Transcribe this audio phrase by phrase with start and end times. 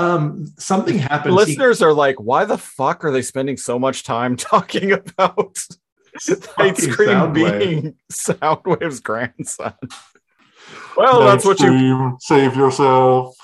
[0.00, 1.34] Um, something happened.
[1.34, 5.58] Listeners are like, why the fuck are they spending so much time talking about
[6.58, 7.34] Ice Cream Soundwave.
[7.34, 9.74] being Soundwave's grandson?
[10.96, 13.36] Well, that's what you you save yourself.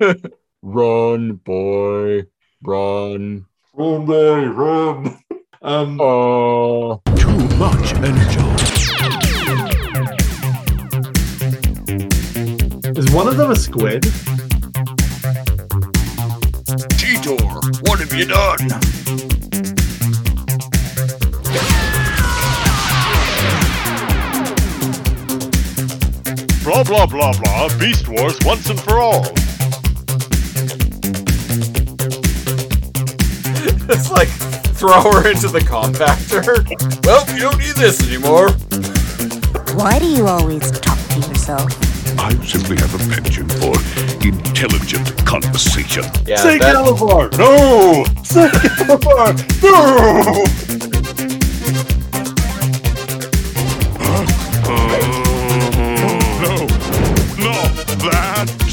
[0.62, 2.22] run, boy,
[2.62, 3.46] run.
[3.74, 5.18] Run, Barry, run.
[5.62, 8.40] Um, Oh, Too much energy.
[12.98, 14.04] is one of them a squid?
[17.30, 18.58] Cheetor, what have you done?
[26.64, 27.78] Blah blah blah blah.
[27.78, 29.20] Beast Wars once and for all.
[33.88, 34.28] it's like
[34.76, 36.66] throw her into the compactor.
[37.10, 38.50] Well, you don't need this anymore.
[39.74, 41.89] Why do you always talk to yourself?
[42.22, 43.74] I simply have a penchant for
[44.26, 46.04] intelligent conversation.
[46.26, 47.30] Yeah, Say that- Galavar!
[47.38, 48.04] No!
[48.22, 50.40] Say Galavar!
[54.02, 54.24] Uh,
[56.42, 56.56] no!
[56.56, 56.66] No!
[57.38, 58.69] Not that!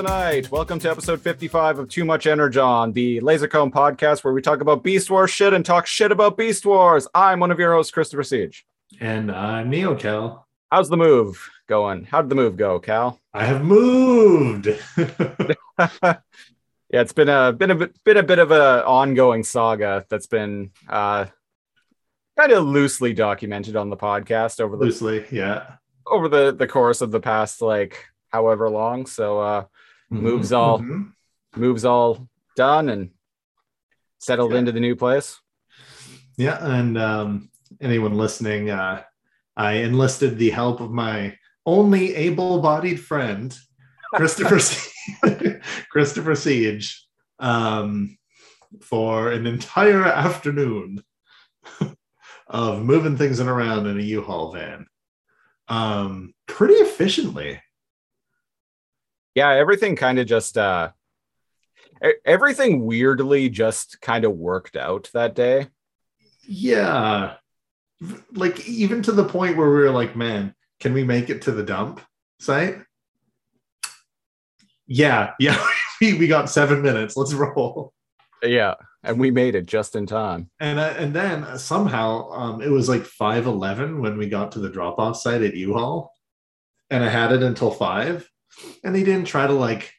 [0.00, 0.50] Streamers of the night.
[0.50, 4.82] Welcome to episode 55 of Too Much Energon, the Lazorcomb podcast where we talk about
[4.82, 7.06] Beast Wars shit and talk shit about Beast Wars.
[7.14, 8.64] I'm one of your hosts, Christopher Siege.
[8.98, 10.42] And uh, NeoCal.
[10.70, 12.04] How's the move going?
[12.04, 13.20] How did the move go, Cal?
[13.34, 14.68] I have moved.
[16.92, 20.26] Yeah, it's been a been a bit- been a bit of an ongoing saga that's
[20.26, 21.26] been uh
[22.36, 25.74] kind of loosely documented on the podcast over the Loosely, yeah.
[26.04, 29.06] over the the course of the past like however long.
[29.06, 29.64] So uh
[30.10, 31.12] Moves all- Mhm.
[31.56, 33.10] moves all done and
[34.18, 34.58] settled Yeah.
[34.58, 35.38] into the new place.
[36.36, 39.02] Yeah, and um, anyone listening, uh,
[39.56, 41.36] I enlisted the help of my
[41.66, 43.56] only able-bodied friend,
[44.14, 44.90] Christopher Sie-
[45.90, 47.06] Christopher Siege,
[47.38, 48.16] um,
[48.80, 51.02] for an entire afternoon
[52.48, 54.86] of moving things in around in a U-Haul van,
[55.68, 57.60] um, pretty efficiently.
[59.34, 60.90] Yeah, everything kind of just uh
[62.24, 65.68] everything weirdly just kind of worked out that day.
[66.42, 67.34] Yeah,
[68.32, 71.52] like even to the point where we were like, "Man, can we make it to
[71.52, 72.00] the dump
[72.40, 72.78] site?"
[74.86, 75.64] Yeah, yeah,
[76.00, 77.16] we, got seven minutes.
[77.16, 77.92] Let's roll.
[78.42, 78.74] Yeah,
[79.04, 80.50] and we made it just in time.
[80.58, 84.58] And uh, and then somehow um, it was like five eleven when we got to
[84.58, 86.12] the drop off site at U-Haul,
[86.88, 88.28] and I had it until five,
[88.84, 89.92] and they didn't try to like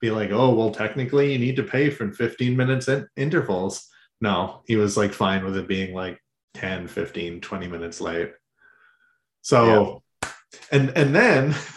[0.00, 3.88] be like, "Oh, well, technically you need to pay for fifteen minutes in- intervals."
[4.20, 6.18] No, he was like fine with it being like
[6.54, 8.32] 10, 15, 20 minutes late.
[9.42, 10.02] So
[10.72, 11.50] and and then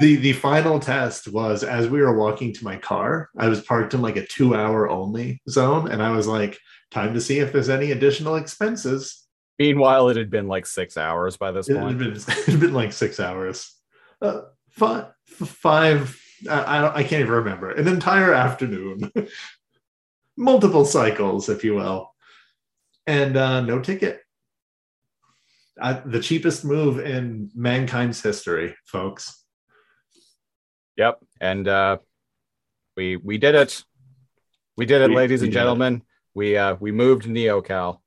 [0.00, 3.94] the the final test was as we were walking to my car i was parked
[3.94, 6.58] in like a two hour only zone and i was like
[6.90, 9.26] time to see if there's any additional expenses
[9.58, 11.98] Meanwhile, it had been like six hours by this it had point.
[11.98, 13.76] been, it had been like six hours
[14.22, 19.12] uh, five, five I, I, can't even remember an entire afternoon
[20.36, 22.14] multiple cycles if you will
[23.06, 24.20] and uh, no ticket
[25.80, 29.40] I, the cheapest move in mankind's history folks
[31.00, 31.18] Yep.
[31.40, 31.96] And uh
[32.94, 33.84] we we did it.
[34.76, 35.58] We did it, We- ladies we and it.
[35.58, 36.02] gentlemen.
[36.34, 38.00] We uh we moved NeoCal.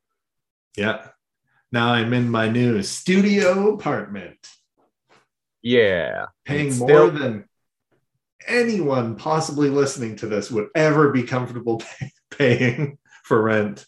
[0.78, 1.08] Yeah.
[1.72, 4.38] Now I'm in my new studio apartment,
[5.64, 6.26] Yeah.
[6.46, 7.46] paying It's more still- than
[8.46, 13.86] anyone possibly listening to this would ever be comfortable pay- paying for rent.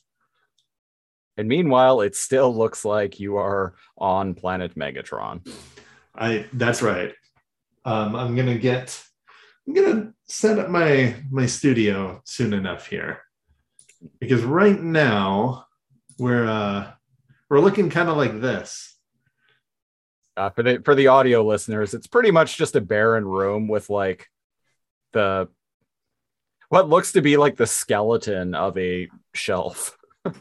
[1.37, 5.45] And meanwhile, it still looks like you are on planet Megatron.
[6.15, 7.13] I that's right.
[7.83, 8.97] Um, I'm gonna get
[9.67, 13.19] I'm gonna set up my my studio soon enough here.
[14.21, 15.65] Because right now
[16.17, 16.91] we're uh
[17.49, 18.94] we're looking kind of like this.
[20.37, 23.89] Uh, for the for the audio listeners, it's pretty much just a barren room with
[23.89, 24.29] like
[25.13, 25.47] the
[26.69, 29.97] what looks to be like the skeleton of a shelf.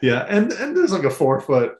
[0.00, 1.76] yeah, and and there's like a four foot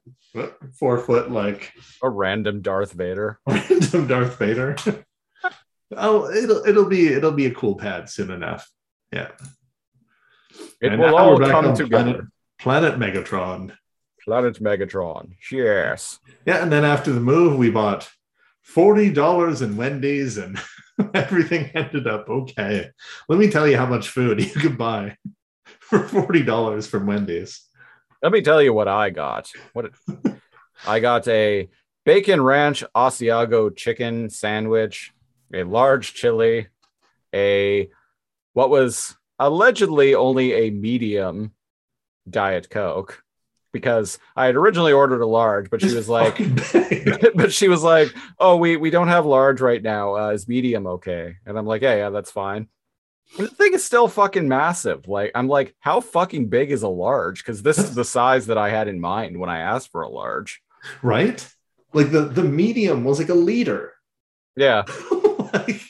[0.74, 1.72] four foot like
[2.02, 3.38] A random Darth Vader.
[3.46, 4.76] random Darth Vader.
[5.96, 8.68] oh, it'll it'll be it'll be a cool pad soon enough.
[9.12, 9.30] Yeah.
[10.80, 12.30] It And will all come together.
[12.58, 13.76] Planet, Planet Megatron.
[14.26, 15.36] Planet Megatron.
[15.52, 16.18] Yes.
[16.44, 18.10] Yeah, and then after the move, we bought
[18.60, 20.58] forty dollars in Wendy's, and
[21.14, 22.90] everything ended up okay.
[23.28, 25.16] Let me tell you how much food you could buy
[25.78, 27.62] for forty dollars from Wendy's.
[28.20, 29.48] Let me tell you what I got.
[29.74, 29.92] What
[30.86, 31.68] I got a
[32.04, 35.12] bacon ranch Asiago chicken sandwich,
[35.54, 36.66] a large chili,
[37.32, 37.88] a
[38.54, 41.52] what was allegedly only a medium
[42.28, 43.22] diet coke
[43.76, 46.38] because I had originally ordered a large, but she was like,
[47.34, 50.16] but she was like, "Oh, we we don't have large right now.
[50.16, 52.68] Uh, is medium okay?" And I'm like, "Yeah, yeah, that's fine."
[53.36, 55.08] The thing is still fucking massive.
[55.08, 57.42] Like, I'm like, how fucking big is a large?
[57.42, 60.08] Because this is the size that I had in mind when I asked for a
[60.08, 60.62] large.
[61.02, 61.46] right?
[61.92, 63.92] Like the the medium was like a liter.
[64.56, 64.84] Yeah,
[65.52, 65.82] like,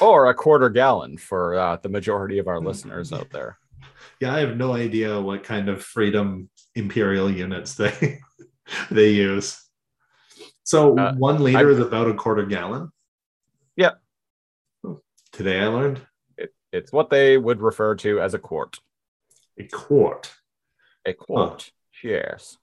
[0.00, 3.56] or a quarter gallon for uh, the majority of our listeners out there.
[4.20, 6.50] yeah, I have no idea what kind of freedom
[6.80, 8.18] imperial units they
[8.90, 9.62] they use.
[10.64, 12.90] So Uh, one liter is about a quarter gallon.
[13.76, 13.92] Yeah.
[15.32, 16.00] Today I learned
[16.36, 18.78] It, it's what they would refer to as a quart.
[19.58, 20.32] a quart.
[21.06, 21.70] A quart.
[22.02, 22.56] Yes.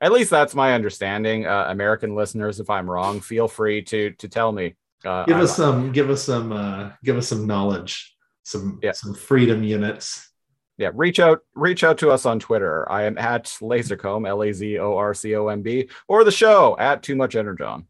[0.00, 1.46] At least that's my understanding.
[1.46, 4.74] Uh, American listeners, if I'm wrong, feel free to to tell me.
[5.04, 5.92] Uh, Give I'm- us some.
[5.92, 6.52] Give us some.
[6.52, 8.14] Uh, give us some knowledge.
[8.42, 8.92] Some Yeah.
[8.92, 10.30] some freedom units.
[10.78, 12.90] Yeah, reach out reach out to us on Twitter.
[12.90, 16.30] I am at Lazorcomb, L A Z O R C O M B, or the
[16.30, 17.86] show at Too Much Energon.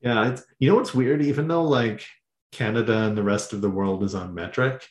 [0.00, 1.20] Yeah, it's, you know what's weird?
[1.22, 2.06] Even though like
[2.52, 4.86] Canada and the rest of the world is on metric,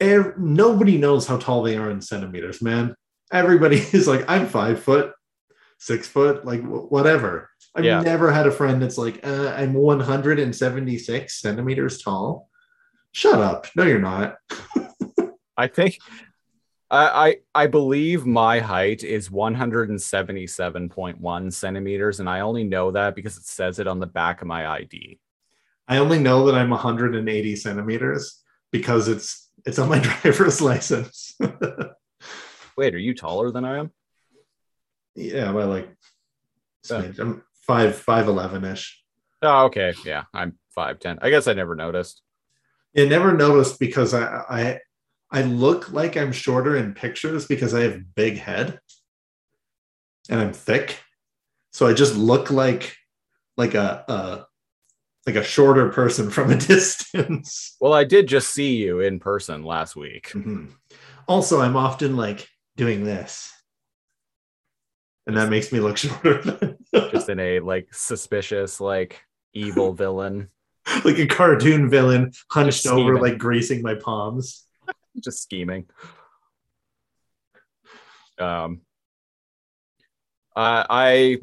[0.00, 2.62] ev- nobody knows how tall they are in centimeters.
[2.62, 2.94] Man,
[3.32, 5.12] everybody is like, I'm five foot,
[5.78, 7.50] six foot, like wh- whatever.
[7.74, 8.00] I've Yeah.
[8.00, 12.48] never had a friend that's like, uh, I'm 176 centimeters tall.
[13.12, 13.66] Shut up.
[13.76, 14.36] No, you're not.
[15.56, 15.98] I think
[16.90, 23.36] I, I I believe my height is 177.1 centimeters, and I only know that because
[23.36, 25.18] it says it on the back of my ID.
[25.88, 31.36] I only know that I'm 180 centimeters because it's it's on my driver's license.
[32.76, 33.90] Wait, are you taller than I am?
[35.14, 35.90] yeah, by like
[36.90, 37.00] oh.
[37.00, 37.12] Yeah.
[37.18, 39.02] I'm five five eleven ish.
[39.42, 39.92] Oh, okay.
[40.04, 41.18] Yeah, I'm 5'10.
[41.20, 42.22] I guess I never noticed.
[42.96, 44.78] I never noticed because I, I
[45.32, 48.78] I look like I'm shorter in pictures because I have big head
[50.28, 50.98] and I'm thick.
[51.72, 52.94] So I just look like
[53.56, 54.46] like a, a
[55.26, 57.76] like a shorter person from a distance.
[57.80, 60.30] Well, I did just see you in person last week.
[60.34, 60.72] Mhm.
[61.26, 62.46] Also, I'm often like
[62.76, 63.50] doing this.
[65.26, 66.76] And that makes me look shorter.
[67.10, 69.22] just in a like suspicious, like
[69.54, 70.48] evil villain,
[71.04, 74.66] like a cartoon villain hunched over, like greasing my palms.
[75.20, 75.86] Just scheming.
[78.38, 78.80] Um,
[80.56, 81.38] uh, I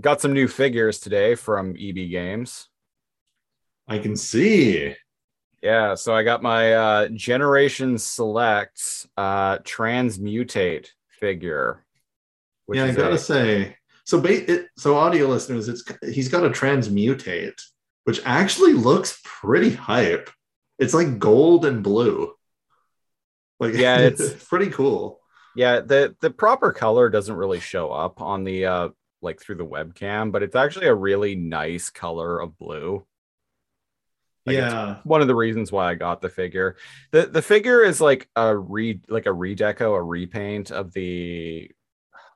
[0.00, 2.68] got some new figures today from EB Games.
[3.88, 4.94] I can see.
[5.62, 11.84] Yeah, so I got my uh, Generation Select uh, Transmutate figure.
[12.66, 13.76] which yeah, I gotta a- say.
[14.04, 17.60] So, ba- it, so audio listeners, it's he's got a transmutate,
[18.04, 20.30] which actually looks pretty hype.
[20.78, 22.35] It's like gold and blue.
[23.60, 25.20] Like, Yeah, it's, it's- pretty cool.
[25.54, 28.88] Yeah, the the proper color doesn't really show up on the uh
[29.22, 33.06] like through the webcam, but it's actually a really nice color of blue.
[34.44, 36.76] Like, yeah, One of the reasons why I got the figure.
[37.10, 41.70] The the figure is like a re like a redeco, a repaint of the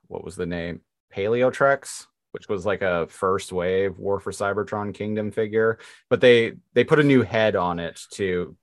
[0.09, 0.81] what was the name?
[1.15, 6.85] Paleotrex, which was like a first wave War for Cybertron Kingdom figure, but they they
[6.85, 8.57] put a new head on it to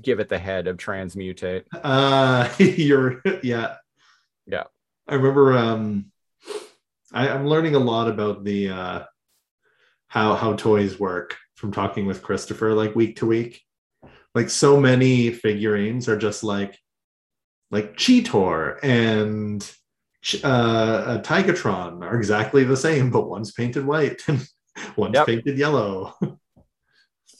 [0.00, 1.64] give it the head of transmutate.
[1.82, 3.76] uh, you're yeah,
[4.46, 4.64] Yeah.
[5.08, 5.56] I remember.
[5.56, 6.12] Um,
[7.12, 9.02] I, I'm learning a lot about the uh,
[10.08, 13.60] how how toys work from talking with Christopher like week to week.
[14.34, 16.78] Like so many figurines are just like
[17.70, 19.62] like Cheetor and
[20.44, 24.46] uh, a Tigatron are exactly the same, but one's painted white and
[24.96, 25.26] one's Yep.
[25.26, 26.14] painted yellow.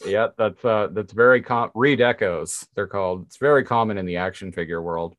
[0.05, 3.27] Yeah, that's uh that's very com redecos, they're called.
[3.27, 5.15] It's very common in the action figure world.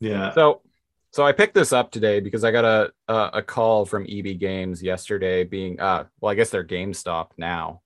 [0.00, 0.32] yeah.
[0.34, 0.62] So
[1.12, 4.38] so I picked this up today because I got a a, a call from EB
[4.38, 7.82] Games yesterday being uh well I guess they're GameStop now.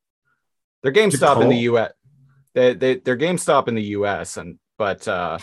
[0.83, 1.59] They're GameStop in the?
[1.59, 1.93] US.
[2.55, 5.39] They they they're GameStop in the US and but uh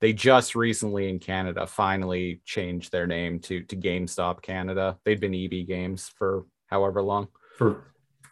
[0.00, 4.96] they just recently in Canada finally changed their name to to GameStop Canada.
[5.04, 7.28] They'd been EB Games for however long.
[7.56, 7.84] for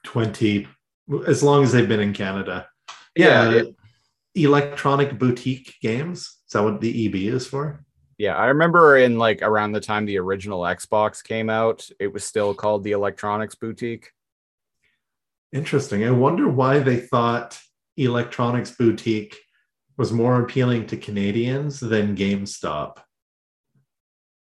[0.05, 0.69] 20
[1.27, 2.69] as long as they've been in canada.
[3.15, 3.77] Yeah, uh, yeah, it-
[4.35, 6.21] electronic boutique games?
[6.47, 7.85] Is that what the eb is for?
[8.19, 12.25] Yeah, I remember in like around the time the original Xbox came out, it was
[12.25, 14.11] still called the Electronics Boutique.
[15.53, 16.05] interesting.
[16.05, 17.59] I wonder why they thought
[17.97, 19.37] electronics boutique
[19.97, 22.99] was more appealing to canadians than gamestop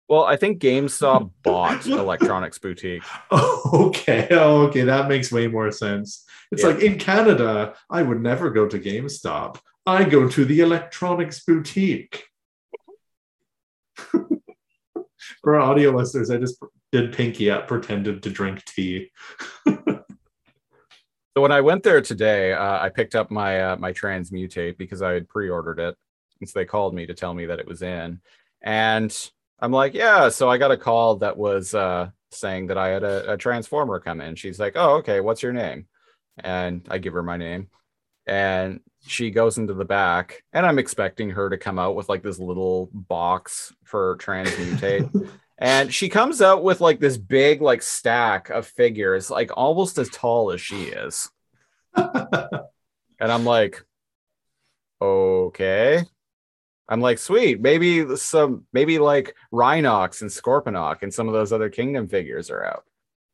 [0.07, 3.03] Well, I think GameStop bought Electronics Boutique.
[3.31, 4.27] Oh, okay.
[4.31, 4.81] Oh, okay.
[4.83, 6.25] That makes way more sense.
[6.51, 6.69] It's Yeah.
[6.69, 9.57] like in Canada, I would never go to GameStop.
[9.85, 12.23] I go to the electronics boutique.
[15.41, 16.57] For our audio listeners, I just
[16.91, 19.11] did pinky up, pretended to drink tea.
[19.67, 25.01] So when I went there today, uh, I picked up my uh, my transmutate because
[25.01, 25.95] I had pre-ordered it,
[26.39, 28.21] and so they called me to tell me that it was in,
[28.61, 30.29] and I'm like, yeah.
[30.29, 33.99] So I got a call that was uh, saying that I had a, a transformer
[33.99, 34.35] come in.
[34.35, 35.21] She's like, oh, okay.
[35.21, 35.87] What's your name?
[36.37, 37.69] And I give her my name,
[38.27, 42.23] and she goes into the back, and I'm expecting her to come out with like
[42.23, 45.29] this little box for transmutate.
[45.57, 50.09] And she comes out with like this big like stack of figures, like almost as
[50.09, 51.29] tall as she is.
[51.95, 52.51] and
[53.19, 53.81] I'm like,
[55.01, 56.03] okay.
[56.87, 57.59] I'm like, sweet.
[57.61, 62.63] Maybe some, maybe like Rhinox and Scorponok and some of those other Kingdom figures are
[62.63, 62.83] out.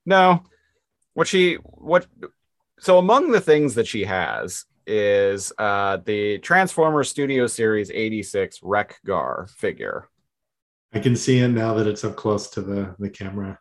[0.05, 0.43] No,
[1.13, 2.07] what she, what,
[2.79, 8.99] so among the things that she has is uh the Transformer Studio Series 86 Wreck
[9.05, 10.09] Gar figure.
[10.91, 13.59] I can see it now that it's up close to the, the camera.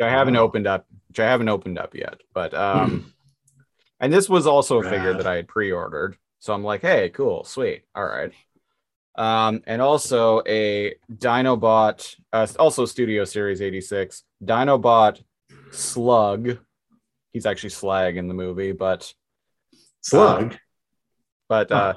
[0.00, 0.40] I haven't Wow.
[0.40, 2.20] opened up, which I haven't opened up yet.
[2.32, 3.12] But um,
[4.00, 7.44] and this was also a figure that I had pre-ordered, so I'm like, hey, cool,
[7.44, 8.32] sweet, all right.
[9.16, 15.22] Um, and also a Dinobot, uh, also Studio Series 86 Dinobot
[15.70, 16.58] Slug.
[17.32, 19.12] He's actually Slag in the movie, but
[20.00, 20.56] Slug.
[21.48, 21.94] but uh,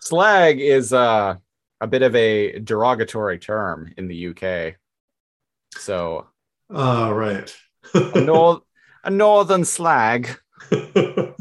[0.00, 1.36] Slag is uh,
[1.80, 4.74] a bit of a derogatory term in the UK.
[5.74, 6.26] So
[6.70, 7.54] Oh, right.
[7.94, 8.60] a, nor-
[9.04, 10.28] a northern slag.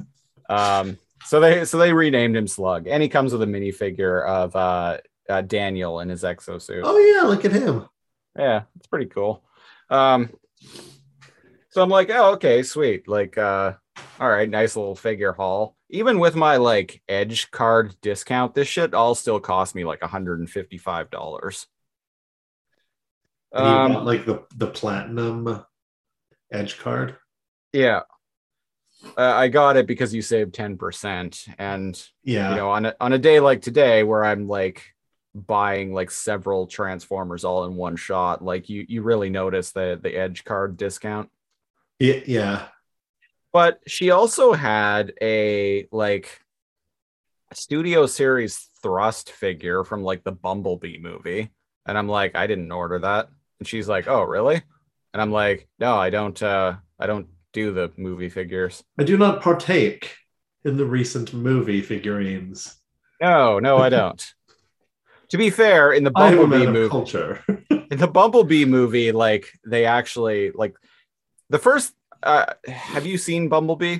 [0.49, 4.55] Um, so they so they renamed him Slug, and he comes with a minifigure of
[4.55, 6.81] uh, uh, Daniel in his exosuit.
[6.83, 7.27] oh, yeah.
[7.27, 7.87] Look at him.
[8.37, 9.43] Yeah, it's pretty cool.
[9.89, 10.29] Um,
[11.69, 13.07] so I'm like, oh, okay, sweet.
[13.07, 13.73] Like, uh,
[14.19, 15.75] all right, nice little figure haul.
[15.89, 21.09] Even with my like Edge card discount, this shit all still cost me like 155
[21.09, 21.67] dollars.
[23.53, 25.63] Um, got, like the, the platinum
[26.51, 27.15] edge card.
[27.73, 28.01] yeah.
[29.15, 31.47] Uh, I got it because you saved 10%.
[31.59, 32.49] And Yeah.
[32.49, 34.83] you know on a, on a day like today where i'm like
[35.45, 40.15] buying like several transformers all in one shot like you you really notice the the
[40.15, 41.29] edge card discount
[41.99, 42.21] yeah.
[42.25, 42.67] Yeah.
[43.53, 46.41] but she also had a like
[47.53, 51.51] studio series thrust figure from like the bumblebee movie
[51.85, 53.29] and i'm like i didn't order that
[53.59, 54.61] and she's like oh really
[55.13, 59.17] and i'm like no i don't uh i don't do the movie figures I do
[59.17, 60.15] not partake
[60.63, 62.75] in the recent movie figurines.
[63.21, 64.33] no no i don't
[65.29, 67.43] to be fair in the I am a bumblebee movie culture.
[67.91, 70.75] in the Bumblebee movie, like they actually like
[71.49, 71.93] the first.
[72.23, 73.99] Uh, have you seen Bumblebee?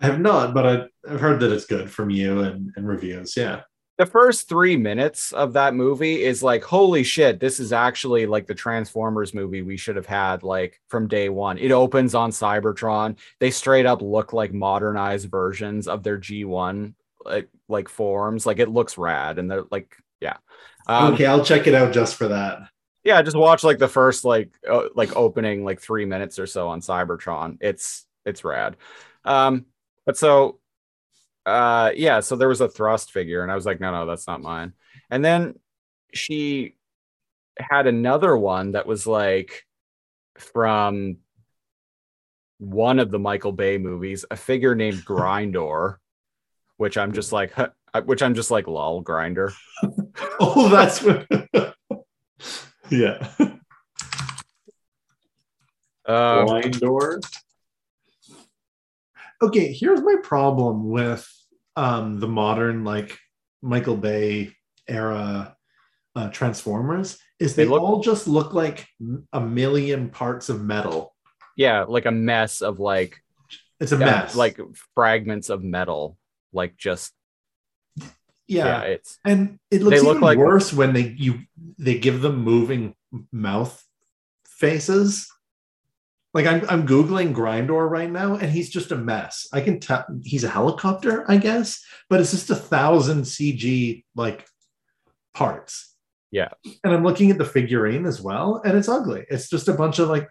[0.00, 3.36] I have not, but I, I've heard that it's good from you and, and reviews.
[3.36, 3.62] Yeah.
[3.96, 8.46] The first three minutes of that movie is like, holy shit, this is actually like
[8.46, 11.58] the Transformers movie we should have had like from day one.
[11.58, 13.16] It opens on Cybertron.
[13.38, 16.94] They straight up look like modernized versions of their G1
[17.24, 18.46] like like forms.
[18.46, 19.96] Like it looks rad, and they're like.
[20.86, 22.68] Um, okay, I'll check it out just for that.
[23.04, 26.68] yeah just watch like the first like uh, like opening like three minutes or so
[26.68, 27.58] on cybertron.
[27.60, 28.76] It's it's rad.
[29.24, 29.66] Um
[30.06, 30.60] but so
[31.46, 34.26] uh yeah so there was a thrust figure and i was like no no that's
[34.26, 34.72] not mine.
[35.10, 35.54] And then
[36.14, 36.76] she
[37.58, 39.64] had another one that was like
[40.38, 41.18] from
[42.58, 45.96] one of the michael bay movies a figure named grindor
[46.78, 47.68] which i'm just like huh,
[48.04, 49.52] which i'm just like lol grinder
[50.40, 51.26] Oh, that's what.
[52.90, 53.28] yeah.
[56.06, 57.20] um, Blind door.
[59.42, 61.28] Okay, here's my problem with
[61.76, 63.18] um, the modern, like
[63.62, 64.52] Michael Bay
[64.88, 65.56] era
[66.16, 68.86] uh, Transformers is they, They look- all just look like
[69.32, 71.14] a million parts of metal.
[71.56, 73.20] yeah like a mess of like
[73.80, 74.34] It's a mess.
[74.36, 74.60] like
[74.94, 76.16] fragments of metal
[76.52, 77.12] like just
[78.46, 81.40] yeah, yeah, it's and it looks look even like- worse when they you
[81.78, 82.94] they give them moving
[83.32, 83.82] mouth
[84.46, 85.30] faces.
[86.32, 89.46] Like I'm I'm googling Grindor right now, and he's just a mess.
[89.52, 94.46] I can tell he's a helicopter, I guess, but it's just a thousand CG like
[95.32, 95.94] parts.
[96.32, 96.48] Yeah.
[96.82, 99.24] and I'm looking at the figurine as well, and it's ugly.
[99.30, 100.28] It's just a bunch of like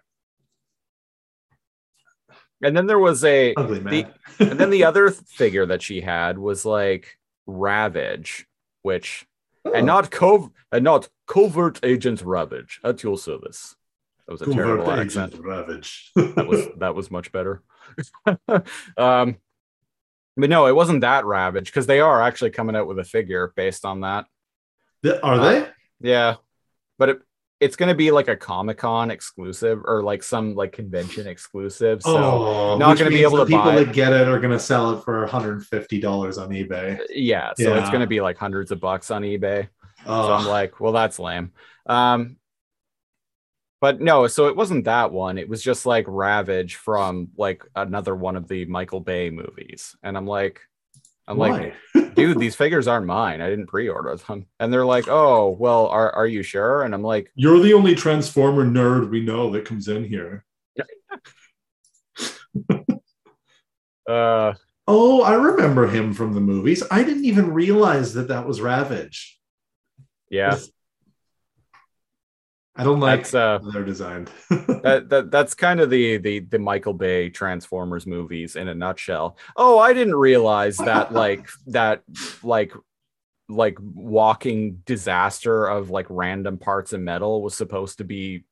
[2.62, 4.12] and then there was a ugly man.
[4.38, 8.46] and then the other figure that she had was like ravage
[8.82, 9.26] which
[9.74, 13.74] and not cov and not covert agent Ravage at your service.
[14.26, 15.44] That was a Covert terrible Agent accent.
[15.44, 16.12] Ravage.
[16.14, 17.62] That was that was much better.
[18.96, 19.36] um,
[20.36, 23.52] but no, it wasn't that Ravage because they are actually coming out with a figure
[23.56, 24.26] based on that.
[25.02, 25.68] Th- Are they?
[26.00, 26.36] Yeah,
[26.98, 27.22] but it
[27.60, 32.02] it's going to be like a Comic Con exclusive or like some like convention exclusive.
[32.02, 34.90] So oh, not gonna be able to people that get it are going to sell
[34.90, 37.00] it for 150 dollars on eBay.
[37.10, 39.68] yeah, so it's going to be like hundreds of bucks on eBay.
[40.06, 41.52] Oh, So I'm like, well, that's lame.
[41.86, 42.36] Um,
[43.80, 45.36] but no, so it wasn't that one.
[45.38, 50.16] It was just like Ravage from like another one of the Michael Bay movies, and
[50.16, 50.60] I'm like,
[51.26, 51.74] I'm like,
[52.14, 53.40] dude, these figures aren't mine.
[53.40, 54.46] I didn't pre-order them.
[54.60, 56.82] And they're like, oh, well, are are you sure?
[56.82, 60.44] And I'm like, You're the only Transformer nerd we know that comes in here.
[64.08, 64.54] uh,
[64.86, 66.82] Oh, I remember him from the movies.
[66.90, 69.40] I didn't even realize that that was Ravage.
[70.28, 70.58] yeah,
[72.76, 74.30] I don't like that's uh, how they're designed.
[74.50, 79.38] that, that that's kind of the the the Michael Bay Transformers movies in a nutshell.
[79.56, 82.02] Oh, I didn't realize that like that
[82.42, 82.72] like
[83.48, 88.44] like walking disaster of like random parts of metal was supposed to be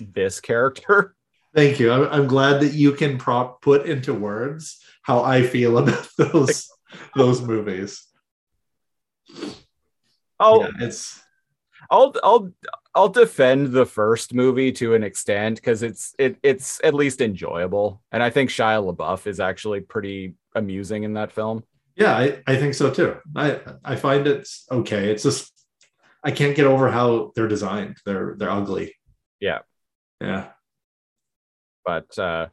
[0.00, 1.16] this character.
[1.54, 1.90] Thank you.
[1.90, 6.70] I'm, I'm glad that you can prop put into words how I feel about those
[7.16, 8.06] those movies.
[10.38, 11.20] Oh, Yeah, it's
[11.90, 12.52] I'll I'll
[12.94, 18.02] I'll defend the first movie to an extent because it's it it's at least enjoyable,
[18.10, 21.62] and I think Shia LaBeouf is actually pretty amusing in that film.
[21.96, 23.16] yeah, I, I think so too.
[23.36, 25.10] I I find it's okay.
[25.10, 25.52] It's just
[26.24, 27.98] I can't get over how they're designed.
[28.04, 28.94] They're they're ugly.
[29.40, 29.60] Yeah.
[30.20, 30.48] Yeah.
[31.84, 32.46] but uh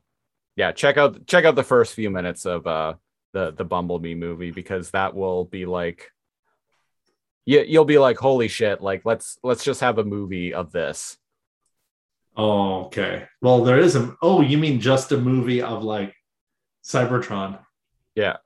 [0.55, 2.93] yeah check out check out the first few minutes of uh
[3.33, 6.11] the the bumblebee movie because that will be like
[7.47, 11.17] you, you'll be like holy shit like let's let's just have a movie of this
[12.39, 13.25] Oh, okay.
[13.41, 14.15] Well, there is a.
[14.21, 16.13] Oh, you mean just a movie of like
[16.85, 17.57] Cybertron?
[18.13, 18.37] Yeah.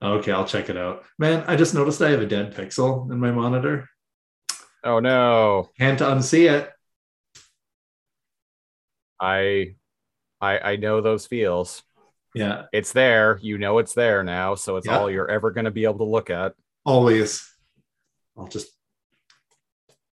[0.00, 1.02] Okay, I'll check it out.
[1.18, 3.88] Man, I just noticed I have a dead pixel in my monitor.
[4.84, 6.70] oh no Can't unsee it.
[9.20, 9.74] i
[10.40, 11.82] i i know those feels
[12.34, 14.98] Yeah, it's there you know it's there now so it's Yeah.
[14.98, 16.54] all you're ever going to be able to look at
[16.84, 17.50] always.
[18.36, 18.68] I'll just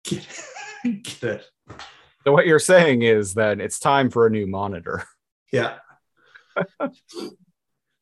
[0.05, 0.27] get,
[0.85, 1.47] get it.
[2.25, 5.05] so what you're saying is that it's time for a new monitor
[5.53, 5.79] Yeah.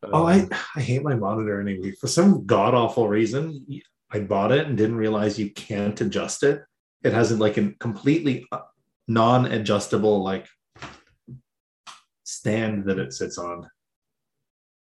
[0.05, 1.91] Oh, I, I hate my monitor anyway.
[1.91, 3.67] For some god awful reason,
[4.11, 6.63] I bought it and didn't realize you can't adjust it.
[7.03, 8.47] It has like a completely
[9.09, 10.47] non adjustable like
[12.23, 13.69] stand that it sits on.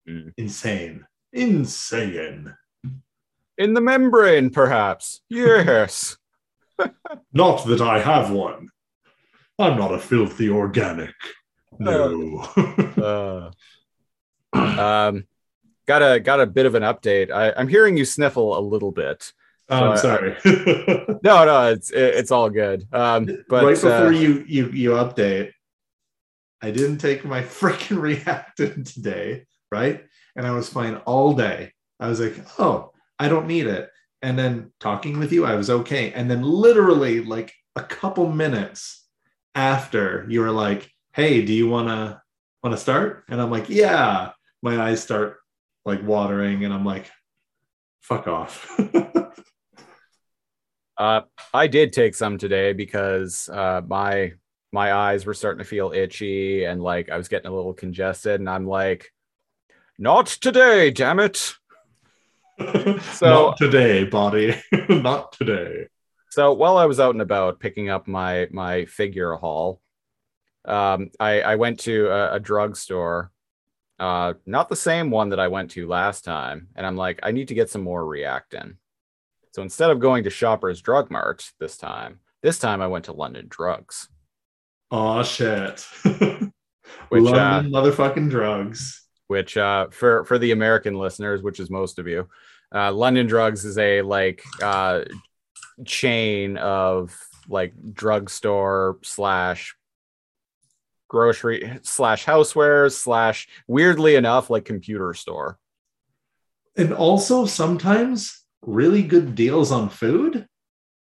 [0.07, 0.29] Hmm.
[0.37, 1.05] Insane.
[1.33, 2.55] Insane.
[3.57, 6.17] In the membrane perhaps yes
[7.33, 8.69] Not that I have one.
[9.59, 11.13] I'm not a filthy organic.
[11.79, 12.39] No.
[12.97, 13.51] uh,
[14.57, 15.25] um
[15.87, 18.91] got a got a bit of an update I, i'm hearing you sniffle a little
[18.91, 19.33] bit
[19.69, 20.37] I'm So I- sorry.
[21.23, 24.89] no no it's it, it's all good um but right before uh, you you you
[24.91, 25.51] update,
[26.61, 30.05] I didn't take my freaking Reactin today, right?
[30.35, 31.73] And I was fine all day.
[31.99, 33.89] I was like, oh, I don't need it.
[34.21, 36.11] And then talking with you, I was okay.
[36.13, 39.05] And then literally like a couple minutes
[39.55, 42.21] after you were like, hey, do you wanna
[42.63, 43.25] wanna start?
[43.29, 44.31] And I'm like, yeah.
[44.61, 45.39] My eyes start
[45.83, 47.11] like watering, and I'm like,
[48.01, 48.79] fuck off.
[50.97, 51.21] uh
[51.53, 54.31] i did take some today because uh my
[54.71, 58.39] my eyes were starting to feel itchy and like i was getting a little congested
[58.39, 59.11] and i'm like
[59.97, 61.55] not today damn it
[63.13, 64.55] So- not today, body.
[64.89, 65.87] not today.
[66.29, 69.79] So while I was out and about picking up my my figure haul,
[70.65, 73.31] um, I, I went to a, a drugstore,
[73.99, 77.31] uh, not the same one that I went to last time, and I'm like, I
[77.31, 78.77] need to get some more Reactin.
[79.51, 83.13] So instead of going to Shoppers Drug Mart this time, this time I went to
[83.13, 84.09] London Drugs,
[84.89, 85.85] Oh shit.
[87.09, 89.07] Which, London motherfucking drugs.
[89.27, 92.27] which uh, for for the American listeners, which is most of you,
[92.73, 95.01] uh, London Drugs is a like uh,
[95.85, 97.15] chain of
[97.47, 99.75] like drugstore slash
[101.07, 105.59] grocery slash housewares slash weirdly enough like computer store.
[106.75, 110.47] And also sometimes really good deals on food.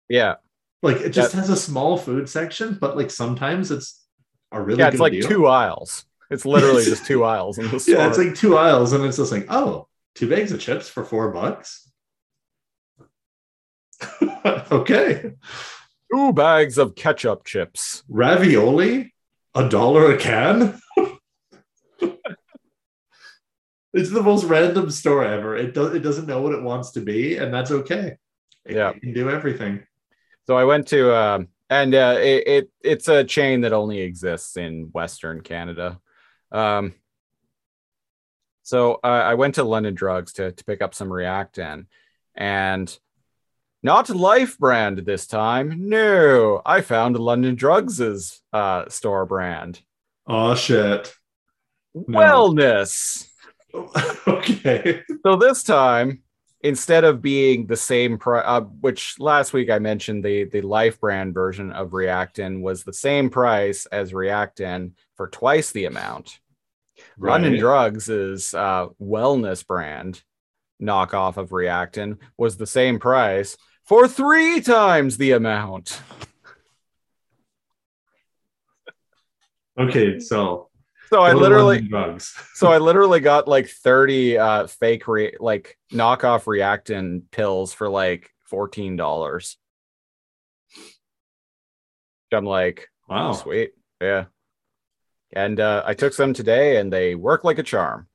[0.08, 0.36] Yeah,
[0.82, 4.04] Like it just has a small food section, but like sometimes it's
[4.50, 5.28] a really yeah, it's like deal.
[5.28, 6.06] two aisles.
[6.30, 7.94] It's literally just two aisles in the store.
[7.94, 11.04] Yeah, it's like two aisles, and it's just like, oh, two bags of chips for
[11.04, 11.90] four bucks.
[14.72, 15.32] okay.
[16.12, 18.02] Two bags of ketchup chips.
[18.08, 19.14] Ravioli?
[19.54, 20.80] A dollar a can?
[23.92, 25.56] it's the most random store ever.
[25.56, 28.16] It does it doesn't know what it wants to be, and that's okay.
[28.64, 28.92] It Yeah.
[28.92, 29.82] can do everything.
[30.46, 34.56] So I went to um and uh it, it it's a chain that only exists
[34.56, 36.00] in Western Canada.
[36.52, 36.94] Um
[38.70, 41.86] so I I went to London Drugs to to pick up some Reactin
[42.36, 42.98] and
[43.82, 45.88] not Life brand this time.
[45.88, 49.80] No, I found London Drugs's uh store brand.
[50.28, 51.12] Oh shit.
[51.94, 52.20] No.
[52.20, 53.26] Wellness.
[54.28, 55.02] okay.
[55.26, 56.22] So this time,
[56.60, 61.00] instead of being the same price, uh, which last week I mentioned the the Life
[61.00, 66.38] brand version of Reactin was the same price as Reactin for twice the amount.
[67.20, 70.22] London Drugs is uh, wellness brand
[70.82, 76.00] knockoff of Reactin was the same price for three times the amount.
[79.78, 80.70] Okay, so
[81.08, 82.34] So I literally drugs.
[82.54, 88.30] so I literally got like 30 uh fake re- like knockoff reactin pills for like
[88.50, 89.56] $14.
[92.32, 93.32] I'm like, Wow.
[93.32, 93.72] sweet.
[94.00, 94.26] Yeah.
[95.32, 98.08] And uh I took some today and they work like a charm.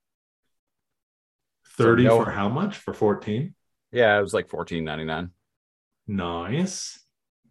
[1.77, 2.77] 30 no- for how much?
[2.77, 3.53] For 14?
[3.91, 5.29] Yeah, it was like $14.99.
[6.07, 6.99] Nice.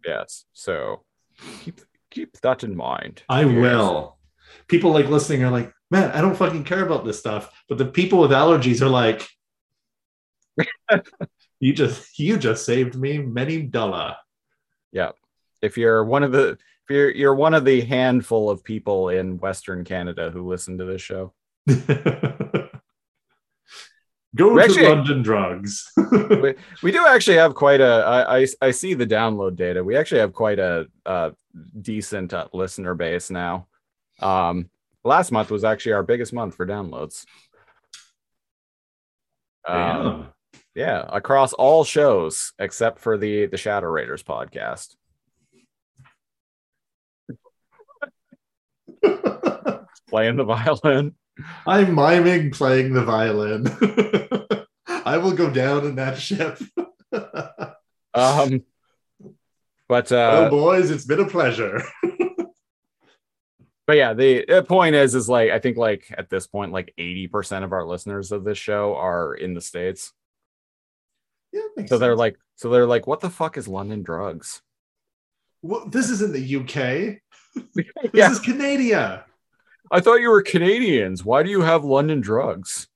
[0.05, 0.45] Yes.
[0.53, 1.03] So
[1.61, 3.23] keep keep that in mind.
[3.29, 3.55] I Yes.
[3.61, 4.17] will.
[4.67, 7.51] People like listening are like, man, I don't fucking care about this stuff.
[7.67, 9.27] But the people with allergies are like,
[11.59, 14.15] you just you just saved me many dollar.
[14.91, 15.11] Yeah.
[15.61, 16.57] If you're one of the
[16.89, 21.01] you're you're one of the handful of people in Western Canada who listen to this
[21.01, 21.33] show.
[24.35, 25.89] Go We to actually- London drugs.
[26.11, 29.83] we, we do actually have quite a I, I I see the download data.
[29.83, 31.31] We actually have quite a, uh
[31.81, 33.67] decent uh, listener base now.
[34.19, 34.69] Um,
[35.05, 37.25] last month was actually our biggest month for downloads.
[39.65, 40.27] Um,
[40.75, 44.95] yeah, across all shows except for the the Shadow Raiders podcast.
[50.09, 51.15] Playing the violin.
[51.67, 53.67] I'm miming playing the violin.
[55.05, 56.59] I will go down in that ship.
[58.17, 58.63] Um,
[59.89, 61.83] but oh uh, boys, it's been a pleasure.
[63.85, 66.93] but yeah, the uh, point is, is like I think like at this point, like
[66.97, 70.13] eighty percent of our listeners of this show are in the states.
[71.51, 74.61] Yeah, So they're like, so they're like, what the fuck is London drugs?
[75.61, 77.21] well, this isn't the UK.
[77.75, 78.31] This Yeah.
[78.31, 79.25] is Canada.
[79.91, 81.23] I thought you were Canadians.
[81.23, 82.87] Why do you have London drugs?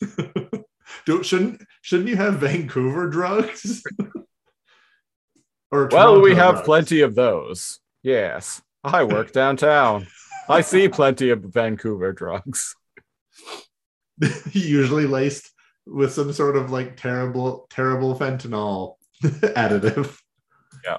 [1.06, 3.82] Don't shouldn't shouldn't you have Vancouver drugs?
[5.70, 6.64] or Well, we have drugs?
[6.66, 7.80] plenty of those.
[8.02, 10.06] Yes, I work downtown.
[10.48, 12.74] I see plenty of Vancouver drugs.
[14.52, 15.50] usually laced
[15.86, 20.18] with some sort of like terrible, terrible fentanyl additive.
[20.84, 20.98] Yeah.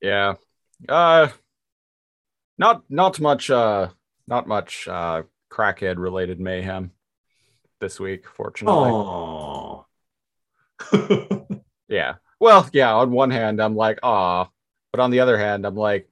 [0.00, 0.34] Yeah.
[0.88, 1.28] Uh
[2.58, 3.88] not not much uh
[4.26, 6.90] not much uh crackhead related mayhem
[7.80, 8.90] this week, fortunately.
[8.90, 9.86] Oh,
[11.88, 12.14] Yeah.
[12.40, 14.50] Well, yeah, on one hand I'm like, ah,
[14.92, 16.08] but on the other hand, I'm like,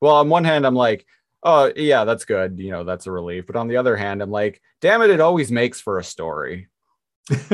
[0.00, 1.06] well, on one hand, I'm like,
[1.42, 3.46] oh yeah, that's good, you know, that's a relief.
[3.46, 6.68] But on the other hand, I'm like, damn it, it always makes for a story.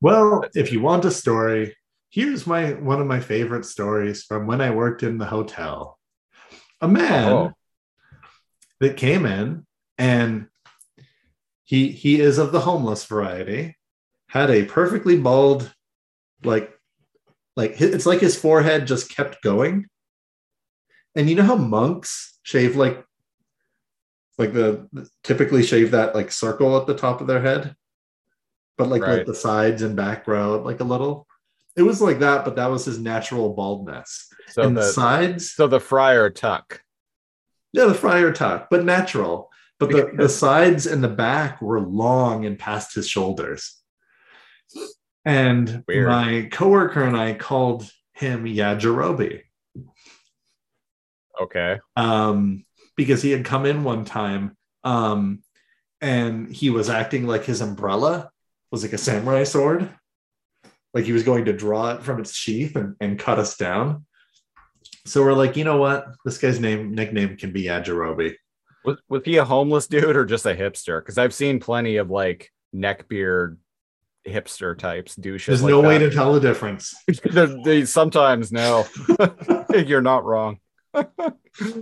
[0.00, 1.76] well, if you want a story,
[2.12, 5.98] here's my one of my favorite stories from when I worked in the hotel.
[6.80, 7.52] A man Oh.
[8.80, 9.66] that came in
[9.98, 10.48] and
[11.64, 13.76] he he is of the homeless variety,
[14.28, 15.74] had a perfectly bald,
[16.44, 16.70] like
[17.56, 19.86] like it's like his forehead just kept going.
[21.16, 23.02] And you know how monks shave like
[24.38, 24.88] like the
[25.24, 27.74] typically shave that like circle at the top of their head,
[28.76, 29.24] but like Right.
[29.24, 31.26] the sides and back row like a little.
[31.76, 34.28] It was like that, but that was his natural baldness.
[34.48, 36.82] So and the, the sides, so the friar tuck.
[37.72, 39.50] yeah, the friar tuck, but natural.
[39.78, 43.80] But the, the sides and the back were long and past his shoulders.
[45.24, 46.08] And Weird.
[46.08, 49.42] my coworker and I called him Yajirobe.
[51.40, 51.80] Okay.
[51.96, 52.64] um,
[52.96, 55.42] because he had come in one time um,
[56.00, 58.30] and he was acting like his umbrella
[58.70, 59.88] was like a samurai sword.
[60.94, 64.04] Like he was going to draw it from its sheath and, and cut us down.
[65.04, 66.06] So we're like, you know what?
[66.24, 68.34] This guy's name nickname can be Yajirobe.
[68.84, 71.00] Was, was he a homeless dude or just a hipster?
[71.00, 73.56] Because I've seen plenty of like neckbeard
[74.26, 75.48] hipster types do shit.
[75.48, 76.94] There's like no way to tell the difference.
[77.64, 78.86] they, sometimes know.
[79.74, 80.58] You're not wrong.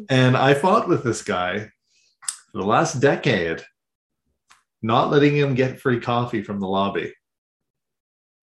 [0.09, 1.70] And I fought with this guy
[2.51, 3.62] for the last decade,
[4.83, 7.12] not letting him get free coffee from the lobby.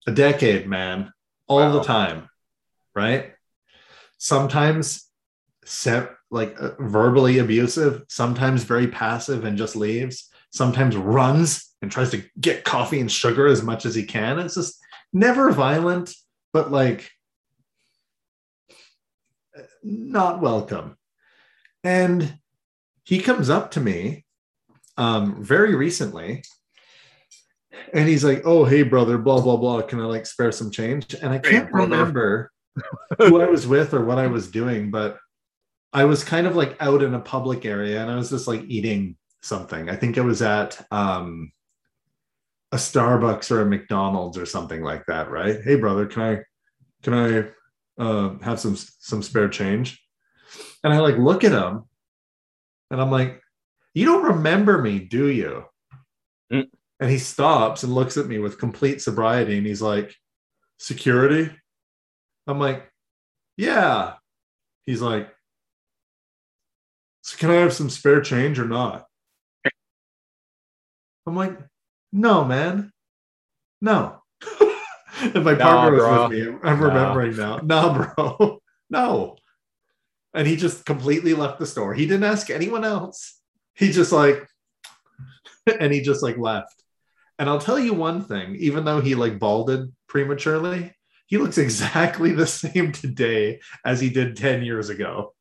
[0.08, 1.12] A decade, man,
[1.48, 1.72] all Wow.
[1.72, 2.30] the time,
[2.94, 3.34] right?
[4.16, 5.06] Sometimes
[5.66, 12.10] se- like uh, verbally abusive, sometimes very passive and just leaves, sometimes runs and tries
[12.12, 14.38] to get coffee and sugar as much as he can.
[14.38, 14.80] It's just
[15.12, 16.14] never violent,
[16.54, 17.10] but like
[19.82, 20.96] not welcome.
[21.84, 22.38] And
[23.04, 24.24] he comes up to me
[24.96, 26.44] um, very recently
[27.92, 29.82] and he's like, Oh, hey, brother, blah, blah, blah.
[29.82, 31.14] Can I like spare some change?
[31.14, 31.90] And I can't brother.
[31.90, 32.52] remember
[33.18, 35.18] who I was with or what I was doing, but
[35.92, 38.62] I was kind of like out in a public area and I was just like
[38.68, 39.88] eating something.
[39.88, 41.52] I think I was at um,
[42.72, 45.58] a Starbucks or a McDonald's or something like that, right?
[45.62, 46.38] Hey, brother, can I
[47.02, 50.02] can I uh, have some some spare change?
[50.84, 51.84] And I like look at him,
[52.90, 53.40] and I'm like,
[53.94, 55.64] "You don't remember me, do you?"
[56.52, 56.68] Mm.
[57.00, 60.14] And he stops and looks at me with complete sobriety, and he's like,
[60.78, 61.50] "Security."
[62.46, 62.90] I'm like,
[63.56, 64.14] "Yeah."
[64.86, 65.32] He's like,
[67.22, 69.06] "So can I have some spare change or not?"
[71.26, 71.56] I'm like,
[72.12, 72.92] "No, man,
[73.80, 74.22] no."
[75.20, 76.28] and my Nah, partner was bro.
[76.28, 76.58] with me.
[76.62, 76.86] I'm Nah.
[76.86, 77.58] remembering now.
[77.58, 79.36] No, bro, no.
[80.34, 81.94] And he just completely left the store.
[81.94, 83.40] He didn't ask anyone else.
[83.74, 84.48] He just like,
[85.80, 86.82] and he just like left.
[87.38, 90.92] And I'll tell you one thing, even though he like balded prematurely,
[91.26, 95.34] he looks exactly the same today as he did 10 years ago.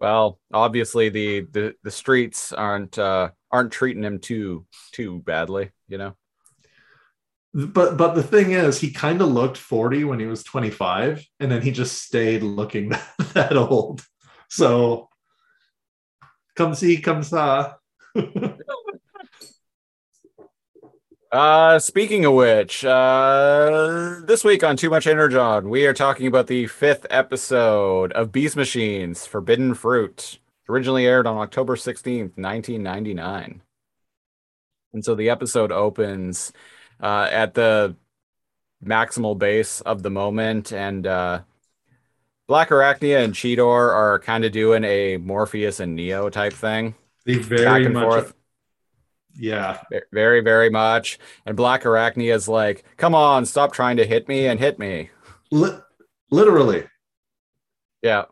[0.00, 5.98] Well, obviously the the, the streets aren't uh, aren't treating him too too badly, you
[5.98, 6.16] know.
[7.52, 11.50] But but the thing is, he kind of looked 40 when he was 25, and
[11.50, 12.88] then he just stayed looking
[13.34, 14.02] that old.
[14.48, 15.10] So
[16.56, 17.74] come see, come saw.
[21.32, 26.48] Uh, speaking of which, uh, this week on Too Much Energon, we are talking about
[26.48, 33.62] the fifth episode of Beast Machines Forbidden Fruit, originally aired on October 16th, 1999.
[34.92, 36.52] And so the episode opens
[37.00, 37.94] uh, at the
[38.84, 41.42] maximal base of the moment, and uh,
[42.48, 47.84] Blackarachnia and Cheetor are kind of doing a Morpheus and Neo type thing, They back
[47.84, 48.34] and much, forth.
[49.36, 49.80] Yeah.
[50.12, 54.58] Very very much and blackarachnia is like come on stop trying to hit me and
[54.60, 55.10] hit me
[55.50, 55.78] Li-
[56.30, 56.86] literally,
[58.02, 58.24] yeah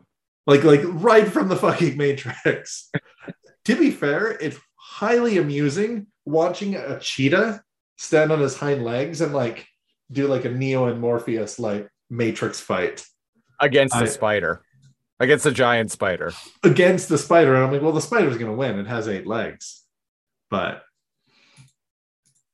[0.49, 2.89] like like right from the fucking Matrix.
[3.65, 7.61] to be fair, it's highly amusing watching a cheetah
[7.97, 9.67] stand on his hind legs and like
[10.11, 13.05] do like a Neo and Morpheus like Matrix fight
[13.59, 14.63] against the I- spider
[15.19, 16.33] against the giant spider
[16.63, 17.53] against the spider.
[17.53, 18.79] And I'm like, well, the spider's gonna win.
[18.79, 19.83] It has eight legs,
[20.49, 20.81] but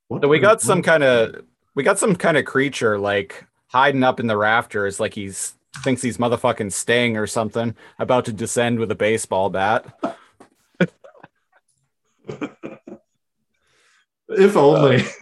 [0.07, 1.43] what so we got some kind of
[1.75, 6.01] we got some kind of creature like hiding up in the rafters like he's thinks
[6.01, 9.85] he's motherfucking sting or something about to descend with a baseball bat
[14.29, 15.03] if only.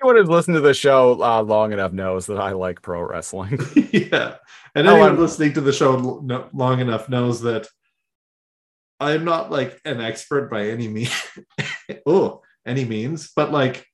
[0.00, 3.58] anyone who's listened to the show uh, long enough knows that i like pro wrestling
[3.92, 4.36] yeah.
[4.74, 7.66] And Oh, anyone listening to the show no- long enough knows that
[9.00, 11.10] I'm not like an expert by any means.
[12.06, 13.86] oh, any means, but like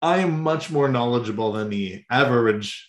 [0.00, 2.88] I'm much more knowledgeable than the average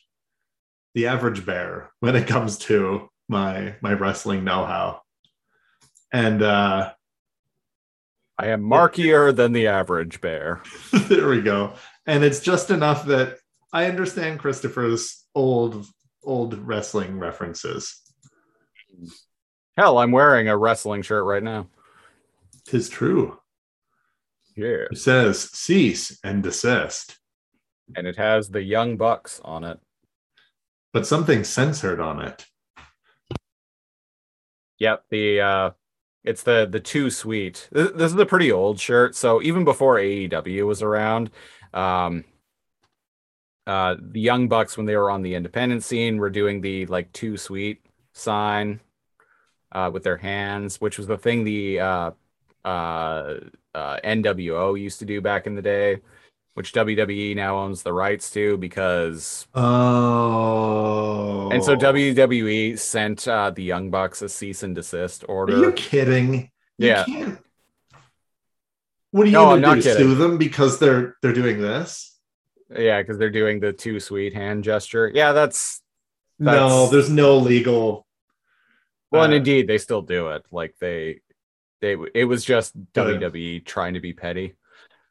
[0.96, 5.02] the average bear when it comes to my my wrestling know-how.
[6.14, 6.92] And uh
[8.38, 10.62] i am markier than the average bear
[11.08, 11.74] there we go.
[12.06, 13.38] And it's just enough that
[13.72, 15.86] I understand Christopher's old
[16.24, 18.00] old wrestling references.
[19.76, 21.68] hell i'm wearing a wrestling shirt right now
[22.66, 23.38] Tis true.
[24.56, 27.18] Yeah It says cease and desist,
[27.96, 29.80] and it has the young bucks on it
[30.94, 32.46] but something censored on it.
[34.80, 35.72] Yep, the uh
[36.24, 37.68] it's the the too sweet.
[37.72, 41.32] This, this is a pretty old shirt, so even before AEW was around,
[41.74, 42.24] um
[43.66, 47.12] uh the Young Bucks when they were on the independent scene were doing the like
[47.12, 48.80] too sweet sign
[49.72, 52.12] uh with their hands, which was the thing the uh
[52.64, 53.36] uh
[53.76, 55.98] uh NWO used to do back in the day,
[56.54, 61.50] which WWE now owns the rights to because Oh.
[61.52, 65.56] and so WWE sent uh the Young Bucks a cease and desist order.
[65.58, 66.52] Are you kidding?
[66.78, 67.04] You Yeah.
[67.06, 67.40] can't-
[69.12, 69.82] What are you No, gonna not do?
[69.84, 69.98] kidding.
[70.08, 72.18] Sue them because they're they're doing this?
[72.76, 75.12] Yeah, because they're doing the too sweet hand gesture.
[75.14, 75.82] Yeah, that's
[76.40, 78.08] no, there's no legal.
[79.12, 80.44] well, and uh, indeed they still do it.
[80.52, 81.22] Like they,
[81.84, 82.74] they, it was just.
[82.94, 84.56] WWE trying to be petty.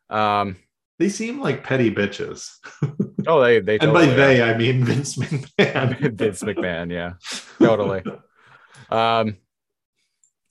[0.09, 0.57] Um,
[0.99, 2.57] they seem like petty bitches,
[3.27, 4.17] oh, they, they, and by totally are.
[4.17, 6.15] they I mean Vince McMahon.
[6.19, 7.13] Vince McMahon, yeah,
[7.59, 8.03] totally.
[8.91, 9.37] Um,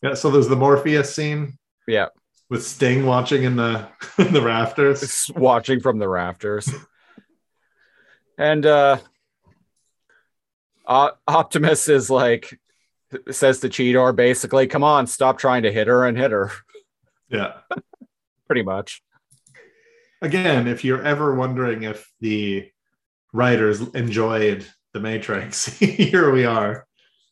[0.03, 1.57] Yeah, so there's the Morpheus scene
[1.87, 2.07] yeah,
[2.49, 3.87] with Sting watching in the
[4.19, 5.01] in the rafters.
[5.01, 6.69] s- watching from the rafters,
[8.37, 8.97] and uh,
[10.85, 12.59] uh, Optimus is like
[13.29, 16.51] says to Cheetor basically, "Come on, stop trying to hit her and hit her."
[17.29, 17.53] Yeah.
[18.47, 19.01] Pretty much.
[20.21, 22.69] Again, if you're ever wondering if the
[23.33, 26.85] writers enjoyed the Matrix, here we are.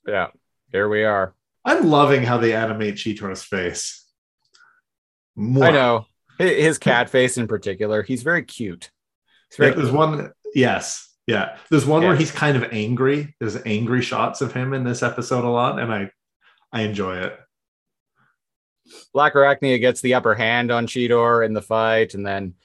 [0.07, 0.27] Yeah,
[0.71, 1.35] here we are.
[1.65, 4.05] I'm loving how they animate Cheetor's face.
[5.37, 6.05] I know
[6.39, 8.01] his cat face in particular.
[8.01, 8.91] He's very cute.
[9.49, 10.31] He's Yeah, very there's one.
[10.55, 11.57] Yes, yeah.
[11.69, 13.35] There's one where he's kind of angry.
[13.39, 16.09] There's angry shots of him in this episode a lot, and I,
[16.73, 17.39] I enjoy it.
[19.15, 22.55] Blackarachnia gets the upper hand on Cheetor in the fight, and then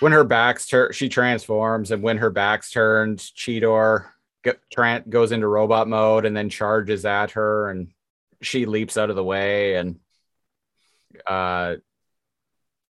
[0.00, 4.06] when her back's turned, she transforms, and when her back's turned, Cheetor
[4.42, 7.88] go- tran- goes into robot mode and then charges at her, and
[8.40, 10.00] she leaps out of the way, and
[11.26, 11.76] uh,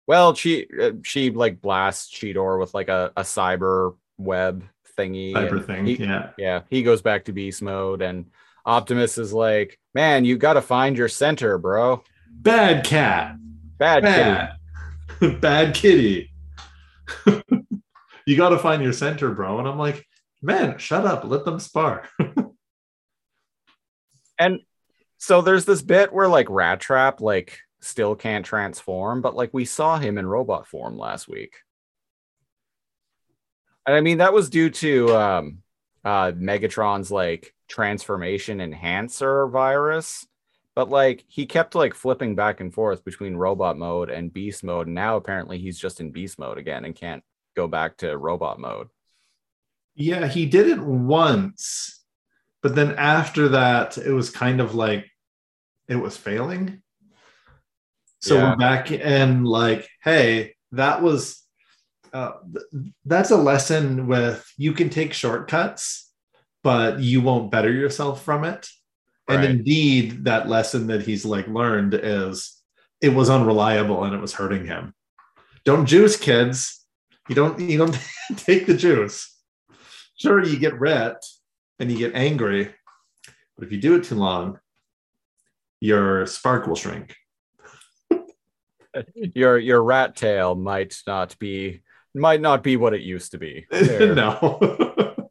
[0.08, 4.66] well, she uh, she like blasts Cheetor with like a, a cyber web
[4.98, 5.86] thingy, Cyber thing.
[5.86, 6.32] he- yeah.
[6.38, 8.26] yeah, he goes back to beast mode, and
[8.66, 13.38] Optimus is like, "Man, you got to find your center, bro." Bad cat.
[13.78, 15.32] Bad, kitty.
[15.32, 15.42] Bad.
[15.42, 16.32] Bad kitty.
[18.26, 19.60] you got to find your center, bro.
[19.60, 20.06] And I'm like,
[20.42, 21.24] man, shut up.
[21.26, 22.08] Let them spar.
[24.40, 24.62] And
[25.20, 29.64] so there's this bit where like Rat Trap like still can't transform, but like we
[29.64, 31.58] saw him in robot form last week.
[33.86, 35.58] And I mean that was due to um
[36.06, 40.26] uh Megatron's like transformation enhancer virus.
[40.76, 44.88] But like he kept like flipping back and forth between robot mode and beast mode.
[44.88, 47.24] And now apparently he's just in beast mode again and can't
[47.56, 48.88] go back to robot mode.
[49.96, 52.04] Yeah, he did it once,
[52.64, 55.06] but then after that, it was kind of like
[55.88, 56.82] it was failing.
[58.22, 58.50] So Yeah.
[58.50, 61.43] we're back in like, hey, that was
[62.14, 66.12] uh, th- that's a lesson with you can take shortcuts,
[66.64, 68.70] but you won't better yourself from it.
[69.28, 72.62] And indeed, that lesson that he's like learned is
[73.02, 74.94] it was unreliable and it was hurting him.
[75.64, 76.86] Don't juice, kids.
[77.30, 77.98] You don't you don't
[78.36, 79.34] take the juice
[80.16, 81.22] sure you get ret
[81.80, 82.74] and you get angry
[83.58, 84.60] but if you do it too long
[85.80, 87.16] your spark will shrink
[89.16, 91.82] Your your rat tail might not be
[92.16, 93.66] might not be what it used to be.
[93.72, 95.30] No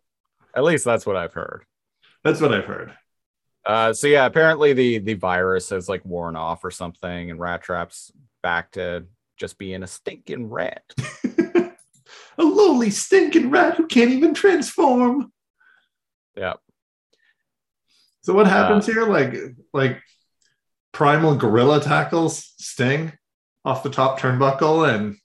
[0.54, 1.64] At least that's what I've heard.
[2.24, 2.92] that's what i've heard
[3.64, 7.62] Uh, so yeah, apparently the the virus has like worn off or something, and Rat
[7.62, 8.10] Trap's
[8.42, 10.82] back to just being a stinking rat.
[12.38, 15.32] a lowly stinking rat who can't even transform
[16.36, 16.54] Yeah.
[18.22, 19.34] so what happens here like
[19.72, 20.00] like
[20.92, 23.12] primal gorilla tackles sting
[23.64, 25.16] off the top turnbuckle and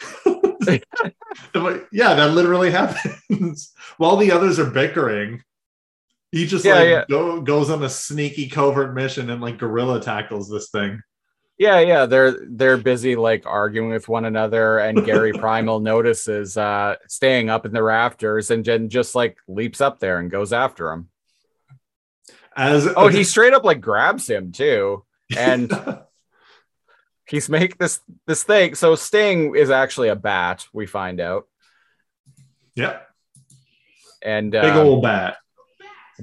[1.92, 5.42] yeah that literally happens while the others are bickering
[6.32, 7.04] he just Yeah, like yeah.
[7.08, 11.02] Go, goes on a sneaky covert mission and like gorilla tackles this thing
[11.58, 16.96] Yeah, yeah, they're they're busy like arguing with one another, and Gary Primal notices uh
[17.06, 20.90] Sting up in the rafters and then just like leaps up there and goes after
[20.90, 21.10] him.
[22.56, 25.04] as Oh, he straight up like grabs him too.
[25.36, 25.70] And
[27.30, 28.74] he's make this this thing.
[28.74, 31.46] So Sting is actually a bat, we find out.
[32.74, 33.06] Yep.
[34.22, 35.36] And big um, old bat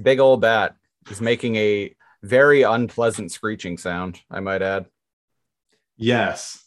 [0.00, 0.76] big old bat
[1.10, 4.86] is making a very unpleasant screeching sound, I might add.
[5.96, 6.64] yes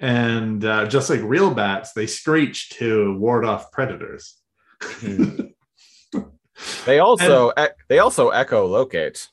[0.00, 4.38] and uh, just like real bats they screech to ward off predators
[4.82, 5.36] Hmm.
[6.86, 9.28] They also e- they also echo locate.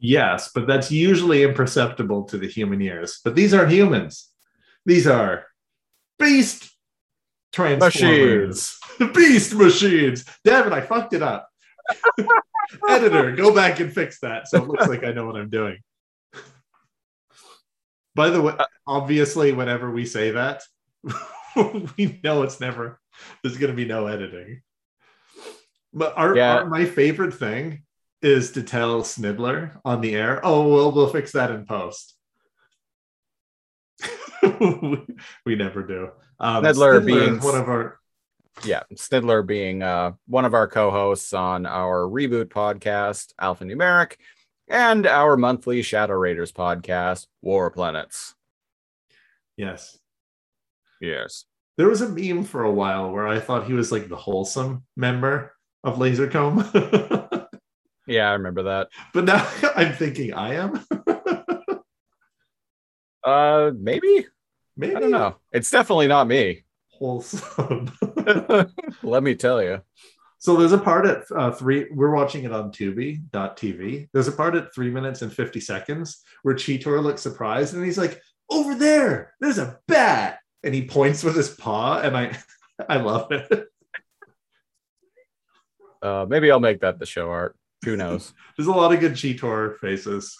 [0.00, 3.20] Yes, but that's usually imperceptible to the human ears.
[3.24, 4.28] But these aren't humans.
[4.86, 5.46] These are
[6.18, 6.70] beast
[7.52, 8.78] transformers.
[9.14, 10.24] beast machines.
[10.44, 11.48] Damn it, I fucked it up.
[12.88, 14.46] Editor, go back and fix that.
[14.48, 15.78] So it looks like I know what I'm doing.
[18.14, 18.54] By the way,
[18.86, 20.62] obviously, whenever we say that,
[21.96, 23.00] we know it's never,
[23.42, 24.62] there's going to be no editing.
[25.92, 26.56] But our, Yeah.
[26.58, 27.82] our- my favorite thing
[28.22, 32.14] is to tell Snidler on the air, oh, well, we'll fix that in post.
[35.44, 36.10] we, never do.
[36.40, 37.98] Um, Snidler Snidler being- one of our
[38.64, 44.14] Yeah, Snidler being uh, one of our co-hosts on our reboot podcast, Alphanumeric,
[44.68, 48.34] and our monthly Shadow Raiders podcast, War Planets.
[49.56, 49.98] yes.
[51.00, 51.44] Yes.
[51.76, 54.82] There was a meme for a while where I thought he was like the wholesome
[54.96, 55.54] member
[55.84, 56.64] of Lazorcomb,
[58.08, 58.88] Yeah, I remember that.
[59.14, 59.46] but now
[59.76, 60.84] I'm thinking I am.
[63.24, 64.26] Uh, maybe
[64.76, 65.36] Maybe I don't know.
[65.52, 66.64] It's definitely not me.
[66.86, 67.90] wholesome.
[69.02, 69.82] Let me tell you.
[70.38, 71.88] So there's a part at uh, three.
[71.90, 74.08] We're watching it on Tubi.tv.
[74.14, 77.98] There's a part at three minutes and fifty seconds where Cheetor looks surprised and he's
[77.98, 82.38] like, "Over there, there's a bat," and he points with his paw, and I,
[82.88, 83.66] I love it.
[86.00, 87.56] Uh, maybe I'll make that the show art.
[87.84, 88.32] Who knows?
[88.56, 90.36] There's a lot of good Cheetor faces.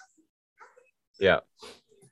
[1.21, 1.41] Yeah.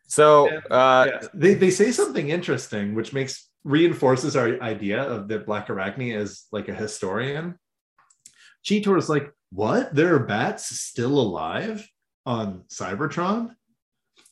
[0.06, 0.58] So, Yeah.
[0.70, 1.28] uh, Yeah.
[1.34, 6.68] They they say something interesting, which makes reinforces our idea of that Blackarachnia is like
[6.68, 7.58] a historian.
[8.64, 9.94] Cheetor is like, "What?
[9.94, 11.88] There are bats still alive
[12.24, 13.54] on Cybertron?"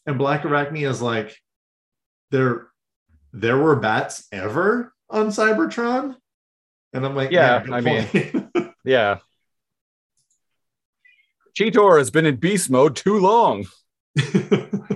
[0.06, 1.36] And Blackarachnia is like,
[2.30, 2.68] "There,
[3.32, 6.16] there were bats ever on Cybertron."
[6.92, 9.18] And I'm like, Yeah, good I mean- yeah.
[11.58, 13.66] Cheetor has been in beast mode too long.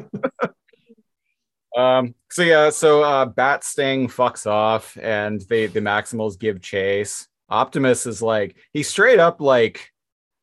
[1.79, 7.29] Um, so yeah, so uh Bat Sting fucks off and they the Maximals give chase.
[7.49, 9.93] Optimus is like he straight up like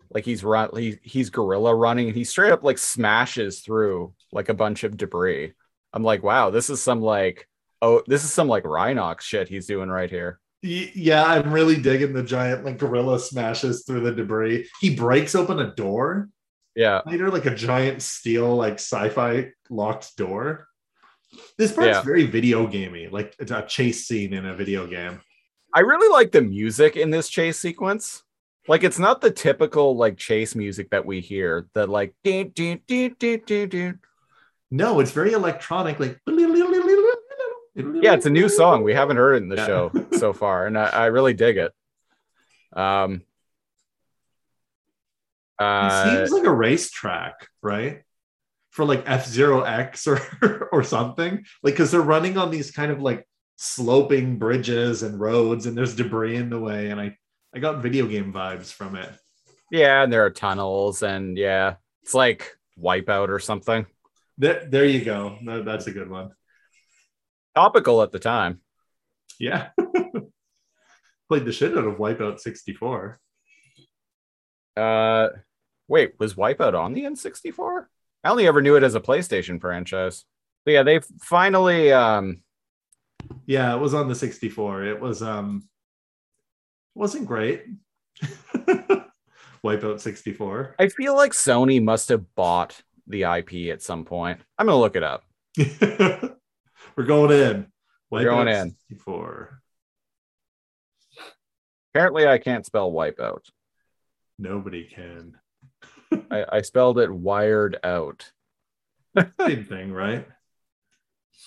[0.09, 4.47] like he's run he, he's gorilla running and he straight up like smashes through like
[4.47, 5.51] a bunch of debris.
[5.91, 7.49] I'm like, wow, this is some like
[7.81, 10.39] oh this is some like Rhinox shit he's doing right here.
[10.65, 14.67] Yeah, I'm really digging the giant like gorilla smashes through the debris.
[14.81, 16.29] He breaks open a door
[16.75, 17.01] Yeah.
[17.05, 20.67] later, like a giant steel, like sci-fi locked door.
[21.57, 22.01] This part's Yeah.
[22.01, 25.21] very video gamey, like it's a chase scene in a video game.
[25.73, 28.23] I really like the music in this chase sequence.
[28.67, 31.67] Like it's not the typical like chase music that we hear.
[31.75, 32.15] That like.
[34.71, 36.19] No, it's very electronic, like
[37.75, 38.83] yeah, it's a new song.
[38.83, 39.65] We haven't heard it in the Yeah.
[39.67, 41.71] show so far, and I, I really dig it.
[42.77, 43.21] Um,
[45.59, 48.01] It uh, seems like a racetrack, right?
[48.71, 50.19] For like F Zero X or
[50.71, 53.25] or something, like because they're running on these kind of like
[53.57, 57.17] sloping bridges and roads, and there's debris in the way, and I
[57.53, 59.09] I got video game vibes from it.
[59.71, 63.85] yeah, and there are tunnels, and yeah, it's like Wipeout or something.
[64.37, 65.37] There, there you go.
[65.41, 66.31] No, that's a good one.
[67.55, 68.61] Topical at the time.
[69.39, 69.69] Yeah.
[71.29, 73.19] Played the shit out of Wipeout 64.
[74.77, 75.27] Uh,
[75.87, 77.85] wait, was Wipeout on the N64?
[78.23, 80.25] I only ever knew it as a PlayStation franchise.
[80.65, 82.41] But yeah, they finally um
[83.45, 84.83] Yeah, it was on the 64.
[84.85, 85.67] It was um
[86.95, 87.65] wasn't great.
[89.63, 90.75] Wipeout 64.
[90.79, 94.41] I feel like Sony must have bought the IP at some point.
[94.57, 95.23] I'm gonna look it up.
[96.97, 97.67] We're going in.
[98.09, 98.75] We're going in.
[98.89, 99.61] 64.
[101.93, 103.49] Apparently, I can't spell Wipeout.
[104.39, 105.37] Nobody can.
[106.31, 108.31] I, I spelled it wired out.
[109.39, 110.27] Same thing, right?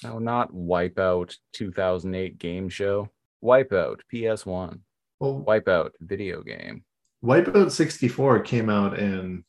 [0.02, 3.08] No, not Wipeout 2008 game show.
[3.42, 4.80] Wipeout PS1.
[5.20, 6.84] Well, Wipeout video game.
[7.24, 9.44] Wipeout 64 came out in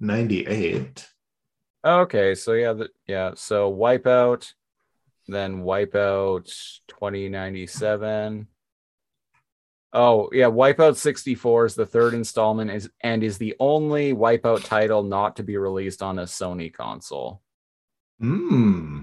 [0.00, 1.06] 98.
[1.84, 3.32] Okay, so yeah, the, yeah.
[3.34, 4.52] So Wipeout,
[5.28, 6.44] then Wipeout
[6.88, 8.46] 2097.
[9.92, 15.02] Oh yeah, Wipeout 64 is the third installment is and is the only Wipeout title
[15.02, 17.40] not to be released on a Sony console.
[18.20, 19.02] Hmm.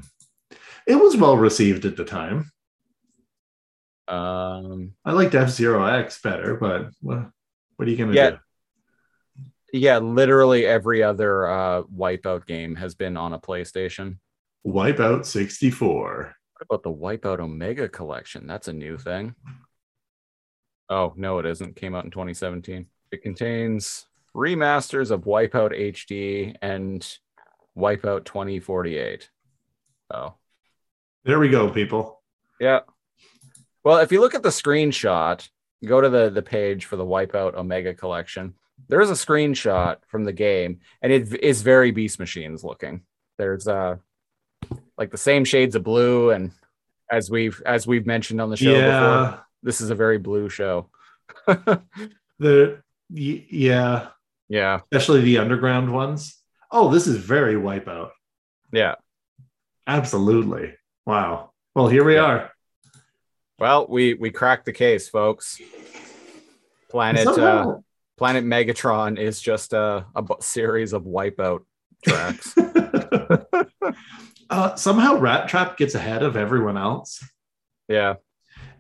[0.86, 2.52] It was well received at the time.
[4.08, 7.30] Um, I liked F Zero X better, but what,
[7.78, 8.30] what are you gonna Yeah.
[8.32, 8.38] do?
[9.72, 14.18] yeah, literally every other uh, Wipeout game has been on a PlayStation.
[14.66, 16.36] Wipeout 64.
[16.53, 18.47] What about the Wipeout Omega collection?
[18.47, 19.36] That's a new thing.
[20.89, 21.76] Oh, no, it isn't.
[21.76, 22.86] Came out in 2017.
[23.11, 24.05] It contains
[24.36, 27.05] remasters of Wipeout HD and
[27.78, 29.30] Wipeout 2048.
[30.14, 30.36] Oh,
[31.26, 32.22] There we go, people.
[32.59, 32.82] yeah.
[33.84, 35.47] Well, if you look at the screenshot,
[35.86, 38.53] go to the, the page for the Wipeout Omega collection.
[38.88, 43.01] There is a screenshot from the game, and it is very Beast Machines looking.
[43.38, 43.97] There's uh
[44.97, 46.51] like the same shades of blue, and
[47.11, 49.38] as we've as we've mentioned on the show before, yeah.
[49.61, 50.89] this is a very blue show.
[52.39, 54.07] The yeah,
[54.49, 56.36] yeah, especially the underground ones.
[56.72, 58.09] Oh, this is very Wipeout.
[58.72, 58.95] yeah.
[59.86, 60.74] Absolutely.
[61.05, 61.51] Wow.
[61.76, 62.24] Well, here we Yeah.
[62.26, 62.51] are.
[63.59, 65.61] Well, we we cracked the case, folks.
[66.89, 67.78] Planet uh,
[68.18, 71.64] Planet Megatron is just a, a series of wipeout
[72.05, 72.55] tracks.
[74.50, 77.24] uh, somehow Rat Trap gets ahead of everyone else.
[77.88, 78.16] yeah.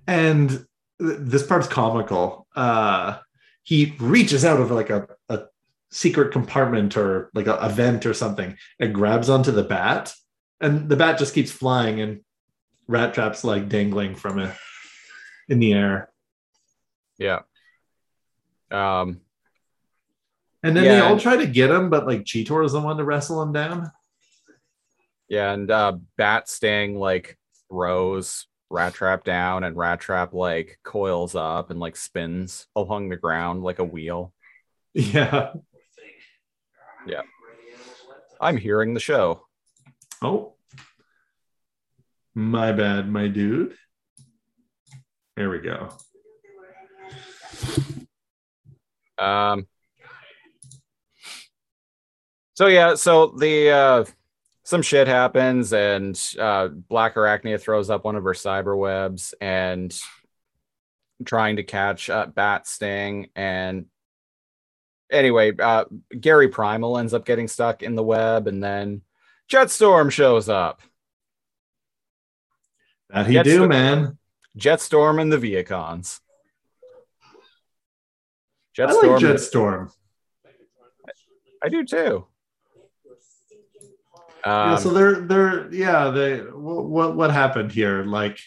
[0.07, 3.17] and th- this part's comical uh
[3.63, 5.43] he reaches out of like a, a
[5.91, 10.13] secret compartment or like a, a vent or something and grabs onto the bat
[10.59, 12.21] and the bat just keeps flying and
[12.87, 14.53] rat trap's like dangling from it
[15.47, 16.11] in the air
[17.17, 17.39] Yeah.
[18.71, 19.21] Um,
[20.63, 22.97] and then Yeah, they all try to get him but like cheetor is the one
[22.97, 23.91] to wrestle him down
[25.33, 31.33] yeah, and uh Bat Sting like throws Rat Trap down and Rat Trap like coils
[31.33, 34.31] up and like spins along the ground like a wheel.
[34.93, 35.53] yeah
[37.07, 37.23] Yeah.
[38.39, 39.41] I'm hearing the show.
[40.21, 40.53] oh
[42.35, 43.75] my bad my dude
[45.35, 45.89] there we go
[49.17, 49.65] Um
[52.55, 54.05] So yeah, so the uh
[54.63, 59.97] some shit happens and uh Blackarachnia throws up one of her cyber webs and
[61.25, 63.85] trying to catch uh, Bat Sting and
[65.11, 65.85] anyway, uh
[66.19, 69.01] Gary Primal ends up getting stuck in the web and then
[69.51, 70.81] Jetstorm shows up.
[73.09, 74.17] that he Gets do man
[74.57, 76.19] Jetstorm and the Vehicons.
[78.79, 79.19] I like Jetstorm.
[79.19, 79.91] Jetstorm.
[81.63, 82.27] I do too.
[84.45, 88.03] Yeah, Um, so they're they're yeah they what what what happened here?
[88.03, 88.39] Like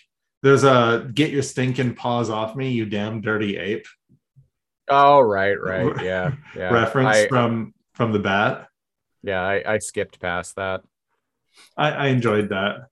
[0.43, 3.87] there's a get your stinking paws off me you damn dirty ape.
[4.89, 6.71] Oh right, right, yeah, yeah.
[6.71, 8.69] reference I, from from the bat?
[9.23, 10.83] Yeah, I, I skipped past that.
[11.77, 12.89] I, I enjoyed that.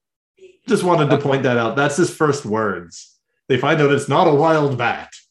[0.67, 1.77] Just wanted to point that out.
[1.77, 3.15] That's his first words.
[3.49, 5.13] They find out it's not a wild bat.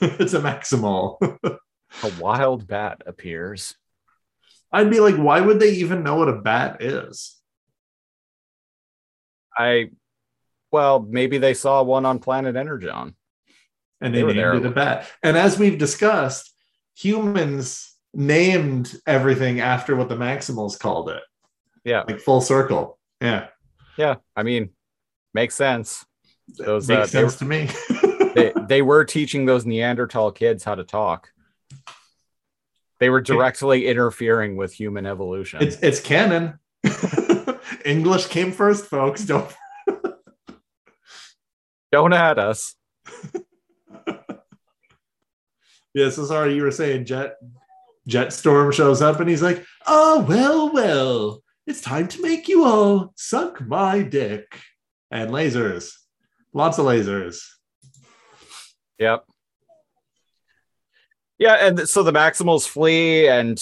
[0.00, 1.16] It's a maximal.
[2.02, 3.76] A wild bat appears.
[4.74, 7.40] I'd be like why would they even know what a bat is
[9.56, 9.90] I,
[10.72, 13.14] well, maybe they saw one on Planet Energon.
[14.00, 14.54] and They they, were named there.
[14.54, 15.06] it a bat.
[15.22, 16.52] And as we've discussed,
[16.96, 21.22] humans named everything after what the Maximals called it,
[21.84, 22.98] Yeah, like full circle.
[23.20, 23.46] Yeah,
[23.96, 24.16] yeah.
[24.36, 24.70] I mean,
[25.32, 26.04] makes sense.
[26.58, 27.68] Those makes uh, sense to me.
[28.34, 31.30] they they were teaching those Neanderthal kids how to talk.
[33.00, 35.62] They were directly interfering with human evolution.
[35.62, 36.58] it's it's canon.
[37.84, 39.24] English came first, folks.
[39.24, 39.52] Don't.
[41.92, 42.74] Don't at us.
[45.94, 46.56] Yeah, so sorry.
[46.56, 47.36] You were saying Jet
[48.08, 53.12] Jetstorm shows up and he's like, "Oh well, well, it's time to make you all
[53.14, 54.58] suck my dick."
[55.12, 55.92] And lasers,
[56.52, 57.36] lots of lasers.
[58.98, 59.24] Yep.
[61.38, 63.58] Yeah, and so the Maximals flee, and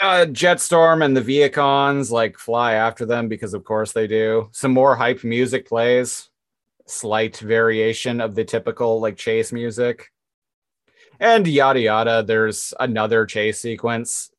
[0.00, 4.48] uh, Jetstorm and the Vehicons like fly after them because, of course, they do.
[4.52, 6.30] Some more hype music plays,
[6.86, 10.10] slight variation of the typical like chase music,
[11.18, 12.22] and yada yada.
[12.22, 14.30] There's another chase sequence.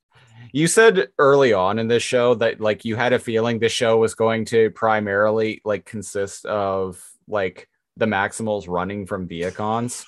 [0.53, 3.97] You said early on in this show that like you had a feeling this show
[3.97, 10.05] was going to primarily like consist of like the Maximals running from Vehicons.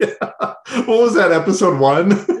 [0.00, 0.14] Yeah.
[0.84, 1.32] What was that?
[1.32, 2.10] Episode one.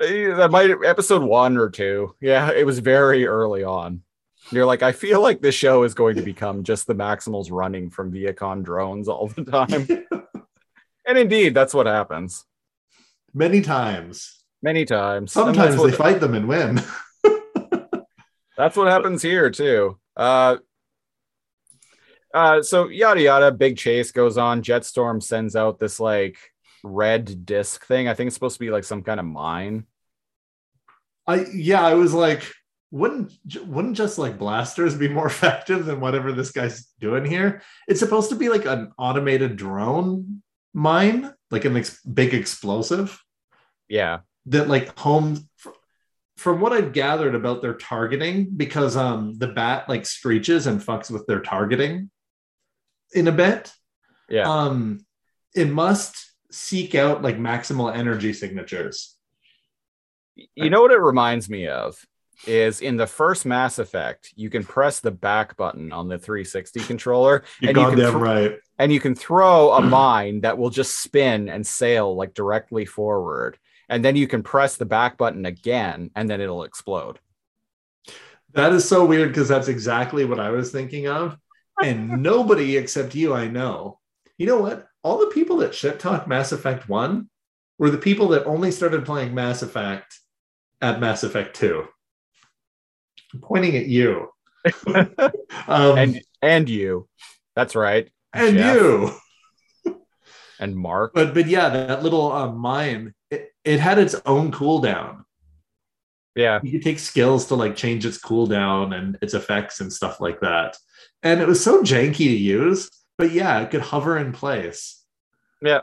[0.00, 2.14] That might episode one or two.
[2.20, 4.02] Yeah, it was very early on.
[4.50, 7.88] You're like, I feel like this show is going to become just the Maximals running
[7.88, 9.88] from Vehicon drones all the time.
[11.08, 12.44] and indeed, that's what happens
[13.32, 14.42] Many times.
[14.62, 15.32] many times.
[15.32, 16.82] Sometimes they fight them and win.
[18.58, 19.98] that's what happens here too.
[20.16, 20.56] Uh,
[22.34, 24.62] uh, so yada yada, big chase goes on.
[24.62, 26.36] Jetstorm sends out this like
[26.84, 28.06] red disc thing.
[28.08, 29.86] I think it's supposed to be like some kind of mine.
[31.26, 32.50] I yeah, I was like,
[32.90, 33.32] wouldn't
[33.66, 37.62] wouldn't just like blasters be more effective than whatever this guy's doing here?
[37.88, 40.42] It's supposed to be like an automated drone
[40.74, 43.18] mine, like an ex- big explosive
[43.88, 45.48] Yeah, that like home.
[46.36, 51.10] From what I've gathered about their targeting, because um the bat like screeches and fucks
[51.10, 52.10] with their targeting
[53.14, 53.72] in a bit.
[54.28, 54.42] yeah.
[54.48, 55.06] um
[55.54, 59.16] it must seek out like maximal energy signatures
[60.54, 61.96] You know what it reminds me of
[62.46, 66.80] is in the first Mass Effect, you can press the back button on the 360
[66.80, 70.70] controller you're And you can thro- right and you can throw a mine that will
[70.70, 73.58] just spin and sail like directly forward.
[73.88, 77.18] And then you can press the back button again and then it'll explode.
[78.52, 81.36] that is so weird because that's exactly what i was thinking of
[81.82, 83.98] and nobody except you I know.
[84.38, 84.86] You know what?
[85.04, 87.28] All the people that shit talk Mass Effect 1
[87.78, 90.18] were the people that only started playing Mass Effect
[90.80, 91.84] at Mass Effect 2.
[93.34, 94.30] I'm pointing at you.
[94.86, 95.18] um,
[95.68, 97.06] and and you.
[97.54, 98.10] That's right.
[98.32, 99.10] and Jeff you.
[100.58, 101.12] and Mark.
[101.14, 105.24] But but yeah, that little uh, mine, it, it had its own cooldown.
[106.34, 106.60] Yeah.
[106.62, 110.40] You could take skills to like change its cooldown and its effects and stuff like
[110.40, 110.76] that.
[111.22, 115.02] And it was so janky to use, but yeah, it could hover in place
[115.62, 115.80] Yeah.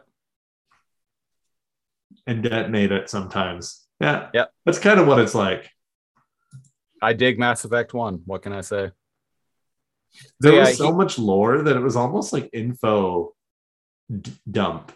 [2.28, 3.86] and detonate it sometimes.
[4.00, 4.30] Yeah.
[4.34, 4.46] Yeah.
[4.66, 5.70] That's kind of what it's like.
[7.02, 8.22] I dig Mass Effect 1.
[8.26, 8.92] What can I say?
[10.40, 13.34] There was so he- much lore that it was almost like info
[14.10, 14.92] d- dump.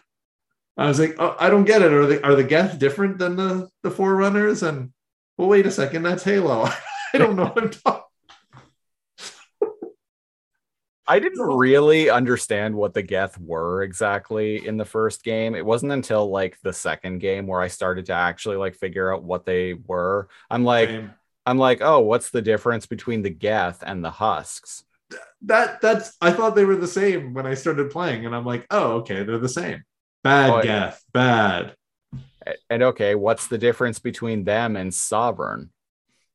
[0.78, 1.94] I was like, oh, I don't get it.
[1.94, 4.62] Are the are the Geth different than the the Forerunners?
[4.62, 4.92] And
[5.38, 6.68] well, wait a second, that's Halo.
[7.14, 8.02] I don't know what I'm talking.
[11.08, 15.54] I didn't really understand what the Geth were exactly in the first game.
[15.54, 19.24] It wasn't until like the second game where I started to actually like figure out
[19.24, 20.30] what they were.
[20.50, 21.14] I'm like, Same.
[21.46, 24.84] I'm like, oh, what's the difference between the Geth and the Husks?
[25.44, 28.66] that that's I thought they were the same when I started playing, and I'm like,
[28.72, 29.84] oh, okay, they're the same.
[30.24, 30.64] Bad Oh, yeah.
[30.64, 31.76] Geth, bad.
[32.70, 35.72] And okay, what's the difference between them and Sovereign?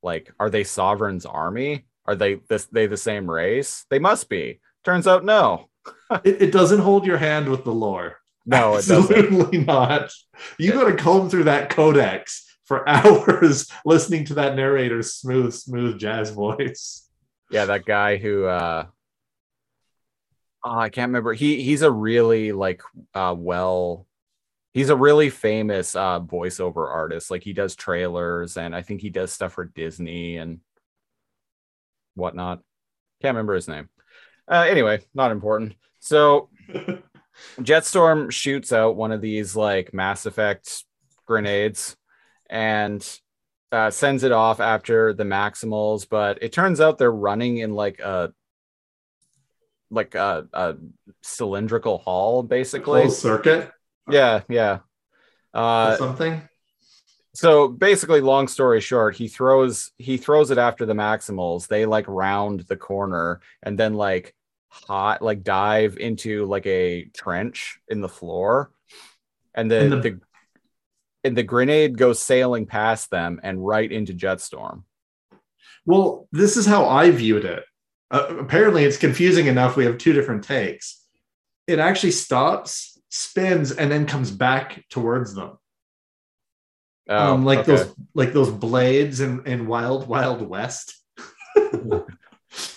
[0.03, 1.85] Like, are they Sovereign's army?
[2.11, 3.85] Are they this they the same race?
[3.89, 4.59] They must be.
[4.83, 5.69] Turns out no.
[6.25, 8.17] It, it doesn't hold your hand with the lore.
[8.45, 9.15] No, it doesn't.
[9.15, 10.11] Absolutely not.
[10.57, 15.97] You got to comb through that codex for hours listening to that narrator's smooth, smooth
[15.97, 17.07] jazz voice.
[17.49, 18.87] Yeah, that guy who uh
[20.65, 21.31] oh, I can't remember.
[21.31, 22.81] He he's a really like
[23.13, 24.05] uh well
[24.73, 27.31] he's a really famous uh voiceover artist.
[27.31, 30.59] Like he does trailers and I think he does stuff for Disney and
[32.15, 32.59] whatnot.
[33.21, 33.89] Can't remember his name.
[34.49, 35.75] Uh anyway, not important.
[35.99, 36.49] So
[37.59, 40.83] Jetstorm shoots out one of these like Mass Effect
[41.25, 41.95] grenades
[42.49, 43.05] and
[43.71, 47.99] uh, sends it off after the Maximals, but it turns out they're running in like
[47.99, 48.33] a
[49.89, 50.75] like a, a
[51.21, 53.01] cylindrical hall, basically.
[53.01, 53.71] Closed circuit
[54.09, 54.79] Yeah, yeah.
[55.53, 56.41] Uh, something.
[57.33, 61.67] So basically, long story short, he throws he throws it after the Maximals.
[61.67, 64.35] They like round the corner and then like
[64.67, 68.71] hot like dive into like a trench in the floor,
[69.53, 70.19] and then the- the
[71.23, 74.83] and the grenade goes sailing past them and right into Jetstorm.
[75.85, 77.63] Well, this is how I viewed it.
[78.09, 79.75] Uh, apparently, it's confusing enough.
[79.75, 81.05] We have two different takes.
[81.67, 85.57] It actually stops, spins, and then comes back towards them.
[87.09, 87.75] Oh, um, like okay.
[87.75, 90.95] those like those blades in, in Wild Wild West.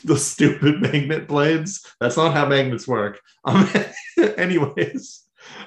[0.05, 1.85] the stupid magnet blades.
[2.01, 3.20] That's not how magnets work.
[3.45, 3.68] Um,
[4.37, 5.22] anyways,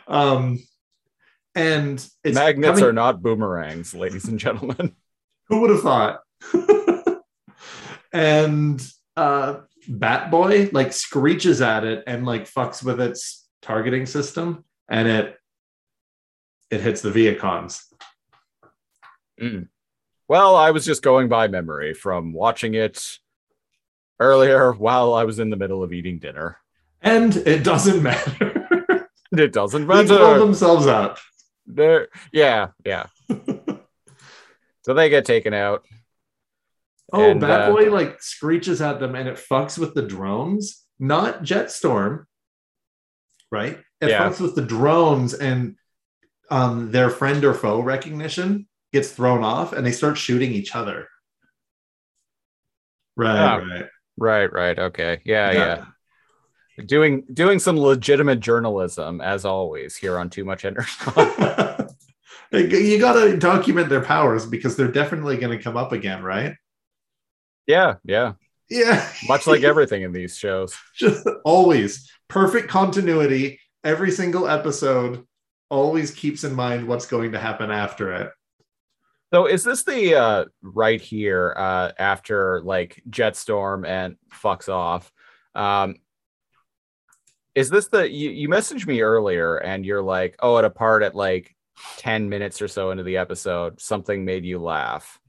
[0.08, 0.60] um,
[1.56, 4.96] and it's magnets coming- are not boomerangs, ladies and gentlemen.
[5.50, 6.22] Who would have thought?
[8.12, 8.86] and
[9.16, 15.08] uh, Bat Boy like screeches at it and like fucks with its targeting system, and
[15.08, 15.38] it
[16.70, 17.82] it hits the Vehicons.
[20.28, 23.18] Well, I was just going by memory from watching it
[24.20, 26.58] earlier while I was in the middle of eating dinner.
[27.02, 28.54] And it doesn't matter.
[29.30, 30.04] It doesn't matter.
[30.06, 30.40] they matter.
[30.40, 31.20] themselves up.
[31.66, 33.08] They're- yeah, yeah.
[34.86, 35.86] so they get taken out.
[37.12, 40.82] Oh, And, Bat uh, Boy like screeches at them and it fucks with the drones,
[40.98, 42.26] not Jetstorm,
[43.52, 43.78] right?
[44.00, 44.30] It Yeah.
[44.30, 45.76] fucks with the drones and
[46.50, 51.08] um, their friend or foe recognition gets thrown off and they start shooting each other.
[53.16, 53.66] Right, Oh.
[53.66, 53.86] right.
[54.18, 54.80] Right, right.
[54.80, 55.22] Okay.
[55.26, 55.86] Yeah, yeah.
[56.86, 60.90] Doing doing some legitimate journalism as always here on Too Much Energy.
[62.52, 66.56] you got to document their powers because they're definitely going to come up again, right?
[67.68, 68.34] yeah, yeah.
[68.70, 69.08] Yeah.
[69.28, 70.76] Much like everything in these shows.
[70.96, 75.24] just always perfect continuity every single episode
[75.70, 78.32] always keeps in mind what's going to happen after it
[79.34, 85.12] So is this the uh right here uh after like Jetstorm and fucks off?
[85.54, 85.96] Um
[87.56, 91.02] is this the you, you messaged me earlier and you're like, oh, at a part
[91.04, 91.56] at like
[91.98, 95.20] 10 minutes or so into the episode, something made you laugh.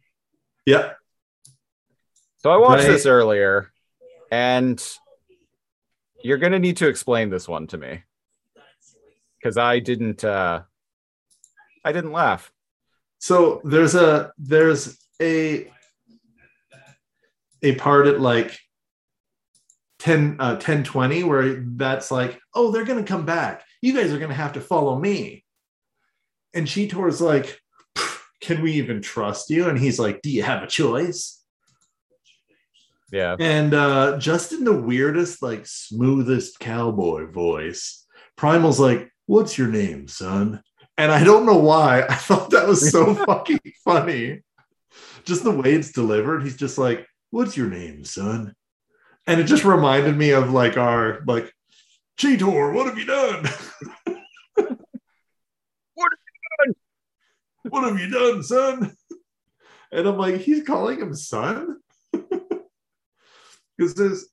[0.66, 0.92] yeah
[2.38, 2.88] So I watched Right.
[2.92, 3.72] this earlier
[4.30, 4.82] and
[6.22, 8.02] you're gonna need to explain this one to me.
[9.42, 10.62] Cause I didn't uh
[11.84, 12.52] I didn't laugh.
[13.18, 15.70] So there's a there's a
[17.62, 18.58] a part at like
[19.98, 23.64] 10 uh 1020 where that's like oh they're gonna come back.
[23.82, 25.44] You guys are gonna have to follow me.
[26.54, 27.60] And she cheetor's like
[28.40, 29.68] can we even trust you?
[29.68, 31.34] And he's like do you have a choice?
[33.10, 33.36] Yeah.
[33.40, 38.04] and uh just in the weirdest like smoothest cowboy voice
[38.36, 40.62] primal's like what's your name son
[40.98, 42.02] and i don't know why.
[42.08, 44.42] I thought that was so fucking funny.
[45.24, 48.54] Just the way it's delivered he's just like what's your name son?
[49.26, 51.52] And it just reminded me of like our like
[52.18, 53.48] cheetor what have you done?
[55.94, 56.74] What have you done?
[57.70, 58.96] What have you done son?
[59.90, 61.78] And i'm like he's calling him son?
[62.12, 64.26] Because there's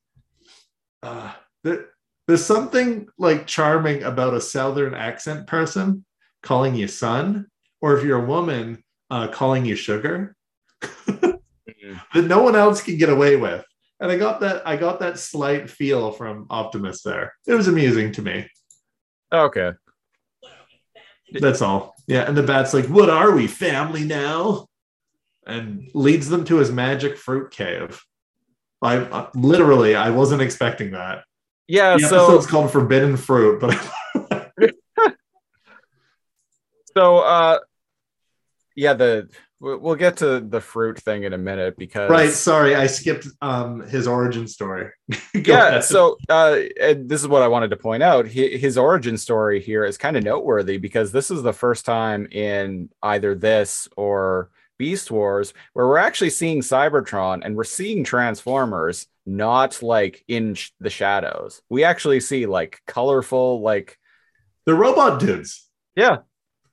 [1.02, 1.32] uh
[1.64, 1.86] there,
[2.26, 6.04] there's something like charming about a southern accent person
[6.46, 7.46] calling you son
[7.80, 10.36] or if you're a woman uh calling you sugar.
[11.06, 11.40] That
[12.14, 13.64] no one else can get away with.
[14.00, 17.34] And i got that i got that slight feel from optimus there.
[17.46, 18.48] It was amusing to me.
[19.32, 19.72] Okay.
[21.32, 21.94] that's all.
[22.06, 24.66] Yeah and the bat's like what are we family now?
[25.46, 28.00] And leads them to his magic fruit cave.
[28.82, 31.24] I uh, literally i wasn't expecting that.
[31.66, 31.96] Yeah.
[31.96, 33.74] the So episode's called forbidden fruit but
[36.96, 37.58] so uh,
[38.74, 38.94] yeah.
[38.94, 39.28] The
[39.60, 43.26] we- we'll get to the fruit thing in a minute because right sorry i skipped
[43.40, 44.90] um his origin story
[45.34, 45.84] yeah ahead.
[45.84, 49.60] so uh and this is what i wanted to point out Hi- his origin story
[49.62, 54.50] here is kind of noteworthy because this is the first time in either this or
[54.78, 60.72] beast wars where we're actually seeing cybertron and we're seeing transformers not like in sh-
[60.80, 63.98] the shadows we actually see like colorful like
[64.66, 65.66] the robot dudes
[65.96, 66.18] yeah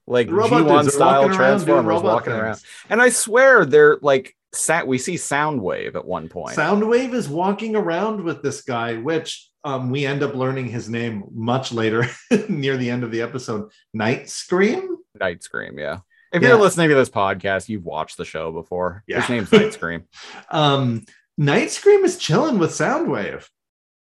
[0.07, 4.97] like the g1 style around transformers walking around and i swear they're like sat we
[4.97, 10.05] see soundwave at one point Soundwave is walking around with this guy, which um, we
[10.05, 12.07] end up learning his name much later
[12.49, 13.71] near the end of the episode.
[13.95, 14.97] Night Scream?
[15.19, 15.99] Night Scream, yeah.
[16.33, 16.49] If Yeah.
[16.49, 19.03] you're listening to this podcast, you've watched the show before.
[19.07, 19.21] Yeah.
[19.21, 20.03] His name's Night Scream.
[20.51, 21.05] Um,
[21.37, 23.47] Night Scream is chilling with Soundwave.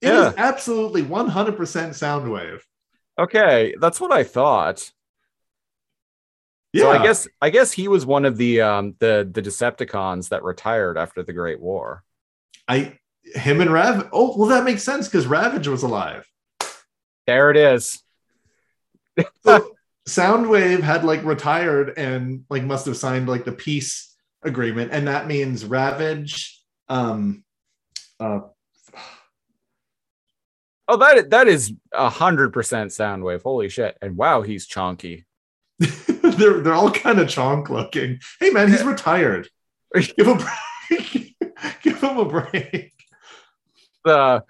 [0.03, 0.28] It Yeah.
[0.30, 2.61] is absolutely 100% Soundwave.
[3.18, 4.91] Okay, that's what I thought.
[6.77, 10.29] Yeah, So I guess I guess he was one of the um the the Decepticons
[10.29, 12.05] that retired after the Great War.
[12.68, 12.99] I
[13.35, 14.09] him and Rav.
[14.12, 16.27] Oh, well, that makes sense because Ravage was alive.
[17.27, 18.03] There it is.
[19.43, 19.74] So
[20.09, 25.27] Soundwave had like retired and like must have signed like the peace agreement, and that
[25.27, 27.43] means Ravage, um,
[28.20, 28.41] uh,
[30.89, 33.43] Oh, that that is a hundred percent Soundwave.
[33.43, 33.97] Holy shit!
[34.01, 35.24] And wow, he's chonky.
[36.39, 38.18] they're they're all kind of chonk looking.
[38.41, 39.49] Hey man, he's retired.
[39.95, 40.47] Give him a
[40.91, 41.37] break.
[41.83, 42.93] Give him a break.
[44.05, 44.41] Uh,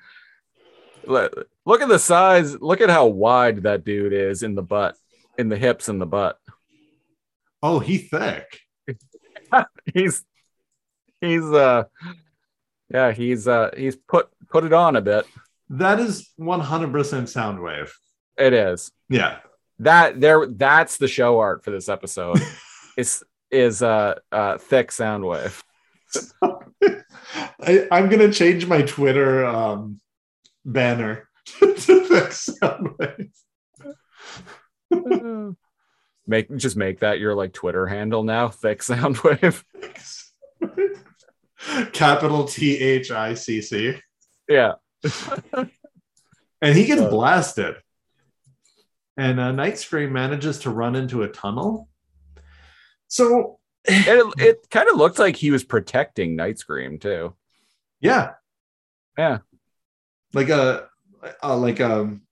[1.07, 2.61] look at the size.
[2.61, 4.97] Look at how wide that dude is in the butt,
[5.39, 6.39] in the hips and the butt.
[7.63, 8.61] Oh, he thick.
[9.95, 10.25] he's
[11.21, 11.85] he's uh
[12.93, 15.25] yeah he's uh he's put put it on a bit
[15.71, 17.91] That is 100% Soundwave.
[18.37, 19.39] it is Yeah.
[19.81, 22.39] That there that's the show art for this episode
[22.97, 25.63] is is uh uh thick sound wave
[27.61, 30.01] I, I'm gonna change my Twitter um,
[30.65, 31.29] banner
[31.61, 33.29] to thick Soundwave.
[36.27, 39.65] make just make that your like twitter handle now thick sound wave
[41.93, 43.97] Capital T H I C C.
[44.49, 44.73] yeah
[46.63, 47.77] and he gets Uh, blasted.
[49.17, 51.89] And uh, Night Scream manages to run into a tunnel.
[53.09, 57.35] So, it, it kind of looked like he was protecting night scream too
[58.01, 58.33] yeah,
[59.19, 59.39] Yeah.
[60.33, 60.89] like a,
[61.43, 62.23] uh, like um,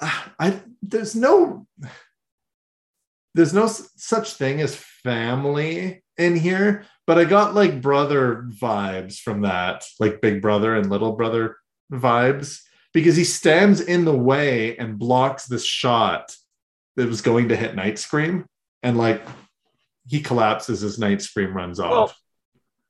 [0.00, 1.66] I there's no
[3.34, 9.42] there's no such thing as family in here, but I got like brother vibes from
[9.42, 11.56] that, like big brother and little brother
[11.92, 12.60] vibes,
[12.94, 16.34] because he stands in the way and blocks this shot
[16.96, 18.46] that was going to hit Night Scream,
[18.82, 19.20] and like
[20.08, 21.90] he collapses as Night Scream runs off.
[21.90, 22.14] Well,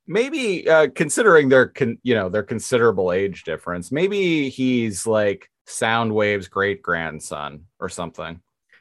[0.07, 6.47] maybe uh considering their con- you know their considerable age difference maybe he's like soundwave's
[6.47, 8.39] great grandson or something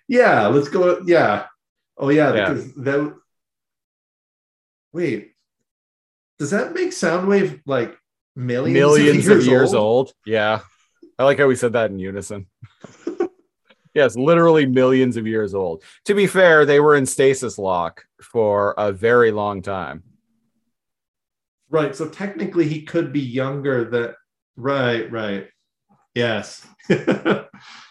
[0.07, 1.01] yeah, let's go.
[1.05, 1.45] Yeah.
[1.97, 2.49] Oh yeah, Yeah.
[2.49, 3.15] because that.
[4.91, 5.31] Wait,
[6.37, 7.97] does that make Soundwave like
[8.35, 10.11] millions, millions of of years old.
[10.25, 10.59] Yeah.
[11.19, 12.47] I like how we said that in unison.
[13.93, 15.83] yes, literally millions of years old.
[16.05, 20.03] To be fair, they were in stasis lock for a very long time.
[21.69, 21.95] Right.
[21.95, 24.13] So technically he could be younger than
[24.55, 25.47] right, right.
[26.13, 26.65] Yes.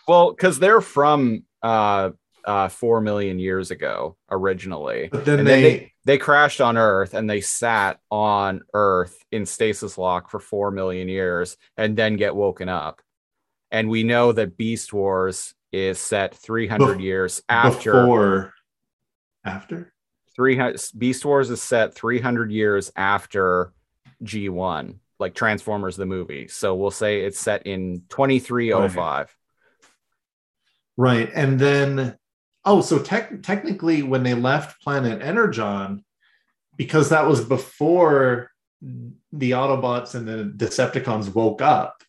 [0.09, 2.11] Well, because they're from uh
[2.45, 5.09] uh four million years ago originally.
[5.13, 9.17] but then And they, then they they crashed on Earth and they sat on Earth
[9.31, 13.01] in stasis lock for four million years and then get woken up.
[13.73, 18.55] And we know that Beast Wars is set 300 Bef- years after before
[19.45, 19.93] after
[20.37, 23.73] 300 Beast Wars is set 300 years after
[24.23, 26.49] G1, like Transformers the movie.
[26.49, 29.35] So we'll say it's set in 2305.
[30.99, 31.31] Right.
[31.35, 32.19] And then,
[32.67, 36.05] oh, so tech technically, when they left Planet Energon,
[36.77, 38.51] because that was before
[38.83, 42.03] the Autobots and the Decepticons woke up.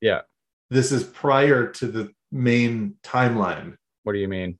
[0.00, 0.22] Yeah.
[0.70, 4.58] This is prior to the main timeline What do you mean?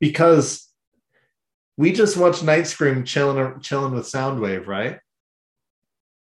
[0.00, 0.68] because
[1.76, 4.98] we just watched Night Scream chilling chilling with Soundwave, right?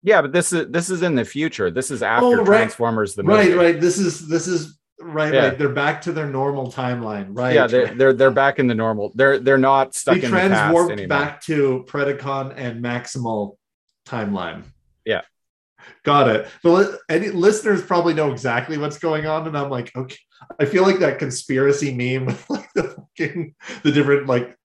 [0.03, 1.70] Yeah, but this is this is in the future.
[1.70, 2.47] This is after Oh, right.
[2.47, 3.51] Transformers the movie.
[3.51, 3.80] Right, right.
[3.80, 5.49] This is this is right, Yeah.
[5.49, 5.59] right.
[5.59, 7.55] They're back to their normal timeline, right?
[7.55, 9.12] Yeah, they're, they're they're back in the normal.
[9.14, 11.09] They're they're not stuck they in the past anymore.
[11.09, 13.57] back to Predacon and Maximal
[14.07, 14.62] timeline.
[15.05, 15.22] Yeah.
[16.03, 16.49] Got it.
[16.62, 20.16] But any listeners probably know exactly what's going on, and I'm like, okay.
[20.61, 24.57] I feel like that conspiracy meme with like the fucking the different like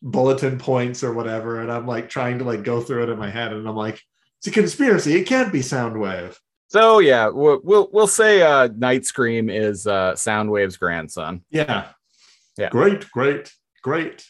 [0.00, 3.30] bulletin points or whatever, and I'm like trying to like go through it in my
[3.30, 4.00] head, and I'm like,
[4.38, 5.14] it's a conspiracy.
[5.16, 6.36] It can't be Soundwave.
[6.68, 11.42] So yeah, we'll we'll, we'll say uh, Night Scream is uh, Soundwave's grandson.
[11.50, 11.88] Yeah.
[12.58, 12.70] Yeah.
[12.70, 13.52] Great, great,
[13.82, 14.24] great.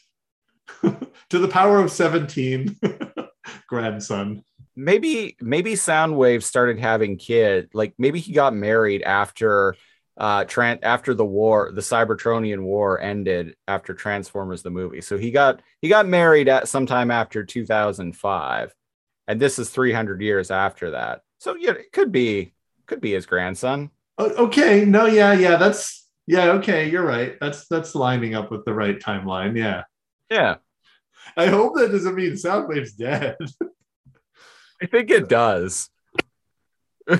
[0.82, 2.78] to the power of 17,
[3.68, 4.45] grandson.
[4.79, 9.74] Maybe maybe Soundwave started having kid like maybe he got married after
[10.16, 15.31] uh Tran- after the war the Cybertronian war ended after Transformers the movie so he
[15.31, 18.74] got he got married at sometime after 2005
[19.26, 22.53] and this is 300 years after that so yeah it could be
[22.87, 27.37] could be his grandson Okay, no, yeah, yeah, that's yeah, okay, you're right.
[27.41, 29.57] That's that's lining up with the right timeline.
[29.57, 29.85] Yeah.
[30.31, 30.57] yeah
[31.37, 33.37] I hope that doesn't mean Soundwave's dead.
[34.83, 35.91] I think it does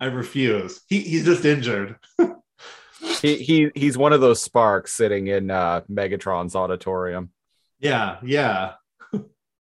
[0.00, 0.80] I refuse.
[0.88, 1.96] He he's just injured.
[3.20, 7.30] he, he he's one of those sparks sitting in uh Megatron's auditorium
[7.78, 8.74] Yeah, yeah.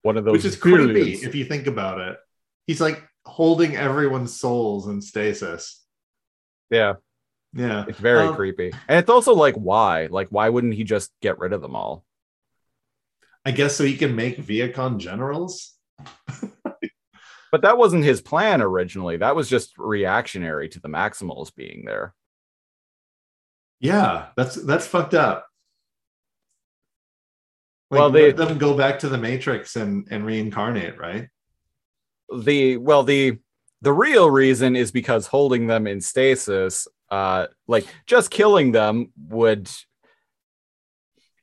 [0.02, 2.18] one of those Which is creepy if you think about it.
[2.66, 5.84] He's like holding everyone's souls in stasis.
[6.70, 6.94] yeah
[7.54, 7.84] Yeah.
[7.86, 8.72] It's very Um, creepy.
[8.88, 10.06] And it's also like, why?
[10.10, 12.04] Like, why wouldn't he just get rid of them all?
[13.44, 15.74] I guess so he can make Vehicon generals.
[17.52, 19.18] But that wasn't his plan originally.
[19.18, 22.14] That was just reactionary to the Maximals being there.
[23.78, 25.46] Yeah, that's that's fucked up.
[27.90, 31.28] Like, Well, they- let them go back to the Matrix and and reincarnate, right?
[32.34, 33.38] The well, the
[33.82, 39.68] the real reason is because holding them in stasis, uh, like just killing them would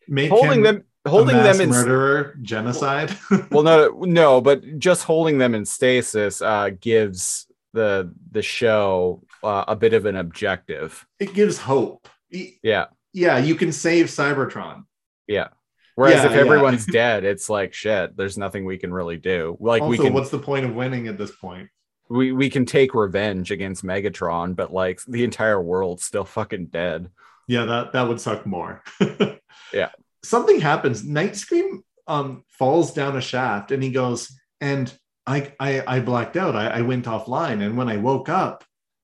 [0.08, 3.16] Make holding him them holding them in murderer, genocide.
[3.52, 9.66] well no no but just holding them in stasis uh gives the the show uh,
[9.68, 12.08] a bit of an objective it gives hope.
[12.32, 14.86] Yeah Yeah, you can save Cybertron.
[15.28, 15.50] Yeah.
[15.96, 16.38] Whereas Yeah, if yeah.
[16.38, 18.16] everyone's dead, it's like shit.
[18.16, 19.58] There's nothing we can really do.
[19.60, 21.70] Like also, we can what's the point of winning at this point?
[22.10, 27.10] we, we can take revenge against Megatron, but like the entire world's still fucking dead.
[27.48, 28.84] Yeah, that that would suck more.
[29.72, 29.90] Yeah.
[30.24, 31.04] Something happens.
[31.04, 34.92] Night Scream um falls down a shaft and he goes, and
[35.26, 36.56] I I, I blacked out.
[36.56, 37.64] I, I went offline.
[37.64, 38.64] And when I woke up,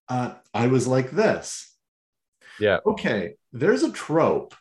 [0.10, 1.72] uh, I was like this.
[2.60, 2.80] Yeah.
[2.86, 4.56] Okay, there's a trope,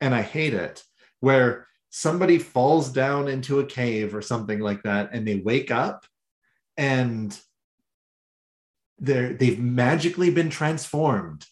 [0.00, 0.84] and I hate it,
[1.18, 6.06] where somebody falls down into a cave or something like that, and they wake up
[6.76, 7.38] and
[8.98, 11.44] they're they've magically been transformed.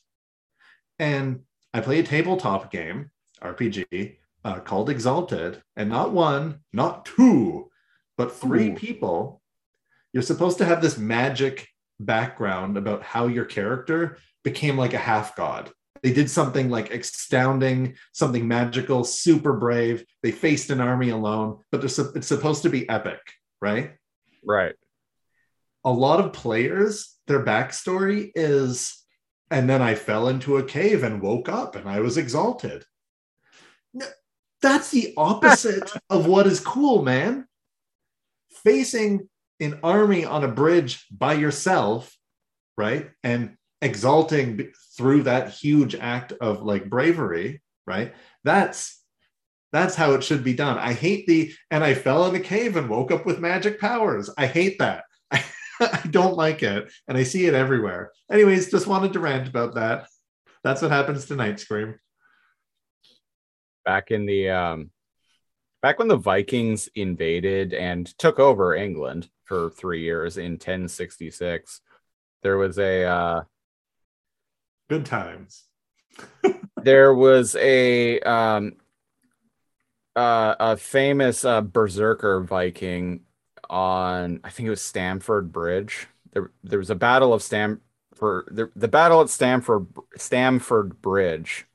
[0.99, 1.41] And
[1.75, 3.11] I play a tabletop game,
[3.43, 7.71] RPG, uh, called Exalted, and not one, not two,
[8.17, 8.75] but three Ooh.
[8.75, 9.43] people.
[10.13, 11.69] You're supposed to have this magic
[12.01, 15.71] background about how your character became like a half god.
[16.03, 20.05] They did something like astounding, something magical, super brave.
[20.23, 23.21] They faced an army alone, but they're it's supposed to be epic,
[23.61, 23.95] right?
[24.45, 24.75] Right.
[25.85, 29.05] a lot of players, their backstory is,
[29.51, 32.85] and then I fell into a cave and woke up and I was exalted.
[34.63, 37.47] That's the opposite of what is cool, man.
[38.51, 39.29] Facing
[39.61, 42.17] an army on a bridge by yourself,
[42.77, 43.11] right?
[43.23, 48.15] And exalting through that huge act of like bravery, right?
[48.45, 49.03] That's
[49.73, 50.79] That's how it should be done.
[50.79, 54.31] I hate the and I fell in a cave and woke up with magic powers.
[54.37, 55.05] I hate that.
[55.31, 55.45] I,
[55.81, 58.11] I don't like it, and I see it everywhere.
[58.31, 60.09] Anyways, just wanted to rant about that.
[60.65, 61.99] That's what happens tonight, Scream.
[63.89, 64.91] Back in the um
[65.81, 71.81] back when the Vikings invaded and took over England for 3 years in 1066
[72.43, 73.43] there was a uh
[74.89, 75.65] Good times.
[76.83, 78.77] there was a um
[80.17, 83.21] uh, a famous uh, berserker Viking
[83.71, 86.09] on I think it was Stamford Bridge.
[86.33, 89.87] There there was a battle of Stamford the, the battle at Stamford
[90.17, 91.68] Stamford Bridge.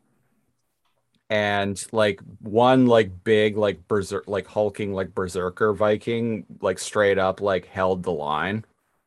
[1.33, 7.41] And like one like big like berserk like hulking like berserker Viking like straight up
[7.41, 8.65] like held the line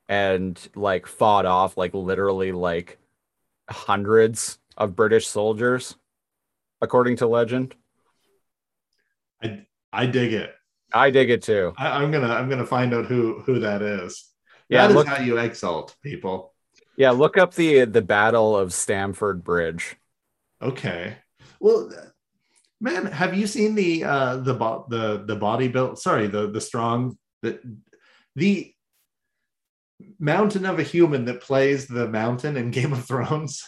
[0.08, 2.98] and like fought off like literally like
[3.70, 5.94] hundreds of British soldiers
[6.82, 7.76] according to legend.
[9.40, 10.52] I I dig it.
[10.92, 11.74] I dig it too.
[11.78, 14.32] I, I'm gonna I'm gonna find out who who that is.
[14.68, 16.54] Yeah, that is look- how you exalt people.
[16.96, 19.94] Yeah, look up the the Battle of Stamford Bridge.
[20.60, 21.18] Okay.
[21.60, 21.90] Well,
[22.80, 25.98] man, have you seen the uh the bo- the the body built?
[25.98, 27.60] Sorry, the the strong the
[28.34, 28.72] the
[30.18, 33.64] mountain of a human that plays the mountain in Game of Thrones.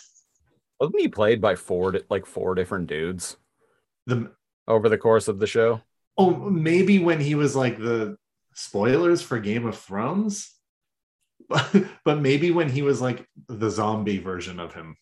[0.81, 3.37] Wasn't he played by four like four different dudes
[4.07, 4.33] The
[4.67, 5.83] over the course of the show?
[6.17, 8.17] oh maybe when he was like the
[8.55, 10.53] spoilers for Game of Thrones,
[11.49, 14.97] but, but maybe when he was like the zombie version of him,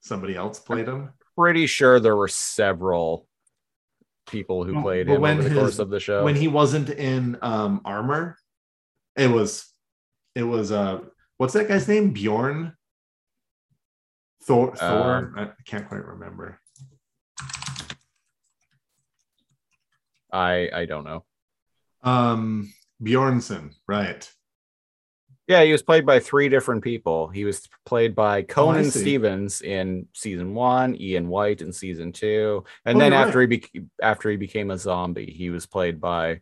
[0.00, 1.10] somebody else played him.
[1.36, 3.26] Pretty sure there were several
[4.28, 6.24] people who played but him when over the his- course of the show.
[6.24, 8.36] when he wasn't in um armor
[9.16, 9.66] it was
[10.34, 11.00] it was uh
[11.36, 12.12] what's that guy's name?
[12.12, 12.74] Bjorn?
[14.44, 15.32] Thor thor?
[15.36, 16.58] I can't quite remember.
[20.32, 21.24] I I don't know.
[22.02, 24.30] um bjornson right
[25.52, 27.28] Yeah, he was played by three different people.
[27.28, 29.00] He was played by oh, Conan see.
[29.00, 33.90] Stevens in season one, Ian White in season two, and Oh, then after he became
[34.02, 36.40] after he became a zombie, he was played by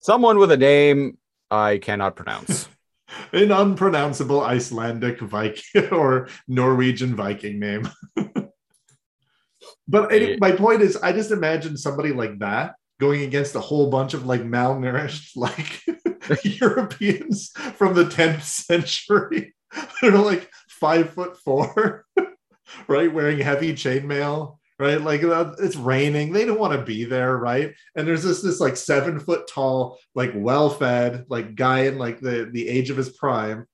[0.00, 1.18] someone with a name
[1.50, 2.68] I cannot pronounce.
[3.32, 7.88] an unpronounceable icelandic viking or norwegian viking name
[9.88, 10.36] but Yeah.
[10.40, 14.26] my point is i just imagine somebody like that going against a whole bunch of
[14.26, 15.82] like malnourished like
[16.44, 19.54] europeans from the 10th century.
[20.00, 22.06] They're like five foot four
[22.88, 25.00] right wearing heavy chainmail right?
[25.00, 26.32] Like uh, it's raining.
[26.32, 27.74] They don't want to be there right?
[27.94, 32.20] And there's this this like seven foot tall like well fed like guy in like
[32.20, 33.66] the the age of his prime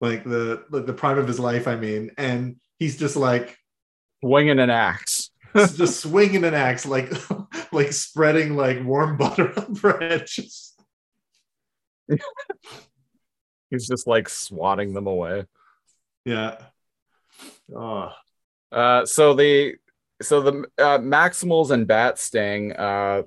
[0.00, 3.56] like the like the prime of his life i mean and he's just like
[4.22, 5.25] Winging an axe.
[5.56, 7.12] Just swinging an axe like
[7.72, 10.74] like spreading like warm butter on bread just
[13.70, 15.44] He's just like swatting them away.
[16.24, 16.56] yeah
[17.74, 18.12] oh
[18.70, 19.74] Uh, so the
[20.22, 23.22] so the uh, Maximals and Bat Sting uh,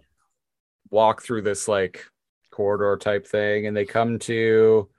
[0.89, 2.05] walk through this like
[2.51, 4.89] corridor type thing, and they come to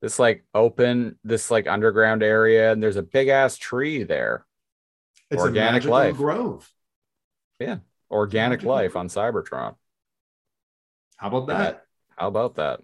[0.00, 4.46] this like open this like underground area, and there's a big ass tree there.
[5.30, 6.16] It's Organic life.
[6.16, 6.70] grove
[7.60, 7.78] Yeah,
[8.10, 9.74] Organic life on Cybertron.
[11.16, 11.84] how about that
[12.16, 12.80] How about that?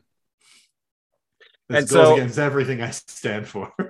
[1.69, 3.73] this And goes so- against everything i stand for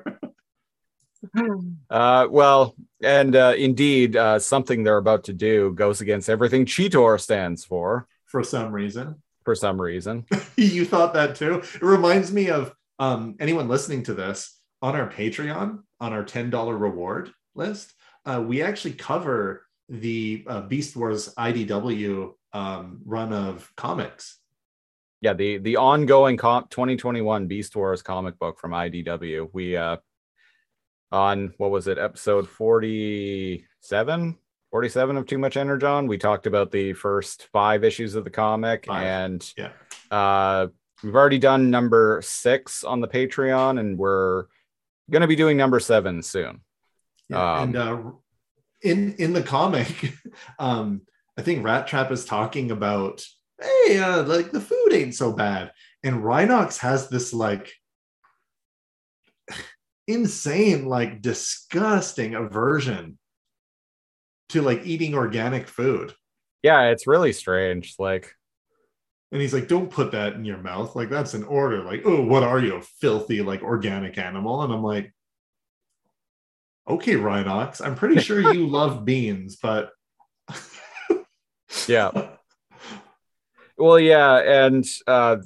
[1.89, 7.19] Uh, well, and uh, indeed, uh, something they're about to do goes against everything Cheetor
[7.19, 10.27] stands for for some reason for some reason.
[10.57, 15.09] you thought that too it reminds me of um, anyone listening to this on our
[15.09, 17.95] patreon on our $10 reward list
[18.27, 24.39] uh, we actually cover the uh, beast wars idw um, run of comics
[25.21, 29.97] yeah the the ongoing com- 2021 beast wars comic book from idw we uh
[31.13, 34.37] on what was it episode 47
[34.71, 38.87] 47 of too much energon we talked about the first five issues of the comic
[38.87, 39.03] Five.
[39.07, 39.71] and Yeah.
[40.11, 40.69] uh
[41.03, 44.47] we've already done number six on the patreon and we're
[45.11, 46.61] gonna be doing number seven soon
[47.29, 48.03] Yeah, Um, and uh,
[48.83, 50.13] in in the comic,
[50.59, 51.03] um,
[51.39, 53.25] I think Rat Trap is talking about,
[53.61, 55.73] hey, uh, like the food ain't so bad,
[56.03, 57.73] and Rhinox has this like
[60.07, 63.19] insane, like disgusting aversion
[64.51, 66.13] to like eating organic food,
[66.63, 68.35] yeah it's really strange like
[69.33, 72.23] and he's like, don't put that in your mouth, like that's an order, like, oh,
[72.23, 74.63] what are you, a filthy like organic animal?
[74.63, 75.14] And I'm like.
[76.89, 79.91] Okay, Rhinox, I'm pretty sure you love beans, but
[81.89, 82.11] yeah
[83.77, 85.39] Well, yeah, and uh,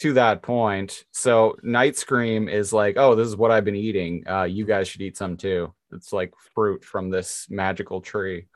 [0.00, 4.24] to that point, so Night Scream is like, oh, this is what I've been eating.
[4.28, 5.72] Uh, you guys should eat some too.
[5.92, 8.48] It's like fruit from this magical tree,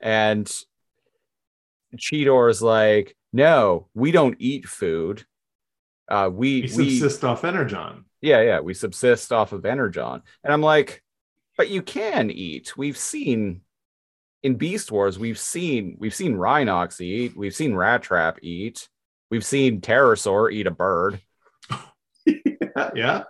[0.00, 0.46] and
[1.96, 5.24] Cheetor is like, no, we don't eat food.
[6.08, 8.04] Uh, we We we subsist off Energon.
[8.20, 11.02] yeah yeah we subsist off of Energon, and I'm like,
[11.56, 12.76] but you can eat.
[12.76, 13.60] We've seen
[14.42, 18.88] in Beast Wars, we've seen we've seen Rhinox eat, we've seen Rat Trap eat,
[19.30, 21.20] we've seen Terrorsaur eat a bird.
[22.26, 23.22] yeah, yeah.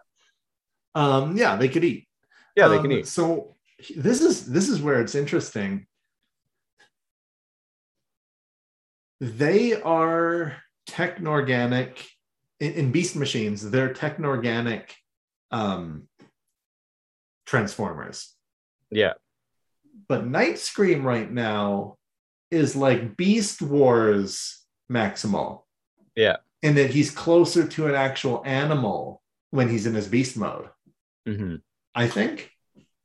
[0.94, 2.06] Um, yeah, they could eat.
[2.56, 3.06] Yeah, they can Um, eat.
[3.06, 3.56] So
[3.96, 5.86] this is this is where it's interesting.
[9.20, 10.56] They are
[10.88, 11.98] technorganic
[12.60, 13.68] in, in beast machines.
[13.70, 14.90] They're technorganic
[15.50, 16.08] um,
[17.46, 18.32] transformers.
[18.90, 19.14] Yeah,
[20.08, 21.96] But Night Scream right now
[22.50, 25.62] is like Beast Wars Maximal.
[26.14, 26.36] Yeah.
[26.62, 29.20] In that he's closer to an actual animal
[29.50, 30.68] when he's in his beast mode.
[31.26, 31.62] Mhm.
[31.94, 32.50] I think.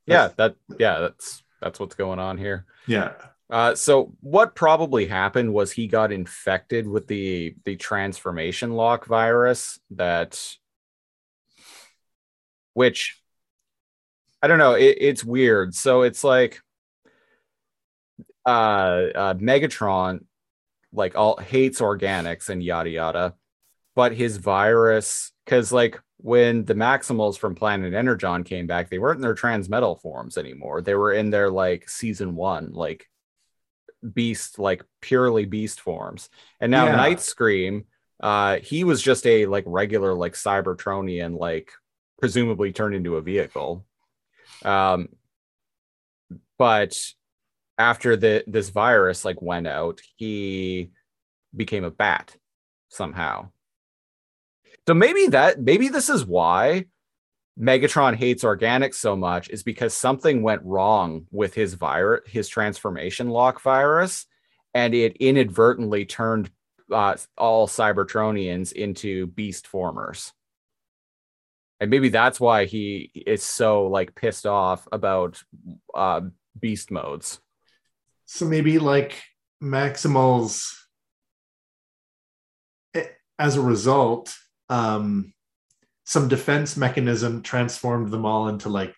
[0.06, 2.66] yeah, that yeah, that's that's what's going on here.
[2.86, 3.12] Yeah.
[3.48, 9.80] Uh, so what probably happened was he got infected with the the transformation lock virus
[9.90, 10.56] that,
[12.74, 13.19] which
[14.42, 14.72] I don't know.
[14.72, 15.74] It, it's weird.
[15.74, 16.60] So it's like,
[18.46, 20.24] uh, uh, Megatron,
[20.92, 23.34] like all hates organics and yada yada,
[23.94, 29.16] but his virus, because like when the Maximals from Planet Energon came back, they weren't
[29.18, 30.80] in their transmetal forms anymore.
[30.80, 33.06] They were in their like season one, like
[34.14, 36.28] beast, like purely beast forms.
[36.60, 36.96] And now Yeah.
[36.96, 37.84] Night Scream,
[38.20, 41.72] uh, he was just a like regular like Cybertronian, like
[42.18, 43.86] presumably turned into a vehicle.
[44.64, 45.08] Um,
[46.58, 46.96] but
[47.78, 50.90] after the this virus like went out, he
[51.56, 52.36] became a bat
[52.88, 53.50] somehow.
[54.86, 56.86] So maybe that maybe this is why
[57.58, 63.28] Megatron hates organics so much is because something went wrong with his virus, his transformation
[63.28, 64.26] lock virus,
[64.74, 66.50] and it inadvertently turned
[66.90, 70.32] uh, all Cybertronians into beast formers.
[71.80, 75.42] And maybe that's why he is so like pissed off about
[75.94, 76.20] uh,
[76.58, 77.40] beast modes.
[78.26, 79.20] So maybe like
[79.62, 80.72] Maximals,
[82.94, 83.06] eh,
[83.38, 84.36] as a result,
[84.68, 85.32] um,
[86.04, 88.94] some defense mechanism transformed them all into like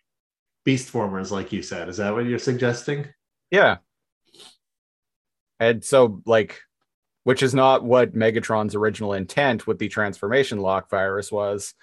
[0.64, 1.88] beast formers, like you said.
[1.88, 3.06] Is that what you're suggesting?
[3.50, 3.78] Yeah.
[5.60, 6.60] And so, like,
[7.24, 11.74] which is not what Megatron's original intent with the transformation lock virus was.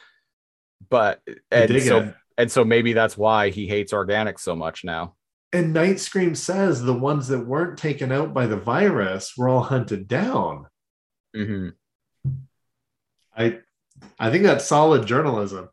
[0.90, 1.22] But
[1.52, 2.16] and so it.
[2.38, 5.16] and so maybe that's why he hates organic so much now.
[5.52, 9.64] And Night Scream says the ones that weren't taken out by the virus were all
[9.64, 10.68] hunted down.
[11.36, 11.74] Mhm.
[13.36, 13.60] I
[14.20, 15.70] I think that's solid journalism.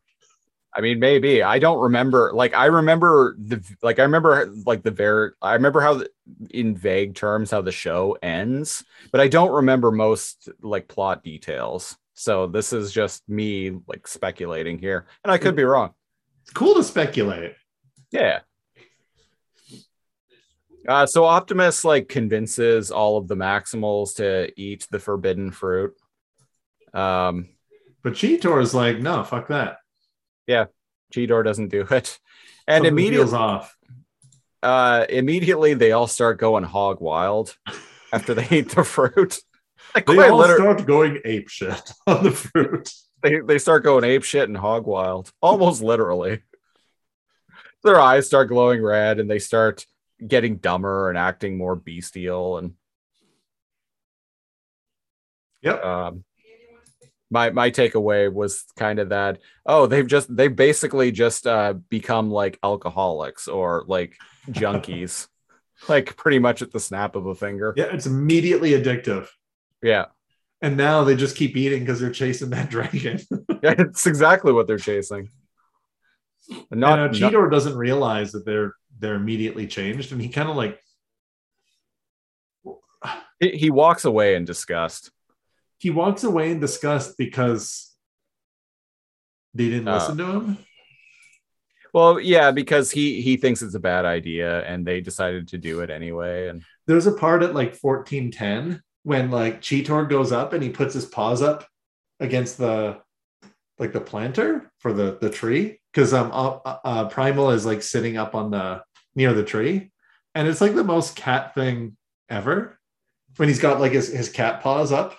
[0.77, 2.31] I mean, maybe I don't remember.
[2.35, 6.09] Like, I remember the like I remember like the very I remember how the,
[6.51, 11.97] in vague terms how the show ends, but I don't remember most like plot details.
[12.19, 15.91] So this is just me like speculating here, and I could be wrong.
[16.41, 17.53] It's cool to speculate.
[18.11, 18.39] Yeah.
[20.87, 25.93] Uh, so Optimus like convinces all of the Maximals to eat the forbidden fruit.
[26.91, 27.49] Um,
[28.01, 29.77] But Cheetor is like, no, fuck that.
[30.47, 30.65] Yeah,
[31.13, 32.17] Cheetor doesn't do it,
[32.67, 33.77] and Something immediately, off.
[34.63, 37.55] uh, immediately they all start going hog wild
[38.11, 39.37] after they eat the fruit.
[39.95, 42.91] Like They all literally, start going ape shit on the fruit.
[43.23, 46.43] they, they start going ape shit and hog wild, almost literally.
[47.83, 49.85] Their eyes start glowing red, and they start
[50.25, 52.73] getting dumber and acting more bestial and
[55.61, 55.83] Yep.
[55.83, 56.23] um
[57.29, 62.31] my my takeaway was kind of that oh they've just they've basically just uh become
[62.31, 64.17] like alcoholics or like
[64.49, 65.27] junkies
[65.89, 69.27] like pretty much at the snap of a finger Yeah, it's immediately addictive.
[69.81, 70.05] Yeah
[70.61, 73.19] And now they just keep eating because they're chasing that dragon.
[73.63, 75.29] yeah it's exactly what they're chasing
[76.49, 80.49] not, and, uh, not- Cheetor doesn't realize that they're they're immediately changed, and he kind
[80.49, 80.79] of like
[83.39, 85.11] he, he walks away in disgust
[85.79, 87.93] he walks away in disgust because
[89.53, 90.57] they didn't Uh, listen to him.
[91.93, 95.81] well yeah because he he thinks it's a bad idea and they decided to do
[95.81, 100.61] it anyway and There's a part at like 1410 when like Cheetor goes up and
[100.61, 101.65] he puts his paws up
[102.19, 102.99] against the
[103.79, 108.17] like the planter for the the tree because um uh, uh, Primal is like sitting
[108.17, 108.83] up on the
[109.15, 109.91] near the tree,
[110.35, 111.95] and it's like the most cat thing
[112.29, 112.77] ever
[113.37, 115.17] when he's got like his, his cat paws up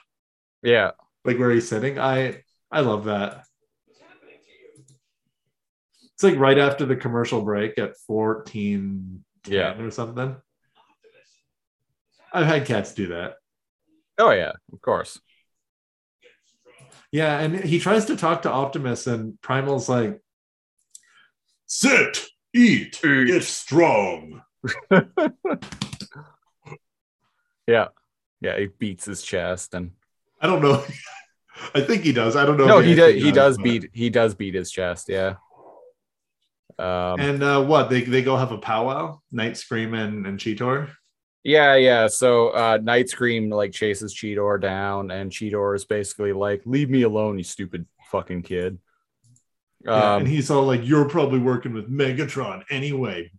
[0.62, 0.90] Yeah.
[1.24, 1.98] like where he's sitting.
[1.98, 3.46] I I love that.
[6.12, 9.80] It's like right after the commercial break at 14 Yeah.
[9.80, 10.36] or something.
[12.34, 13.36] I've had cats do that.
[14.18, 15.20] Oh yeah, of course.
[17.10, 20.20] Yeah, and he tries to talk to Optimus, and Primal's like,
[21.66, 23.26] Sit, eat, Eat.
[23.28, 24.42] get strong.
[27.66, 27.88] Yeah.
[28.40, 29.90] Yeah, he beats his chest and
[30.40, 30.82] I don't know.
[31.74, 32.34] I think he does.
[32.34, 32.66] I don't know.
[32.66, 35.34] no, if he does he does but- beat he does beat his chest, yeah.
[36.78, 40.90] Um And uh, what they they go have a powwow, Night Scream and and Cheetor.
[41.44, 42.06] Yeah, yeah.
[42.08, 47.02] So uh Night Scream like chases Cheetor down, and Cheetor is basically like, leave me
[47.02, 48.78] alone, you stupid fucking kid.
[49.84, 53.30] Yeah, Um and he's all like, "You're probably working with Megatron anyway,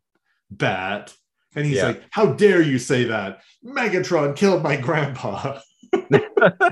[0.50, 1.14] Bat."
[1.56, 1.88] And he's Yeah.
[1.88, 3.42] like, "How dare you say that?
[3.66, 5.60] Megatron killed my grandpa."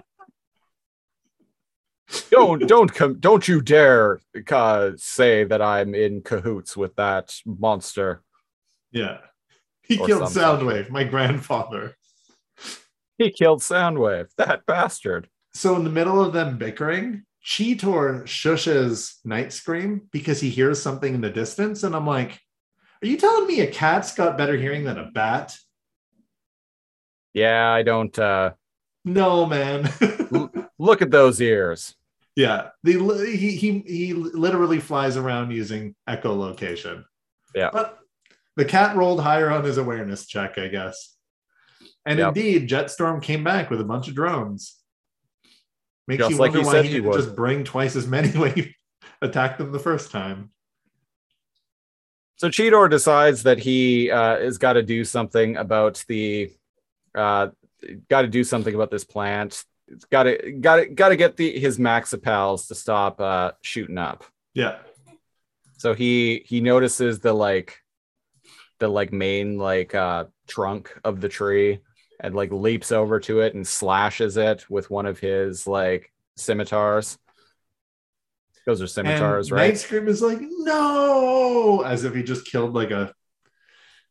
[2.30, 4.22] don't don't come don't you dare
[4.52, 8.22] uh, say that I'm in cahoots with that monster.
[8.91, 9.18] Yeah,
[9.88, 10.44] he killed such.
[10.44, 11.96] Soundwave, my grandfather.
[13.18, 15.28] He killed Soundwave, that bastard.
[15.54, 21.16] So in the middle of them bickering, Cheetor shushes Night Scream because he hears something
[21.16, 22.40] in the distance, and I'm like,
[23.02, 25.58] "Are you telling me a cat's got better hearing than a bat?"
[27.34, 28.52] Yeah, I don't uh
[29.06, 29.90] No, man.
[30.80, 31.96] look at those ears.
[32.36, 32.94] yeah, the
[33.36, 37.04] he he he literally flies around using echolocation.
[37.56, 37.70] Yeah.
[37.72, 37.98] but
[38.58, 41.16] the cat rolled higher on his awareness check, I guess.
[42.06, 42.28] And Yep.
[42.30, 44.76] indeed, Jetstorm came back with a bunch of drones.
[46.08, 47.22] Makes Just you like wonder why he he didn't would.
[47.22, 48.76] just bring twice as many when he
[49.22, 50.52] attacked them the first time.
[52.38, 56.52] So Cheetor decides that he uh, has got to do something about the,
[57.16, 57.48] uh,
[58.10, 59.64] got to do something about this plant.
[59.88, 63.98] It's got to, got to, got to get the his Maxipals to stop uh, shooting
[63.98, 64.24] up.
[64.54, 64.78] Yeah,
[65.78, 67.80] So he he notices the like,
[68.80, 71.80] the like main like uh, trunk of the tree,
[72.20, 77.18] and like leaps over to it and slashes it with one of his like scimitars.
[78.66, 79.68] Those are scimitars, and right?
[79.70, 83.14] Night Scream is like, no, as if he just killed like a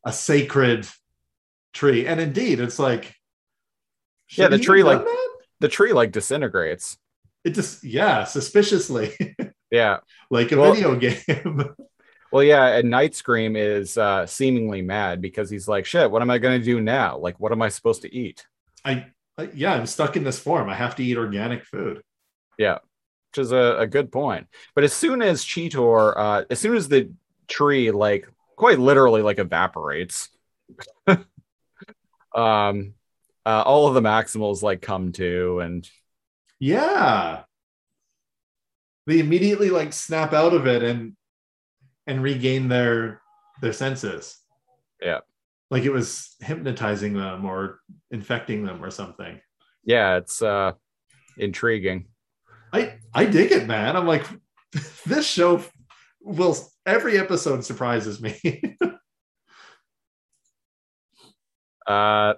[0.04, 0.86] a sacred
[1.74, 2.06] tree.
[2.06, 3.14] And indeed, it's like,
[4.30, 5.28] Yeah, the tree, like- that?
[5.60, 6.96] The tree like disintegrates.
[7.44, 9.12] it just yeah, suspiciously,
[9.70, 9.98] Yeah.
[10.30, 11.74] like a Well- video game.
[12.32, 16.30] Well, yeah, and Night Scream is uh, seemingly mad because he's like, "Shit, what am
[16.30, 17.18] I going to do now?
[17.18, 18.46] Like, what am I supposed to eat?"
[18.84, 19.06] I
[19.38, 20.68] I- yeah, I'm stuck in this form.
[20.68, 22.02] I have to eat organic food.
[22.58, 22.78] Yeah,
[23.30, 24.46] which is a, a good point.
[24.74, 27.10] But as soon as Cheetor, uh, as soon as the
[27.48, 30.30] tree, like, quite literally, like, evaporates,
[31.06, 32.94] um,
[33.44, 35.88] uh, all of the Maximals like come to, and
[36.58, 37.44] Yeah.
[39.06, 41.15] They immediately like snap out of it and
[42.06, 43.20] and regain their
[43.60, 44.38] their senses.
[45.00, 45.20] Yeah.
[45.70, 47.80] Like it was hypnotizing them or
[48.10, 49.40] infecting them or something.
[49.84, 50.72] yeah, it's uh,
[51.38, 52.06] intriguing.
[52.72, 53.96] I I dig it, man.
[53.96, 54.24] I'm like
[55.06, 55.62] this show
[56.20, 58.40] will every episode surprises me.
[61.86, 62.34] Uh,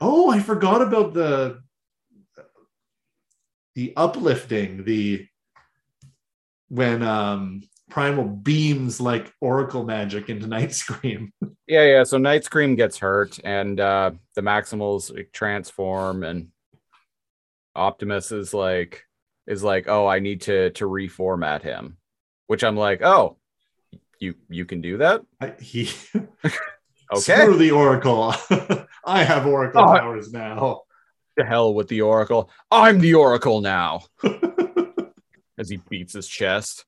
[0.00, 1.62] oh, I forgot about the
[3.74, 5.26] the uplifting, the
[6.68, 7.62] when um
[7.92, 11.30] Primal beams like Oracle magic into Night Scream.
[11.66, 12.04] yeah, yeah.
[12.04, 16.48] So Night Scream gets hurt, and uh, the Maximals transform, and
[17.76, 19.04] Optimus is like,
[19.46, 21.98] is like, oh, I need to to reformat him,
[22.46, 23.36] which I'm like, oh,
[24.18, 25.90] you you can do that, I, he
[26.46, 27.20] okay?
[27.20, 28.32] screw the Oracle.
[29.04, 29.98] I have Oracle Oh.
[29.98, 30.80] powers now.
[31.38, 32.50] To hell with the Oracle.
[32.70, 34.04] I'm the Oracle now.
[35.58, 36.86] As he beats his chest.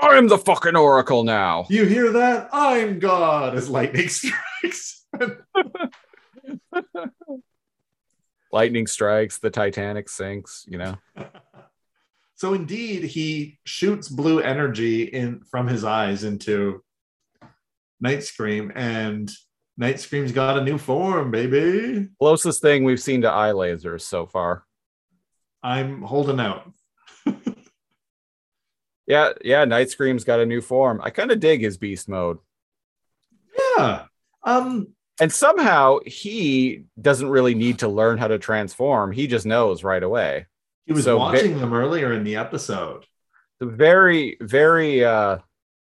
[0.00, 1.66] I'm the fucking Oracle now.
[1.68, 2.48] you hear that?
[2.52, 4.08] I'm God as lightning
[4.62, 5.06] strikes.
[8.52, 10.96] Lightning strikes, the Titanic sinks, you know.
[12.34, 16.82] so indeed, he shoots blue energy in from his eyes into
[18.00, 19.30] Night Scream, and
[19.76, 22.08] Night Scream's got a new form, baby.
[22.18, 24.64] Closest thing we've seen to eye lasers so far.
[25.62, 26.72] I'm holding out.
[29.10, 31.00] Yeah, yeah, Night Scream's got a new form.
[31.02, 32.38] I kind of dig his beast mode.
[33.58, 34.04] Yeah.
[34.44, 34.94] Um.
[35.20, 39.10] And somehow he doesn't really need to learn how to transform.
[39.10, 40.46] He just knows right away.
[40.86, 43.04] He was So watching them earlier in the episode.
[43.60, 45.38] Very, very, uh,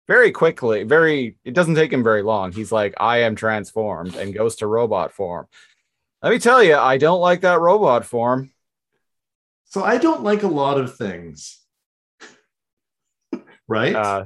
[0.07, 2.53] very quickly, very, it doesn't take him very long.
[2.53, 5.47] He's like, I am transformed and goes to robot form.
[6.23, 8.51] Let me tell you, I don't like that robot form.
[9.65, 11.60] So I don't like a lot of things.
[13.71, 13.95] Right?
[13.95, 14.25] Uh,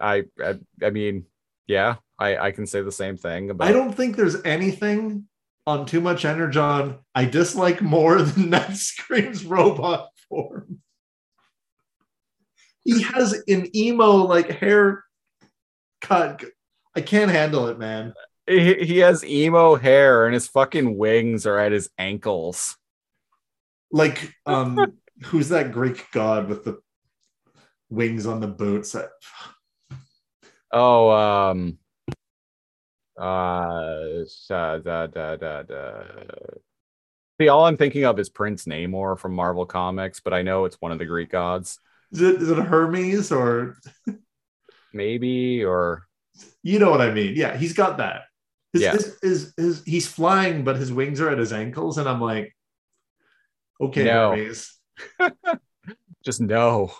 [0.00, 1.24] I, I I mean,
[1.66, 3.66] yeah, I I can say the same thing about.
[3.66, 5.26] I don't think there's anything
[5.66, 10.80] on Too Much Energon I dislike more than Night Scream's robot form.
[12.84, 15.04] He has an emo like hair
[16.02, 16.44] cut.
[16.94, 18.12] I can't handle it, man.
[18.46, 22.76] He, he has emo hair and his fucking wings are at his ankles.
[23.90, 26.78] Like, um, who's that Greek god with the
[27.94, 28.96] wings on the boots?
[30.72, 31.78] Oh, um,
[33.16, 36.02] uh, da, da, da, da, da.
[37.40, 40.80] See, all I'm thinking of is Prince Namor from Marvel Comics, but I know it's
[40.80, 41.78] one of the Greek gods.
[42.12, 43.76] Is it, is it Hermes or
[44.92, 46.06] Maybe, or
[46.62, 47.34] you know what I mean?
[47.36, 48.22] Yeah, he's got that.
[48.72, 48.92] His, Yeah.
[48.92, 52.54] his, his, his- he's flying, but his wings are at his ankles, and I'm like,
[53.80, 54.30] okay, No.
[54.30, 54.72] Hermes.
[56.24, 56.92] just no,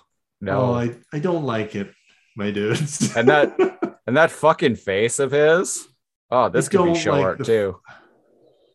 [0.45, 0.61] no.
[0.61, 1.91] Oh, I, I don't like it,
[2.37, 3.13] my dudes.
[3.17, 5.87] And that- and that fucking face of his.
[6.31, 7.81] Oh, this I could be like short the- too.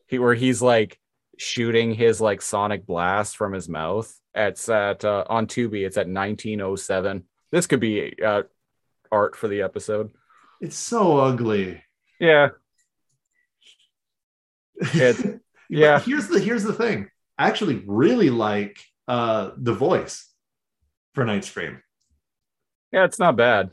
[0.08, 1.00] He where he's like
[1.38, 4.12] shooting his like sonic blast from his mouth.
[4.34, 5.86] It's at uh, on Tubi.
[5.86, 7.24] It's at 1907.
[7.52, 8.44] This could be uh,
[9.12, 10.12] art for the episode.
[10.62, 11.84] it's so ugly.
[12.20, 12.50] Yeah,
[14.82, 15.40] It- But
[15.70, 16.00] yeah.
[16.00, 17.10] here's the here's the thing.
[17.38, 20.28] I actually really like uh the voice
[21.14, 21.82] for Night Scream.
[22.92, 23.06] yeah.
[23.06, 23.72] It's not bad.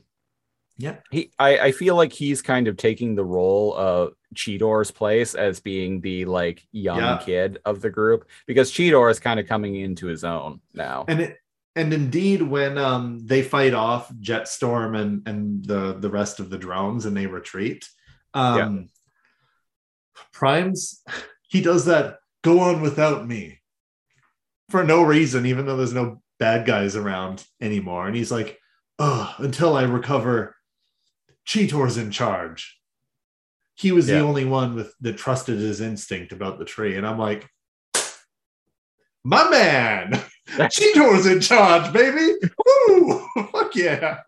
[0.78, 0.96] Yeah.
[1.10, 5.58] He, I, I feel like he's kind of taking the role of Cheetor's place as
[5.60, 7.18] being the like young Yeah.
[7.24, 11.06] kid of the group because Cheetor is kind of coming into his own now.
[11.08, 11.38] And it
[11.76, 16.58] and indeed when um they fight off Jetstorm and and the the rest of the
[16.58, 17.88] drones and they retreat,
[18.34, 18.88] um
[20.32, 21.02] Prime's
[21.48, 23.60] he does that go on without me
[24.68, 28.06] for no reason, even though there's no bad guys around anymore.
[28.06, 28.58] And he's like,
[28.98, 30.56] oh, until I recover,
[31.44, 32.78] Cheetor's in charge.
[33.74, 36.96] He was the only one with that trusted his instinct about the tree.
[36.96, 37.46] And I'm like,
[39.22, 40.22] my man,
[40.70, 42.38] Cheetor's in charge, baby.
[42.88, 43.26] Woo!
[43.52, 44.20] Fuck yeah.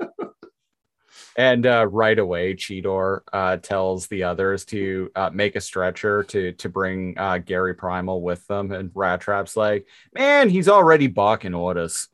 [1.38, 6.50] And uh, right away, Cheetor uh, tells the others to uh, make a stretcher to
[6.54, 8.72] to bring uh, Gary Primal with them.
[8.72, 12.08] And Rat Trap's like, man, he's already barking orders.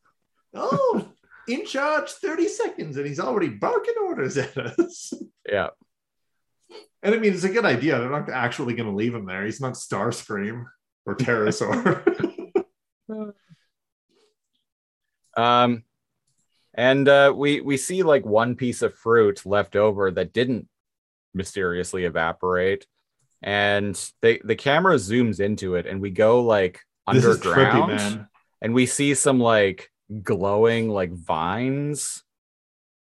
[0.53, 1.09] Oh,
[1.49, 5.15] in charge 30 seconds, and he's already barking orders at us.
[5.49, 5.69] Yeah.
[7.03, 7.99] And I mean, it's a good idea.
[7.99, 9.47] They're not actually going to leave him there.
[9.47, 10.67] He's not Starscream
[11.07, 12.53] or Terrorsaur.
[15.37, 15.83] Um,
[16.75, 20.69] and uh, we we see like one piece of fruit left over that didn't
[21.35, 22.87] mysteriously evaporate,
[23.43, 26.81] and they the camera zooms into it, and we go like
[27.13, 28.27] this is trippy, underground,
[28.63, 29.91] and we see some like
[30.23, 32.23] glowing like vines.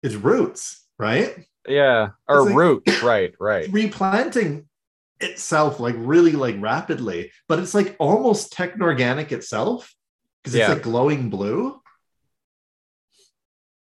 [0.02, 1.44] It's roots, right?
[1.68, 3.02] Yeah, or like- roots.
[3.02, 3.68] right, right.
[3.72, 4.66] replanting
[5.20, 9.94] itself like really like rapidly, but it's like almost techno-organic itself
[10.42, 10.72] because it's Yeah.
[10.74, 11.79] like glowing blue.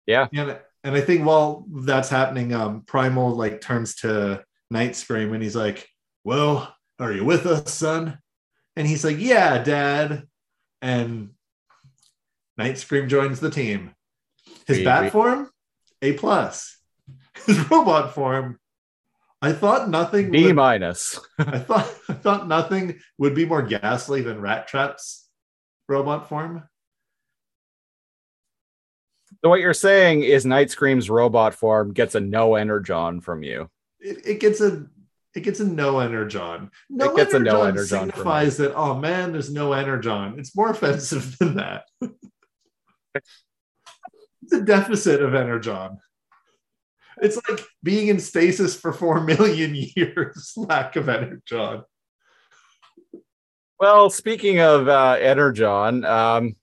[0.06, 0.28] Yeah.
[0.32, 5.42] And, and I think while that's happening, um, Primal like turns to Night Scream and
[5.42, 5.88] he's like,
[6.24, 8.18] Well, are you with us, son?
[8.76, 10.24] And he's like, Yeah, dad.
[10.82, 11.30] And
[12.58, 13.94] Night Scream joins the team.
[14.66, 15.50] His We- bat we- form,
[16.02, 16.78] A plus.
[17.46, 18.58] His robot form,
[19.42, 21.18] I thought nothing B would- minus.
[21.38, 25.28] I thought I thought nothing would be more ghastly than Rat Trap's
[25.88, 26.62] robot form.
[29.44, 33.68] So what you're saying is Night Scream's robot form gets a no energon from you.
[34.00, 34.86] It, it gets a
[35.34, 36.70] it gets a no energon.
[36.88, 40.38] No It gets a no energon energon signifies that oh man, there's no energon.
[40.38, 41.84] It's more offensive than that.
[43.14, 45.98] it's a deficit of energon.
[47.20, 51.82] It's like being in stasis for four million years, lack of energon.
[53.78, 56.56] Well, speaking of uh, Energon, um,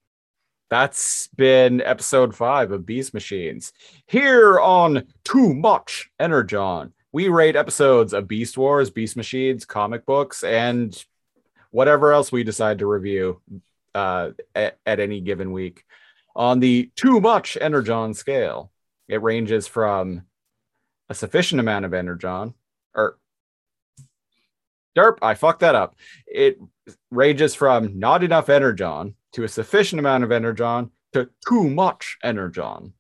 [0.72, 3.73] that's been episode five of Beast Machines.
[4.07, 10.45] Here on Too Much Energon, we rate episodes of Beast Wars, Beast Machines, comic books,
[10.45, 10.98] and
[11.72, 13.41] whatever else we decide to review
[13.93, 15.84] uh, at, at any given week.
[16.38, 18.72] On the Too Much Energon scale,
[19.10, 20.22] it ranges from
[21.10, 22.53] a sufficient amount of Energon,
[22.95, 23.18] or
[24.98, 25.98] Derp, I fucked that up.
[26.26, 26.60] It
[27.10, 32.94] ranges from not enough energon to a sufficient amount of energon to too much energon.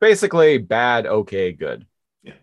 [0.00, 1.86] Basically, bad, okay, good.
[2.22, 2.34] Yeah.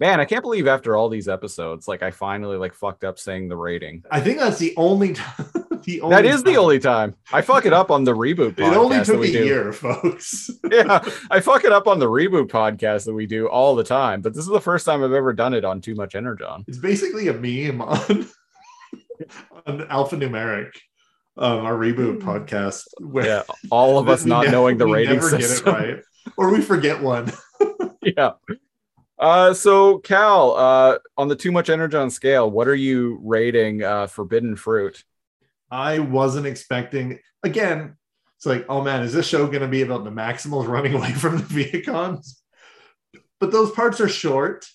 [0.00, 3.48] Man, I can't believe after all these episodes, like I finally like fucked up saying
[3.48, 4.04] the rating.
[4.10, 7.72] I think that's the only time the that is the only time I fuck it
[7.72, 8.58] up on the reboot.
[8.58, 9.44] It only podcast took a do.
[9.44, 10.50] year, folks.
[10.70, 14.20] yeah, I fuck it up on the reboot podcast that we do all the time,
[14.20, 16.64] but this is the first time I've ever done it on Too Much Energon.
[16.68, 18.00] It's basically a meme on
[19.66, 20.72] on alphanumeric,
[21.38, 22.84] um, our reboot podcast.
[23.00, 25.64] Where Yeah, all of us not never- knowing the we rating never system.
[25.74, 26.02] get it right,
[26.36, 27.32] or we forget one.
[28.02, 28.32] yeah.
[29.18, 34.06] Uh, so Cal, uh, on the Too Much Energon scale, what are you rating uh,
[34.06, 35.02] Forbidden Fruit?
[35.70, 37.18] I wasn't expecting.
[37.42, 37.96] Again,
[38.36, 41.12] it's like, oh man, is this show going to be about the Maximals running away
[41.12, 42.40] from the Vehicons?
[43.40, 44.66] But those parts are short,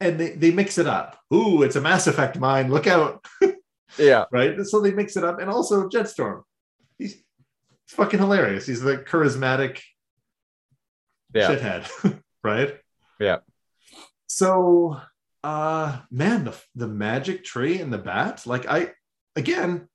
[0.00, 1.18] and they they mix it up.
[1.32, 2.70] Ooh, it's a Mass Effect mine.
[2.70, 3.24] Look out!
[3.98, 4.58] Yeah, right?
[4.64, 6.42] So they mix it up, and also Jetstorm.
[6.98, 7.22] He's, he's
[7.88, 8.66] fucking hilarious.
[8.66, 9.80] He's the charismatic
[11.34, 12.76] yeah, shithead, right?
[13.18, 13.38] Yeah.
[14.26, 15.00] So,
[15.42, 18.92] uh, man, the the magic tree and the bat, like I,
[19.36, 19.88] again,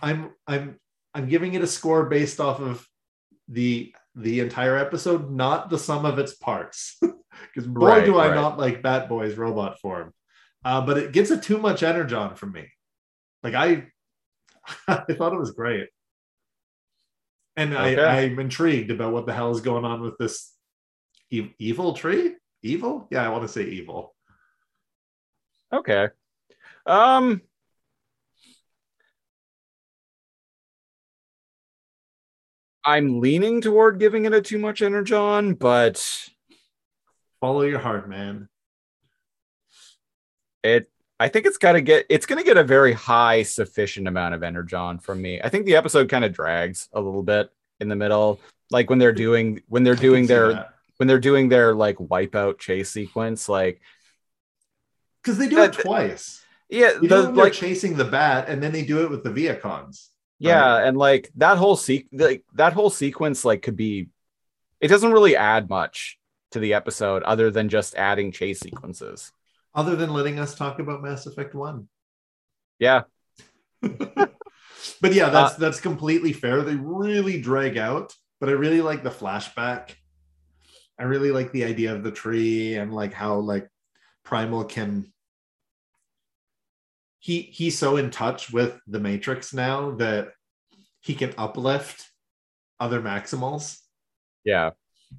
[0.00, 0.78] I'm I'm
[1.14, 2.86] I'm giving it a score based off of
[3.48, 6.98] the the entire episode, not the sum of its parts.
[7.54, 8.34] Because boy, Right, do I right.
[8.34, 10.12] not like Bat Boy's robot form.
[10.64, 12.68] Uh, but it gets a too much energon from me.
[13.42, 13.86] Like I,
[14.88, 15.88] I thought it was great,
[17.56, 18.02] and Okay.
[18.04, 20.52] I, I'm intrigued about what the hell is going on with this
[21.30, 22.34] e- evil tree.
[22.62, 23.08] Evil?
[23.10, 24.14] Yeah, I want to say evil.
[25.72, 26.08] okay.
[26.84, 27.40] Um,
[32.84, 36.28] I'm leaning toward giving it a Too Much Energon, but
[37.40, 38.49] Follow your heart, man.
[40.62, 44.08] It I think it's got to get it's going to get a very high sufficient
[44.08, 45.40] amount of energon from me.
[45.42, 47.50] I think the episode kind of drags a little bit
[47.80, 50.68] in the middle like when they're doing when they're doing their
[50.98, 53.80] when they're doing their like wipeout chase sequence like
[55.22, 56.42] because they do it twice.
[56.68, 59.30] yeah You the know, like chasing the bat, and then they do it with the
[59.30, 60.08] Vehicons.
[60.38, 64.08] yeah and like that whole se- like that whole sequence like could be
[64.80, 66.18] it doesn't really add much
[66.52, 69.32] to the episode other than just adding chase sequences
[69.74, 71.88] Other than letting us talk about Mass Effect One.
[72.78, 73.02] yeah
[75.00, 76.62] But yeah, that's that's completely fair.
[76.62, 79.94] They really drag out, but I really like the flashback.
[80.98, 83.68] I really like the idea of the tree and like how like
[84.24, 85.12] Primal can
[87.18, 90.32] he he's so in touch with the Matrix now that
[91.00, 92.10] he can uplift
[92.78, 93.78] other Maximals.
[94.44, 94.70] yeah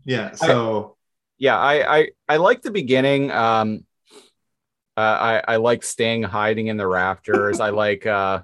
[0.06, 0.98] Yeah, so
[1.38, 3.86] yeah i i i like the beginning um
[4.98, 7.60] uh, i i like sting hiding in the rafters.
[7.60, 8.42] I like uh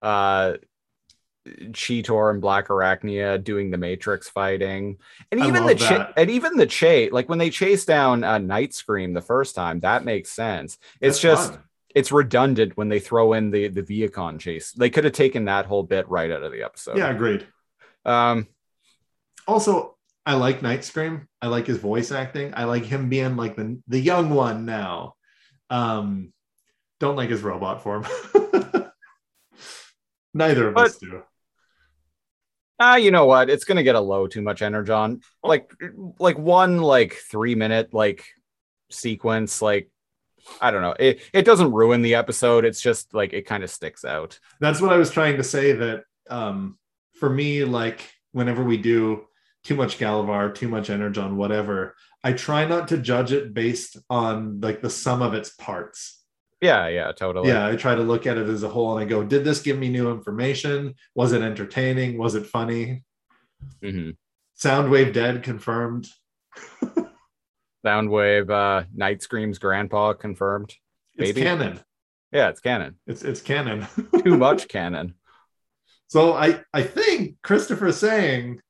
[0.00, 0.54] uh
[1.46, 4.98] cheetor and blackarachnia doing the matrix fighting.
[5.30, 8.74] And even the cha- and even the chase like when they chase down uh, night
[8.74, 10.78] scream the first time that makes sense.
[11.00, 11.62] It's that's just fun.
[11.94, 14.72] it's redundant when they throw in the the Viacon chase.
[14.72, 16.96] They could have taken that whole bit right out of the episode.
[16.96, 17.46] Yeah, agreed.
[18.04, 18.46] um
[19.46, 21.28] also i like night scream.
[21.40, 22.52] I like his voice acting.
[22.54, 25.16] I like him being like the, the young one now
[25.72, 26.32] um
[27.00, 28.06] don't like his robot form
[30.34, 31.22] neither of us do
[32.84, 33.48] Ah, you know what?
[33.48, 35.20] It's gonna get a low too much energon.
[35.44, 35.70] Like
[36.18, 38.24] like one like three minute like
[38.90, 39.88] sequence, like
[40.60, 40.96] I don't know.
[40.98, 42.64] It it doesn't ruin the episode.
[42.64, 44.40] It's just like it kind of sticks out.
[44.58, 46.76] that's what i was trying to say that um
[47.14, 48.00] for me like
[48.32, 49.26] whenever we do
[49.62, 51.94] too much galavar too much energon whatever
[52.24, 56.22] i try not to judge it based on like the sum of its parts
[56.60, 57.48] Yeah, yeah, totally.
[57.48, 59.60] yeah i try to look at it as a whole and i go did this
[59.60, 63.02] give me new information was it entertaining was it funny
[63.82, 64.10] hmm
[64.60, 66.06] soundwave dead confirmed
[67.84, 70.72] Soundwave, uh, Night Scream's grandpa confirmed.
[71.16, 71.40] it's Maybe.
[71.42, 71.80] canon
[72.30, 72.96] Yeah, it's canon.
[73.06, 73.86] it's it's canon
[74.24, 75.14] Too much canon.
[76.08, 78.60] so i i think christopher's saying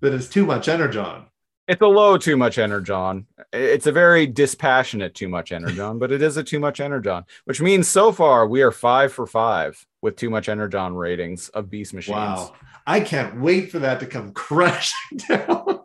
[0.00, 1.26] that it's too much energon
[1.68, 3.26] It's a low too much energon.
[3.52, 7.60] It's a very dispassionate too much energon, but it is a too much energon, which
[7.60, 11.94] means so far we are five for five with too much energon ratings of Beast
[11.94, 12.16] Machines.
[12.16, 12.52] wow
[12.86, 15.78] i can't wait for that to come crashing down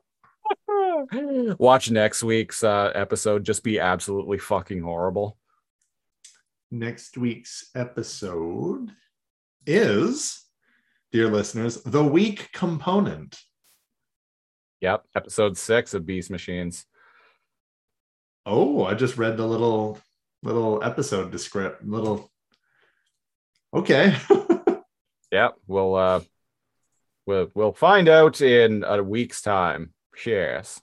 [1.59, 5.37] Watch next week's uh, episode just be absolutely fucking horrible.
[6.71, 8.91] next week's episode
[9.67, 10.43] is
[11.11, 13.39] dear listeners the weak component
[14.81, 16.85] Yep, episode six of Beast Machines.
[18.45, 19.99] oh i just read the little
[20.43, 22.31] little episode descript little
[23.73, 24.15] okay
[25.31, 26.21] Yep, we'll uh,
[27.25, 29.93] we'll we'll find out in a week's time.
[30.25, 30.81] Yes.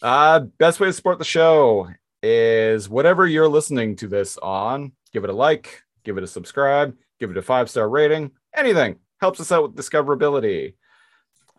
[0.00, 1.88] Uh, best way to support the show
[2.22, 4.92] is whatever you're listening to this on.
[5.12, 8.30] Give it a like, give it a subscribe, give it a five star rating.
[8.54, 10.74] Anything helps us out with discoverability.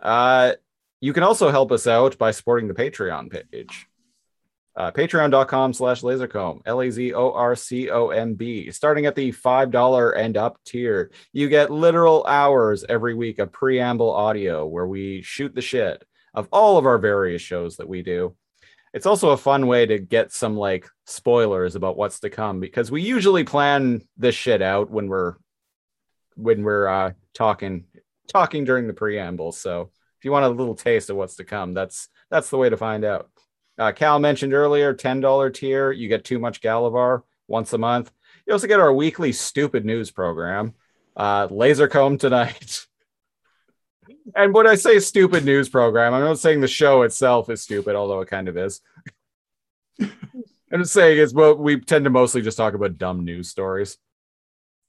[0.02, 0.54] Uh,
[1.02, 3.88] you can also help us out by supporting the Patreon page.
[4.74, 7.12] Uh, patreon.com slash lazorcomb l-a-z-o-r-c-o-m-b
[8.72, 13.52] starting at the five dollar and up tier you get literal hours every week of
[13.52, 18.02] preamble audio where we shoot the shit of all of our various shows that we
[18.02, 18.34] do.
[18.94, 22.92] It's also a fun way to get some like spoilers about what's to come because
[22.92, 25.36] we usually plan this shit out when we're
[26.36, 27.86] when we're uh talking
[28.28, 29.52] talking during the preamble.
[29.52, 29.92] So
[30.22, 32.78] if you want a little taste of what's to come that's that's the way to
[32.78, 33.32] find out.
[33.80, 38.12] Uh, cal mentioned earlier $10 tier you get too much galavar once a month.
[38.46, 40.76] You also get our weekly stupid news program
[41.18, 42.86] uh lazorcomb tonight.
[44.36, 47.96] And when i say stupid news program i'm not saying the show itself is stupid
[47.96, 48.80] although it kind of is.
[50.00, 53.98] I'm just saying it's what we tend to mostly just talk about dumb news stories.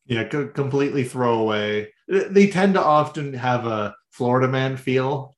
[0.06, 1.92] Yeah, co- completely throw away.
[2.06, 5.34] They tend to often have a Florida man feel.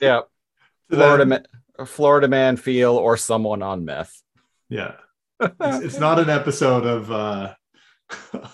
[0.00, 0.22] yeah
[0.90, 1.28] florida them.
[1.28, 4.22] man, florida man feel or someone on meth
[4.68, 4.94] Yeah.
[5.40, 7.54] It's, it's not an episode of uh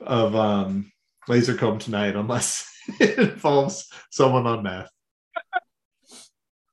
[0.00, 0.92] of um
[1.28, 2.68] Lazorcomb tonight unless
[3.00, 4.90] it involves someone on meth.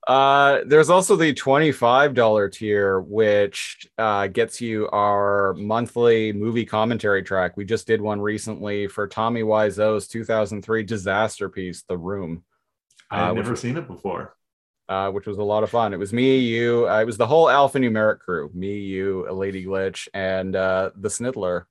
[0.08, 7.58] Uh, there's also the $25 tier, which uh, gets you our monthly movie commentary track.
[7.58, 12.44] We just did one recently for Tommy Wiseau's 2003 disaster piece, The Room,
[13.12, 14.34] I've Uh, never was- seen it before.
[14.90, 15.94] uh, which was a lot of fun.
[15.94, 19.66] It was me, you, uh, it was the whole alphanumeric crew me, you, a Lady
[19.66, 21.66] Glitch, and uh, the Sniddler,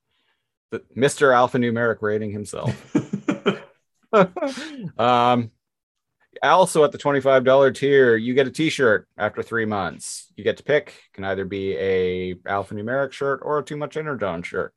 [0.70, 1.32] the, Mr.
[1.32, 2.74] Alphanumeric rating himself.
[4.98, 5.50] um,
[6.42, 10.32] also at the $25 tier, you get a t-shirt after three months.
[10.36, 14.42] You get to pick, can either be a alphanumeric shirt or a too much energon
[14.42, 14.74] shirt.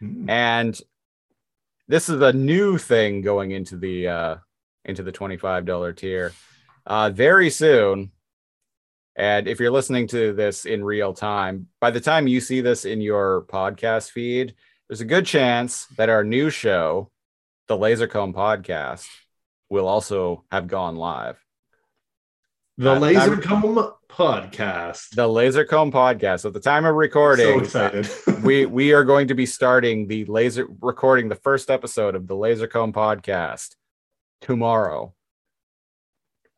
[0.00, 0.28] Hmm.
[0.28, 0.80] And
[1.88, 4.36] this is a new thing going into the uh
[4.84, 6.32] into the $25 tier.
[6.86, 8.12] Uh very soon.
[9.16, 12.84] And if you're listening to this in real time, by the time you see this
[12.84, 14.54] in your podcast feed,
[14.88, 17.10] there's a good chance that our new show,
[17.66, 19.08] the Lazorcomb podcast,
[19.68, 21.42] will also have gone live.
[22.78, 25.10] The Uh, Lazorcomb podcast.
[25.10, 26.44] The Lazorcomb podcast.
[26.46, 28.02] At the time of recording, so
[28.44, 32.34] we we are going to be starting the laser recording the first episode of the
[32.36, 33.74] Lazorcomb podcast
[34.40, 35.12] tomorrow.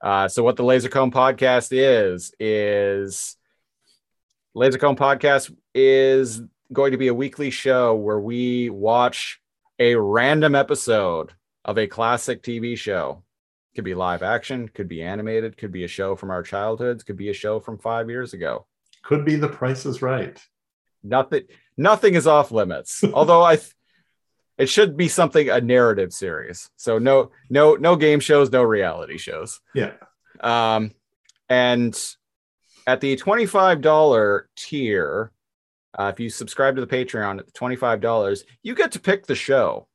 [0.03, 3.37] Uh, so what the Lazorcomb podcast is is
[4.55, 6.43] Lazorcomb podcast is
[6.73, 9.41] going to be a weekly show where we watch
[9.79, 11.33] a random episode
[11.65, 13.23] of a classic TV show.
[13.77, 17.17] Could be live action, could be animated, could be a show from our childhoods, could
[17.17, 18.67] be a show from five years ago
[19.05, 20.37] Could be the price is right.
[21.05, 21.43] nothing
[21.77, 23.73] nothing is off limits although i th-
[24.59, 29.17] it should be something a narrative series so no no no game shows no reality
[29.17, 29.93] shows Yeah.
[30.41, 30.91] um
[31.49, 31.95] and
[32.87, 35.31] at the $25 tier
[35.99, 39.35] uh, if you subscribe to the patreon at the $25 you get to pick the
[39.35, 39.87] show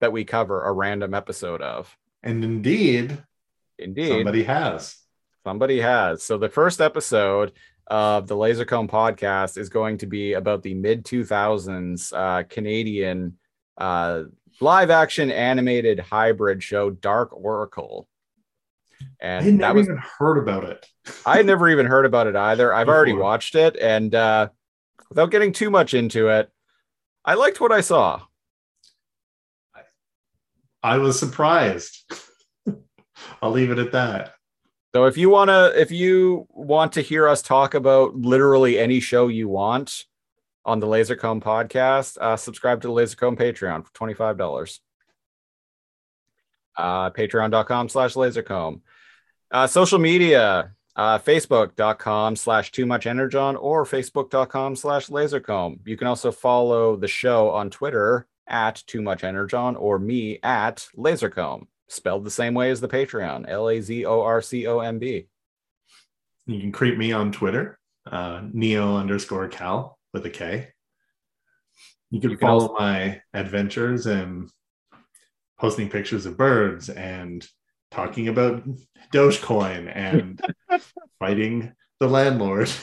[0.00, 3.18] that we cover a random episode of And indeed,
[3.78, 4.98] indeed somebody has.
[5.44, 6.22] Somebody has.
[6.22, 7.52] So the first episode
[7.86, 13.36] of the Lazorcomb podcast is going to be about the mid 2000s uh, Canadian
[13.76, 14.22] uh,
[14.60, 18.08] live action animated hybrid show Dark Oracle.
[19.00, 20.86] I And had that never was even heard about it.
[21.26, 22.72] I had never even heard about it either.
[22.72, 24.48] I've already watched it and uh,
[25.08, 26.50] without getting too much into it,
[27.24, 28.22] I liked what I saw.
[30.84, 32.12] I was surprised.
[33.42, 34.34] I'll leave it at that.
[34.94, 39.00] So if you want to if you want to hear us talk about literally any
[39.00, 40.04] show you want
[40.62, 44.78] on the Lazorcomb podcast, uh, subscribe to the Lazorcomb Patreon for $25.
[46.76, 48.82] Uh, patreon.com slash lazorcomb.
[49.50, 55.78] Uh, social media, uh, facebook.com slash too much energon or facebook.com slash lazorcomb.
[55.86, 60.86] You can also follow the show on Twitter at too much energon or me at
[60.96, 64.80] lazorcomb spelled the same way as the Patreon, L A Z O R C O
[64.80, 65.26] M B.
[66.46, 67.78] You can creep me on Twitter,
[68.10, 70.68] uh, neo underscore cal with a K.
[72.10, 74.50] You can You can follow my adventures and
[75.58, 77.46] posting pictures of birds and
[77.90, 78.64] talking about
[79.12, 80.40] Dogecoin and
[81.18, 82.70] fighting the landlord.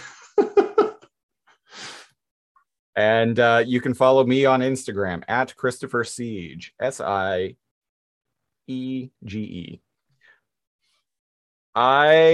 [2.95, 7.55] And uh, you can follow me on Instagram at Christopher Siege, S I
[8.67, 9.81] E G E.
[11.73, 12.31] I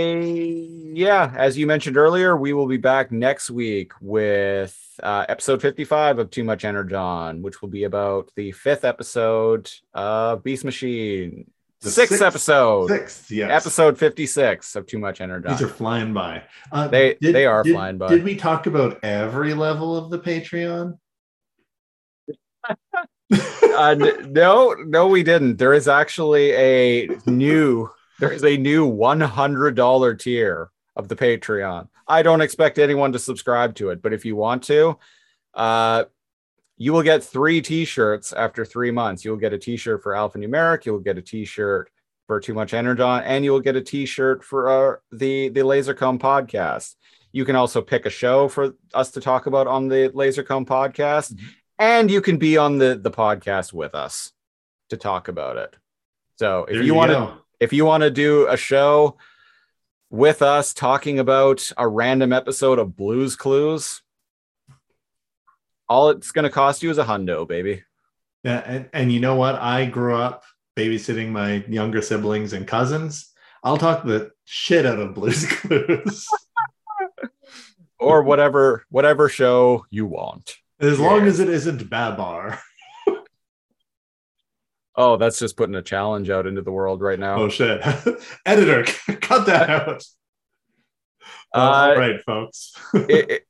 [0.94, 6.18] yeah, as you mentioned earlier, we will be back next week with uh, episode 55
[6.18, 11.52] of Too Much Energon, which will be about the fifth episode of Beast Machine.
[11.82, 13.52] The sixth, sixth- episode, Sixth, yes.
[13.52, 15.52] episode 56 of Too Much Energon.
[15.52, 16.44] These are flying by.
[16.72, 18.08] Uh, They- they are did- flying by.
[18.08, 20.98] Did we talk about every level of the Patreon?
[23.78, 23.96] uh,
[24.28, 25.58] no, no, we didn't.
[25.58, 27.90] There is actually a new,
[28.20, 31.88] there is a new $100 tier of the Patreon.
[32.08, 34.98] I don't expect anyone to subscribe to it, but if you want to,
[35.54, 36.06] uh,
[36.78, 39.26] you will get three t-shirts after three months.
[39.26, 41.90] You'll get a t-shirt for alphanumeric, you'll get a t-shirt
[42.28, 46.20] for too much energon, and you will get a t-shirt for uh, the the Lazorcomb
[46.20, 46.96] podcast.
[47.32, 51.40] You can also pick a show for us to talk about on the Lazorcomb podcast,
[51.80, 54.32] and you can be on the the podcast with us
[54.90, 55.76] to talk about it.
[56.38, 59.18] So if There you want to if you want to do a show
[60.10, 64.02] with us talking about a random episode of Blues Clues,
[65.90, 67.84] all it's going to cost you is a hundo, baby.
[68.44, 69.56] Yeah, and, and you know what?
[69.56, 70.44] I grew up
[70.76, 73.32] babysitting my younger siblings and cousins.
[73.64, 76.28] I'll talk the shit out of Blues Clues.
[78.00, 80.56] Or whatever whatever show you want.
[80.80, 81.28] as long Yeah.
[81.28, 82.60] as it isn't Babar.
[85.00, 87.36] Oh, that's just putting a challenge out into the world right now.
[87.36, 87.82] Oh shit.
[88.48, 88.84] Editor,
[89.22, 90.04] cut that out.
[91.54, 92.74] Uh, all right, folks.
[92.96, 93.47] it- it-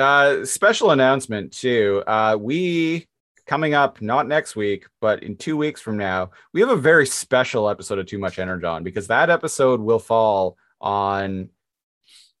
[0.00, 2.02] uh, special announcement too.
[2.06, 3.06] Uh, we
[3.46, 7.06] coming up not next week, but in two weeks from now, we have a very
[7.06, 11.48] special episode of Too Much Energon because that episode will fall on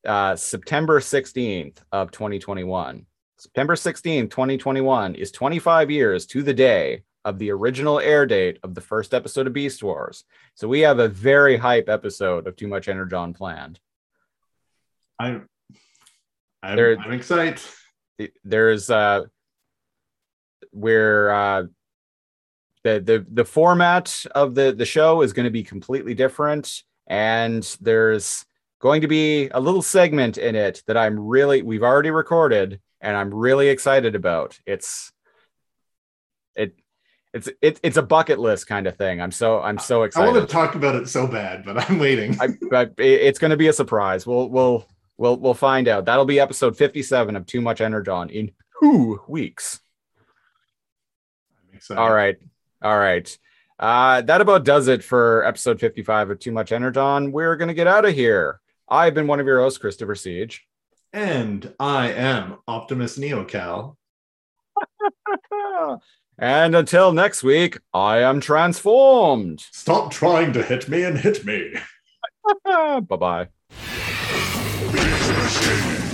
[0.06, 3.06] uh, September 16th of 2021.
[3.38, 8.74] September 16th, 2021 is 25 years to the day of the original air date of
[8.74, 10.24] the first episode of Beast Wars.
[10.54, 13.80] So we have a very hype episode of Too Much Energon planned.
[15.18, 15.48] I'm
[16.62, 17.60] I'm, There- I'm excited.
[18.44, 19.22] there's uh
[20.72, 21.62] where uh
[22.84, 27.62] the the the format of the the show is going to be completely different and
[27.80, 28.44] there's
[28.80, 33.16] going to be a little segment in it that I'm really we've already recorded and
[33.16, 34.58] I'm really excited about.
[34.66, 35.12] It's
[36.56, 36.74] it
[37.32, 39.20] it's it, it's a bucket list kind of thing.
[39.20, 40.28] I'm so I'm so excited.
[40.28, 42.36] I want to talk about it so bad, but I'm waiting.
[42.40, 44.26] I, but it- it's going to be a surprise.
[44.26, 44.86] We'll we'll
[45.20, 46.06] we'll we'll find out.
[46.06, 48.50] That'll be episode 57 of Too Much Energon in
[48.82, 49.80] two weeks.
[51.90, 52.36] All right.
[52.82, 53.38] All right.
[53.78, 57.32] Uh, that about does it for episode 55 of Too Much Energon.
[57.32, 58.60] We're going to get out of here.
[58.88, 60.66] I've been one of your hosts, Christopher Siege.
[61.12, 63.96] And I am Optimus Neocal.
[66.42, 69.60] And until next week, I am transformed.
[69.72, 71.74] Stop trying to hit me and hit me.
[72.64, 73.48] bye bye.
[74.92, 76.09] Beast Machine.